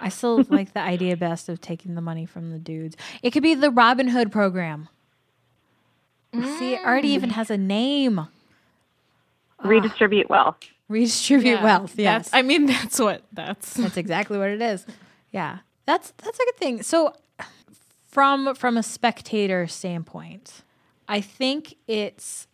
I 0.00 0.08
still 0.08 0.44
like 0.48 0.72
the 0.72 0.80
idea 0.80 1.16
best 1.16 1.48
of 1.48 1.60
taking 1.60 1.94
the 1.94 2.00
money 2.00 2.24
from 2.24 2.50
the 2.50 2.58
dudes. 2.58 2.96
It 3.22 3.32
could 3.32 3.42
be 3.42 3.54
the 3.54 3.70
Robin 3.70 4.08
Hood 4.08 4.32
program. 4.32 4.88
See, 6.32 6.72
it 6.72 6.80
already 6.86 7.08
even 7.08 7.28
mm. 7.28 7.34
has 7.34 7.50
a 7.50 7.58
name. 7.58 8.18
Ah. 8.18 8.28
Redistribute 9.62 10.30
wealth. 10.30 10.56
Redistribute 10.88 11.58
Yeah, 11.58 11.64
wealth. 11.64 11.98
Yes. 11.98 12.30
I 12.32 12.40
mean, 12.40 12.66
that's 12.66 12.98
what 12.98 13.22
that's. 13.32 13.74
That's 13.74 13.98
exactly 13.98 14.38
what 14.38 14.48
it 14.48 14.62
is. 14.62 14.86
Yeah. 15.32 15.58
That's 15.86 16.12
that's 16.18 16.38
a 16.38 16.44
good 16.44 16.56
thing. 16.56 16.82
So 16.82 17.14
from 18.06 18.54
from 18.54 18.76
a 18.76 18.82
spectator 18.82 19.66
standpoint, 19.66 20.62
I 21.08 21.20
think 21.20 21.74
it's 21.88 22.46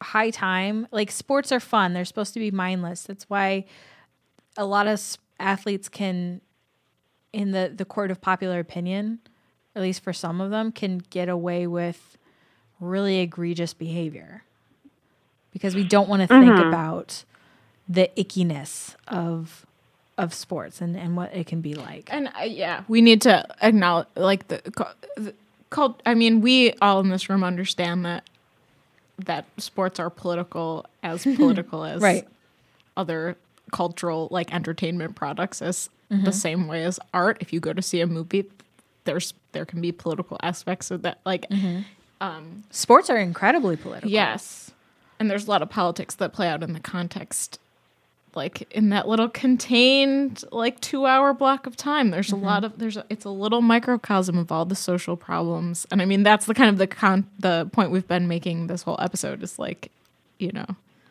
high 0.00 0.30
time. 0.30 0.88
Like 0.90 1.10
sports 1.10 1.52
are 1.52 1.60
fun. 1.60 1.92
They're 1.92 2.04
supposed 2.04 2.34
to 2.34 2.40
be 2.40 2.50
mindless. 2.50 3.02
That's 3.04 3.28
why 3.28 3.66
a 4.56 4.64
lot 4.64 4.86
of 4.86 5.00
athletes 5.38 5.88
can 5.88 6.40
in 7.32 7.50
the 7.50 7.72
the 7.74 7.84
court 7.84 8.10
of 8.10 8.20
popular 8.20 8.60
opinion, 8.60 9.20
at 9.74 9.82
least 9.82 10.02
for 10.02 10.12
some 10.12 10.40
of 10.40 10.50
them, 10.50 10.72
can 10.72 10.98
get 10.98 11.28
away 11.28 11.66
with 11.66 12.16
really 12.80 13.18
egregious 13.20 13.74
behavior. 13.74 14.44
Because 15.52 15.74
we 15.74 15.84
don't 15.84 16.08
want 16.08 16.22
to 16.22 16.28
think 16.28 16.46
mm-hmm. 16.46 16.68
about 16.68 17.24
the 17.86 18.10
ickiness 18.16 18.94
of 19.06 19.66
of 20.18 20.34
sports 20.34 20.80
and, 20.80 20.96
and 20.96 21.16
what 21.16 21.34
it 21.34 21.46
can 21.46 21.60
be 21.60 21.74
like. 21.74 22.08
And 22.12 22.28
uh, 22.28 22.44
yeah, 22.44 22.84
we 22.88 23.00
need 23.00 23.22
to 23.22 23.46
acknowledge 23.62 24.06
like 24.16 24.48
the, 24.48 24.60
the 25.16 25.34
cult. 25.70 26.02
I 26.06 26.14
mean, 26.14 26.40
we 26.40 26.72
all 26.82 27.00
in 27.00 27.08
this 27.08 27.28
room 27.30 27.42
understand 27.42 28.04
that 28.04 28.24
that 29.18 29.44
sports 29.58 29.98
are 30.00 30.10
political, 30.10 30.84
as 31.02 31.22
political 31.36 31.84
as 31.84 32.00
Right. 32.02 32.26
other 32.96 33.36
cultural 33.72 34.28
like 34.30 34.52
entertainment 34.52 35.14
products 35.16 35.62
as 35.62 35.88
the 36.10 36.30
same 36.32 36.66
way 36.68 36.84
as 36.84 37.00
art. 37.14 37.38
If 37.40 37.52
you 37.54 37.60
go 37.60 37.72
to 37.72 37.80
see 37.80 38.00
a 38.02 38.06
movie, 38.06 38.44
there's 39.04 39.32
there 39.52 39.64
can 39.64 39.80
be 39.80 39.92
political 39.92 40.36
aspects 40.42 40.90
of 40.90 41.00
that. 41.02 41.20
Like 41.24 41.46
Sports 42.70 43.10
are 43.10 43.16
incredibly 43.16 43.76
political. 43.76 44.10
yes, 44.10 44.70
and 45.18 45.30
there's 45.30 45.46
a 45.46 45.50
lot 45.50 45.62
of 45.62 45.70
politics 45.70 46.14
that 46.16 46.32
play 46.32 46.48
out 46.48 46.62
in 46.62 46.72
the 46.72 46.80
context. 46.80 47.58
Like 48.34 48.70
in 48.70 48.88
that 48.90 49.08
little 49.08 49.28
contained 49.28 50.42
like 50.50 50.80
two 50.80 51.06
hour 51.06 51.34
block 51.34 51.66
of 51.66 51.76
time, 51.76 52.10
there's 52.10 52.30
a 52.32 52.34
mm-hmm. 52.36 52.44
lot 52.44 52.64
of 52.64 52.78
there's 52.78 52.96
a, 52.96 53.04
it's 53.10 53.24
a 53.24 53.30
little 53.30 53.60
microcosm 53.60 54.38
of 54.38 54.50
all 54.50 54.64
the 54.64 54.74
social 54.74 55.16
problems, 55.16 55.86
and 55.90 56.00
I 56.00 56.04
mean 56.06 56.22
that's 56.22 56.46
the 56.46 56.54
kind 56.54 56.70
of 56.70 56.78
the 56.78 56.86
con 56.86 57.26
the 57.38 57.68
point 57.72 57.90
we've 57.90 58.08
been 58.08 58.28
making 58.28 58.68
this 58.68 58.82
whole 58.82 58.96
episode 59.00 59.42
is 59.42 59.58
like, 59.58 59.90
you 60.38 60.52
know, 60.52 60.66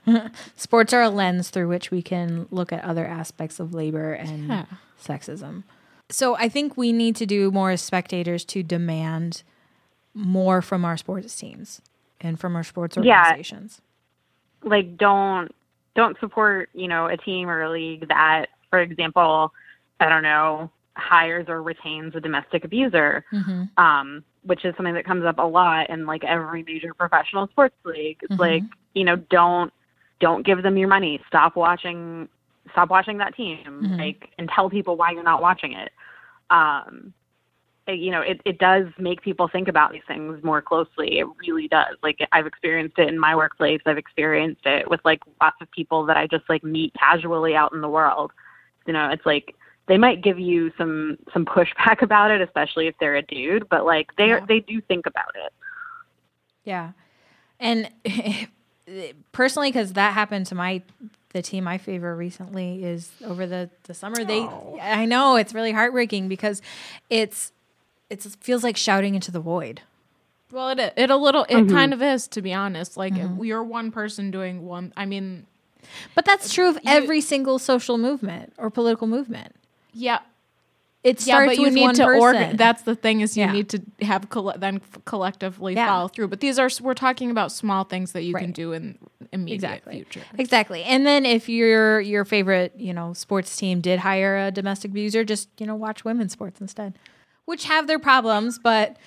Sports 0.56 0.94
are 0.94 1.02
a 1.02 1.10
lens 1.10 1.50
through 1.50 1.68
which 1.68 1.92
we 1.92 2.02
can 2.02 2.48
look 2.52 2.74
at 2.74 2.84
other 2.84 3.06
aspects 3.06 3.60
of 3.60 3.74
labor 3.74 4.14
and 4.14 4.48
Yeah. 4.48 4.66
sexism. 5.02 5.64
So 6.10 6.36
I 6.36 6.50
think 6.50 6.76
we 6.76 6.92
need 6.92 7.16
to 7.18 7.26
do 7.26 7.52
more 7.52 7.72
as 7.72 7.82
spectators 7.82 8.44
to 8.46 8.64
demand 8.64 9.44
more 10.14 10.62
from 10.62 10.84
our 10.84 10.98
sports 10.98 11.36
teams 11.38 11.82
and 12.20 12.40
from 12.40 12.56
our 12.56 12.64
sports 12.64 12.98
Yeah. 13.02 13.20
organizations. 13.20 13.82
like 14.64 14.96
don't 14.96 15.52
don't 15.96 16.18
support 16.20 16.70
you 16.74 16.88
know 16.88 17.08
a 17.08 17.18
team 17.18 17.50
or 17.50 17.62
a 17.64 17.70
league 17.70 18.08
that 18.08 18.48
for 18.70 18.80
example 18.80 19.52
i 20.00 20.08
don't 20.10 20.24
know 20.24 20.70
hires 20.96 21.46
or 21.48 21.62
retains 21.64 22.16
a 22.16 22.20
domestic 22.20 22.64
abuser 22.66 23.24
um 23.78 24.24
which 24.44 24.66
is 24.66 24.76
something 24.76 24.94
that 24.96 25.06
comes 25.06 25.24
up 25.24 25.38
a 25.38 25.44
lot 25.44 25.90
in 25.90 26.06
like 26.06 26.24
every 26.24 26.64
major 26.64 26.94
professional 26.96 27.48
sports 27.48 27.76
league. 27.86 28.18
It's 28.24 28.32
like 28.40 28.64
you 28.94 29.04
know 29.06 29.16
don't 29.30 29.72
don't 30.20 30.46
give 30.46 30.64
them 30.64 30.78
your 30.78 30.88
money. 30.88 31.20
Stop 31.28 31.56
watching 31.56 32.28
stop 32.72 32.90
watching 32.90 33.18
that 33.20 33.36
team 33.36 33.60
like 34.00 34.30
and 34.38 34.50
tell 34.50 34.70
people 34.70 34.96
why 34.96 35.12
you're 35.12 35.24
not 35.24 35.42
watching 35.42 35.74
it. 35.74 35.92
Um 36.50 37.14
it- 37.14 37.21
you 38.00 38.12
know, 38.12 38.22
it, 38.22 38.42
it 38.46 38.58
does 38.58 38.88
make 38.98 39.22
people 39.22 39.48
think 39.48 39.68
about 39.68 39.92
these 39.92 40.02
things 40.08 40.44
more 40.44 40.62
closely. 40.62 41.20
It 41.20 41.28
really 41.40 41.68
does. 41.68 41.96
Like 42.04 42.20
I've 42.32 42.46
experienced 42.46 43.00
it 43.00 43.08
in 43.08 43.20
my 43.20 43.36
workplace. 43.36 43.82
I've 43.86 43.98
experienced 43.98 44.66
it 44.66 44.90
with 44.90 45.00
like 45.04 45.22
lots 45.42 45.58
of 45.62 45.72
people 45.72 46.06
that 46.06 46.18
I 46.18 46.28
just 46.28 46.44
like 46.50 46.64
meet 46.64 46.94
casually 46.94 47.56
out 47.56 47.74
in 47.74 47.82
the 47.82 47.90
world. 47.90 48.32
You 48.86 48.94
know, 48.94 49.10
it's 49.10 49.26
like 49.26 49.56
they 49.88 49.98
might 49.98 50.22
give 50.22 50.40
you 50.40 50.72
some 50.78 51.18
some 51.34 51.46
pushback 51.46 52.02
about 52.02 52.32
it, 52.32 52.42
especially 52.42 52.88
if 52.88 52.96
they're 53.00 53.16
a 53.16 53.22
dude, 53.22 53.68
but 53.70 53.86
like 53.86 54.16
they 54.18 54.32
are 54.32 54.46
they 54.46 54.60
do 54.60 54.82
think 54.82 55.06
about 55.06 55.36
it. 55.36 55.54
Yeah. 56.64 56.92
And 57.60 57.90
personally, 59.32 59.70
because 59.70 59.94
that 59.94 60.14
happened 60.14 60.48
to 60.48 60.56
my 60.56 60.82
the 61.34 61.42
team 61.42 61.68
I 61.68 61.78
favor 61.78 62.16
recently 62.16 62.84
is 62.84 63.12
over 63.24 63.46
the 63.46 63.70
the 63.84 63.94
summer. 63.94 64.24
They, 64.24 64.42
I 64.42 65.06
know 65.06 65.36
it's 65.36 65.54
really 65.54 65.72
heartbreaking 65.72 66.28
because 66.28 66.62
it's 67.10 67.52
it 68.12 68.24
feels 68.42 68.64
like 68.64 68.78
shouting 68.78 69.16
into 69.16 69.32
the 69.32 69.40
void. 69.40 69.82
Well, 70.52 70.70
it 70.70 70.94
it 70.98 71.10
a 71.10 71.16
little 71.16 71.44
it 71.44 71.56
mm-hmm. 71.56 71.76
kind 71.76 71.94
of 71.94 72.02
is 72.02 72.28
to 72.30 72.42
be 72.42 72.54
honest. 72.54 72.98
Like 72.98 73.14
mm-hmm. 73.14 73.44
you're 73.44 73.64
one 73.64 73.92
person 73.92 74.32
doing 74.32 74.66
one. 74.66 74.94
I 74.98 75.06
mean, 75.06 75.46
But 76.16 76.26
that's 76.26 76.54
true 76.54 76.70
of 76.70 76.78
every 76.86 77.22
single 77.22 77.58
social 77.60 77.98
movement 77.98 78.54
or 78.58 78.70
political 78.70 79.08
movement. 79.08 79.56
yeah, 79.94 80.20
It 81.04 81.20
yeah, 81.26 81.34
starts 81.36 81.50
but 81.52 81.58
you 81.58 81.64
with 81.66 81.74
need 81.74 81.84
one 81.84 81.96
to 81.96 82.06
person. 82.06 82.22
organ. 82.22 82.58
That's 82.58 82.84
the 82.84 82.96
thing 82.96 83.22
is 83.22 83.38
you 83.38 83.46
Yeah. 83.46 83.52
need 83.52 83.70
to 83.70 83.82
have 84.02 84.30
colle- 84.30 84.58
then 84.58 84.76
f- 84.76 85.06
collectively 85.06 85.74
Yeah. 85.74 85.88
follow 85.88 86.08
through. 86.10 86.28
But 86.28 86.42
these 86.42 86.60
are 86.60 86.70
we're 86.82 86.94
talking 86.94 87.32
about 87.32 87.52
small 87.52 87.86
things 87.86 88.12
that 88.12 88.24
you 88.24 88.34
can 88.34 88.52
do 88.52 88.74
in 88.74 88.98
immediate 89.32 89.56
exactly 89.56 89.94
future. 89.94 90.22
exactly 90.38 90.84
and 90.84 91.06
then 91.06 91.26
if 91.26 91.48
your 91.48 92.02
your 92.02 92.26
favorite 92.26 92.74
you 92.76 92.94
know 92.94 93.14
sports 93.14 93.56
team 93.56 93.80
did 93.80 94.00
hire 94.00 94.38
a 94.38 94.52
domestic 94.52 94.92
abuser 94.92 95.24
just 95.24 95.48
you 95.58 95.66
know 95.66 95.76
watch 95.76 96.04
women's 96.04 96.34
sports 96.34 96.60
instead 96.60 96.94
which 97.46 97.66
have 97.66 97.88
their 97.88 98.00
problems 98.00 98.60
but 98.60 98.98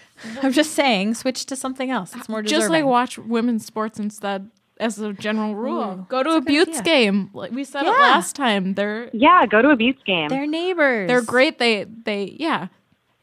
i'm 0.43 0.53
just 0.53 0.73
saying 0.73 1.15
switch 1.15 1.47
to 1.47 1.57
something 1.57 1.91
else 1.91 2.15
it's 2.15 2.29
more 2.29 2.43
Just 2.43 2.69
like 2.71 2.85
watch 2.85 3.19
women's 3.19 3.65
sports 3.67 3.99
instead. 3.99 4.51
As 4.81 4.99
a 4.99 5.13
general 5.13 5.55
rule, 5.55 6.01
Ooh, 6.01 6.07
go 6.09 6.25
to 6.25 6.31
a 6.31 6.37
a 6.39 6.41
Beauts 6.41 6.81
idea. 6.81 6.83
game. 6.83 7.31
Like 7.33 7.53
we 7.53 7.63
said 7.63 7.85
it 7.87 7.91
last 7.91 8.35
time. 8.35 8.75
They're 8.75 9.09
Yeah, 9.13 9.47
go 9.47 9.63
to 9.63 9.69
a 9.71 9.77
Beauts 9.77 10.03
game. 10.05 10.29
they're 10.29 10.49
neighbors 10.49 11.07
they're 11.07 11.23
great. 11.23 11.61
They 11.61 11.85
they 11.85 12.37
yeah 12.41 12.67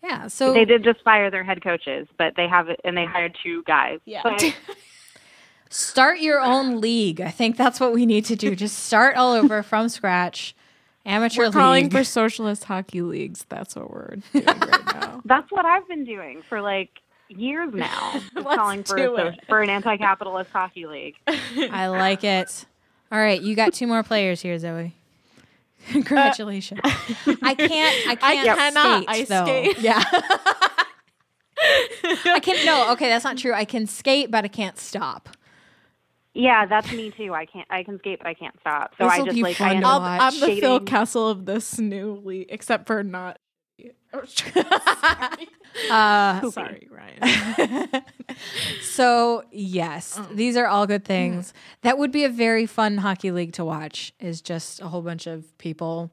yeah 0.02 0.28
so 0.28 0.54
they 0.54 0.64
did 0.64 0.82
just 0.86 1.02
fire 1.04 1.30
their 1.30 1.44
head 1.44 1.62
coaches, 1.62 2.08
but 2.18 2.36
they 2.38 2.48
have 2.48 2.68
and 2.86 2.96
they 2.96 3.04
hired 3.06 3.36
two 3.44 3.64
guys. 3.64 4.00
Yeah. 4.06 4.22
But 4.24 4.56
start 5.70 6.20
your 6.20 6.42
own 6.42 6.82
league 6.82 7.22
i 7.22 7.30
think 7.32 7.56
that's 7.56 7.80
what 7.80 7.94
we 7.94 8.06
need 8.06 8.26
to 8.26 8.36
do 8.36 8.56
just 8.56 8.78
start 8.80 9.16
all 9.16 9.32
over 9.34 9.64
from 9.64 9.88
scratch 9.88 10.54
amateur 11.06 11.44
we're 11.48 11.52
calling 11.52 11.90
for 11.90 12.04
socialist 12.04 12.66
hockey 12.66 13.02
leagues. 13.02 13.46
That's 13.50 13.76
what 13.76 13.90
we're 13.92 14.16
doing 14.34 14.46
right 14.46 14.86
now. 14.96 15.22
that's 15.26 15.52
what 15.52 15.66
I've 15.66 15.88
been 15.88 16.06
doing 16.06 16.42
for 16.48 16.62
like 16.62 16.90
years 17.30 17.74
now. 17.74 18.20
Let's 18.36 18.56
calling 18.56 18.84
for 18.84 18.98
do 18.98 19.16
a, 19.16 19.26
it. 19.28 19.40
for 19.48 19.62
an 19.62 19.70
anti-capitalist 19.70 20.52
hockey 20.52 20.86
league. 20.86 21.16
i 21.28 21.88
like 21.88 22.24
it 22.24 22.66
all 23.12 23.20
right 23.20 23.42
you 23.42 23.56
got 23.56 23.74
two 23.74 23.88
more 23.88 24.04
players 24.04 24.42
here 24.42 24.58
zoe 24.60 24.94
Congratulations! 25.90 26.80
Uh, 26.84 27.36
I 27.42 27.56
can't. 27.56 28.08
I 28.08 28.12
I 28.12 28.16
can't 28.16 28.50
I 28.50 28.56
cannot. 28.56 29.04
skate. 29.04 29.10
I 29.10 29.24
though. 29.26 29.46
skate. 29.46 29.80
Yeah. 29.80 30.04
I 32.36 32.40
can't. 32.40 32.66
No. 32.66 32.92
Okay, 32.92 33.08
that's 33.10 33.24
not 33.24 33.38
true. 33.38 33.52
I 33.54 33.66
can 33.66 33.88
skate, 33.88 34.30
but 34.30 34.46
I 34.46 34.48
can't 34.48 34.78
stop. 34.78 35.30
Yeah, 36.34 36.66
that's 36.66 36.92
me 36.92 37.12
too. 37.12 37.34
I 37.34 37.46
can't. 37.46 37.68
I 37.70 37.84
can 37.84 38.00
skate, 38.00 38.20
but 38.20 38.28
I 38.28 38.34
can't 38.34 38.56
stop. 38.62 38.94
So 38.98 39.06
This'll 39.08 39.24
I 39.24 39.26
just 39.26 39.42
like 39.42 39.62
I 39.62 39.70
to 39.70 39.76
end 39.76 39.86
I'm. 39.86 40.22
I'm 40.22 40.40
the 40.40 40.56
Phil 40.62 40.80
Kessel 40.82 41.28
of 41.28 41.46
this 41.46 41.78
new 41.78 42.14
league, 42.24 42.48
except 42.50 42.88
for 42.88 43.04
not. 43.04 43.40
Uh, 45.90 46.52
Sorry, 46.52 46.90
Ryan. 46.92 48.04
so 48.82 49.46
yes, 49.52 50.20
these 50.34 50.58
are 50.58 50.68
all 50.68 50.86
good 50.86 51.06
things. 51.06 51.54
That 51.82 51.98
would 51.98 52.12
be 52.12 52.26
a 52.26 52.30
very 52.30 52.66
fun 52.66 52.98
hockey 52.98 53.32
league 53.32 53.54
to 53.54 53.64
watch. 53.64 54.14
Is 54.20 54.42
just 54.42 54.82
a 54.82 54.88
whole 54.90 55.02
bunch 55.02 55.28
of 55.28 55.58
people 55.58 56.12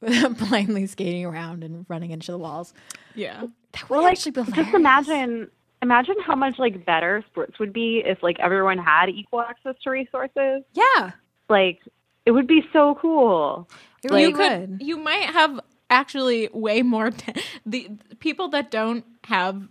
blindly 0.00 0.86
skating 0.86 1.24
around 1.24 1.64
and 1.64 1.86
running 1.88 2.10
into 2.10 2.30
the 2.30 2.38
walls. 2.38 2.74
Yeah. 3.14 3.46
That 3.72 3.88
would 3.88 3.96
Well, 3.96 4.02
like 4.02 4.12
actually 4.12 4.32
be 4.32 4.52
just 4.52 4.74
imagine. 4.74 5.50
Imagine 5.84 6.14
how 6.24 6.34
much 6.34 6.58
like 6.58 6.86
better 6.86 7.22
sports 7.30 7.58
would 7.58 7.70
be 7.70 8.02
if 8.06 8.22
like 8.22 8.40
everyone 8.40 8.78
had 8.78 9.10
equal 9.10 9.42
access 9.42 9.74
to 9.84 9.90
resources. 9.90 10.62
Yeah, 10.72 11.10
Like 11.50 11.80
it 12.24 12.30
would 12.30 12.46
be 12.46 12.62
so 12.72 12.94
cool. 13.02 13.68
it 14.02 14.10
really 14.10 14.22
you 14.22 14.32
could. 14.32 14.78
You 14.80 14.96
might 14.96 15.26
have 15.26 15.60
actually 15.90 16.48
way 16.54 16.80
more. 16.80 17.10
ta- 17.22 17.34
the 17.66 17.90
the 18.08 18.16
people 18.16 18.48
that 18.48 18.70
don't 18.70 19.04
have 19.24 19.68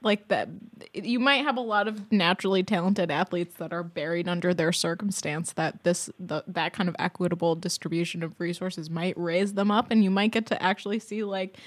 like 0.00 0.28
that, 0.28 0.48
you 0.94 1.20
might 1.20 1.44
have 1.44 1.58
a 1.58 1.60
lot 1.60 1.86
of 1.86 2.10
naturally 2.10 2.62
talented 2.62 3.10
athletes 3.10 3.56
that 3.56 3.74
are 3.74 3.82
buried 3.82 4.26
under 4.26 4.54
their 4.54 4.72
circumstance. 4.72 5.52
That 5.52 5.84
this 5.84 6.08
the, 6.18 6.44
that 6.46 6.72
kind 6.72 6.88
of 6.88 6.96
equitable 6.98 7.56
distribution 7.56 8.22
of 8.22 8.40
resources 8.40 8.88
might 8.88 9.18
raise 9.18 9.52
them 9.52 9.70
up, 9.70 9.88
and 9.90 10.02
you 10.02 10.10
might 10.10 10.32
get 10.32 10.46
to 10.46 10.62
actually 10.62 10.98
see 10.98 11.24
like 11.24 11.58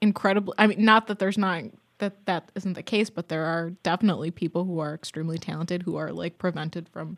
incredible. 0.00 0.54
I 0.56 0.68
mean, 0.68 0.82
not 0.86 1.06
that 1.08 1.18
there's 1.18 1.36
not 1.36 1.64
that 1.98 2.26
that 2.26 2.50
isn't 2.54 2.74
the 2.74 2.82
case, 2.82 3.10
but 3.10 3.28
there 3.28 3.44
are 3.44 3.70
definitely 3.82 4.30
people 4.30 4.64
who 4.64 4.78
are 4.78 4.94
extremely 4.94 5.38
talented 5.38 5.82
who 5.82 5.96
are 5.96 6.12
like 6.12 6.38
prevented 6.38 6.88
from 6.88 7.16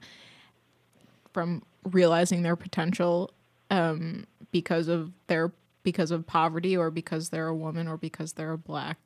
from 1.33 1.63
realizing 1.85 2.43
their 2.43 2.57
potential 2.57 3.31
um, 3.71 4.27
because 4.51 4.89
of 4.89 5.13
their 5.27 5.53
because 5.83 6.11
of 6.11 6.27
poverty 6.27 6.77
or 6.77 6.91
because 6.91 7.31
they're 7.31 7.47
a 7.49 7.55
woman 7.55 7.87
or 7.89 7.97
because 7.97 8.33
they're 8.35 8.53
a 8.53 8.59
black, 8.59 8.99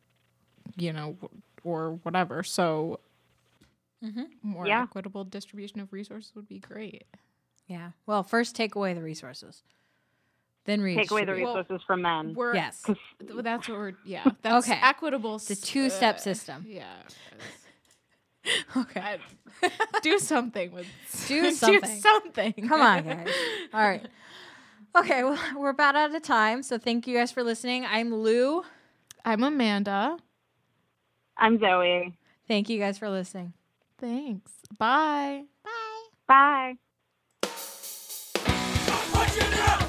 you 0.76 0.92
know, 0.92 1.16
or 1.64 1.98
whatever. 2.02 2.42
So, 2.42 2.98
mm-hmm. 4.02 4.22
more 4.42 4.66
Yeah. 4.66 4.82
equitable 4.82 5.24
distribution 5.24 5.80
of 5.80 5.92
resources 5.92 6.32
would 6.34 6.48
be 6.48 6.58
great. 6.58 7.04
Yeah. 7.66 7.90
Well, 8.06 8.22
first 8.22 8.56
take 8.56 8.74
away 8.74 8.94
the 8.94 9.02
resources, 9.02 9.62
then 10.64 10.80
Take 10.84 11.10
away 11.10 11.24
the 11.24 11.32
redistribute. 11.32 11.44
Well, 11.46 11.56
resources 11.58 11.84
from 11.86 12.02
men. 12.02 12.34
We're, 12.34 12.54
Yes. 12.54 12.82
th- 12.84 12.96
that's 13.42 13.68
what 13.68 13.78
we're. 13.78 13.92
Yeah, 14.04 14.24
that's 14.42 14.66
Okay. 14.68 14.78
equitable. 14.82 15.38
The 15.38 15.56
two-step 15.56 16.16
uh, 16.16 16.18
system. 16.18 16.64
Yeah. 16.68 16.84
Okay. 18.76 19.00
I- 19.00 19.70
do 20.02 20.18
something 20.18 20.72
with 20.72 20.86
Do 21.28 21.52
something. 21.52 22.00
something. 22.00 22.52
Come 22.66 22.80
on, 22.82 23.04
guys. 23.04 23.28
All 23.72 23.80
right. 23.80 24.04
Okay, 24.96 25.22
well, 25.22 25.38
we're 25.56 25.68
about 25.70 25.94
out 25.94 26.12
of 26.12 26.22
time. 26.22 26.64
So 26.64 26.76
thank 26.76 27.06
you 27.06 27.16
guys 27.16 27.30
for 27.30 27.44
listening. 27.44 27.84
I'm 27.86 28.12
Lou. 28.12 28.64
I'm 29.24 29.44
Amanda. 29.44 30.16
I'm 31.36 31.60
Zoe. 31.60 32.18
Thank 32.48 32.68
you 32.68 32.80
guys 32.80 32.98
for 32.98 33.08
listening. 33.08 33.52
Thanks. 33.98 34.50
Bye. 34.76 35.44
Bye. 36.26 36.76
Bye. 39.86 39.88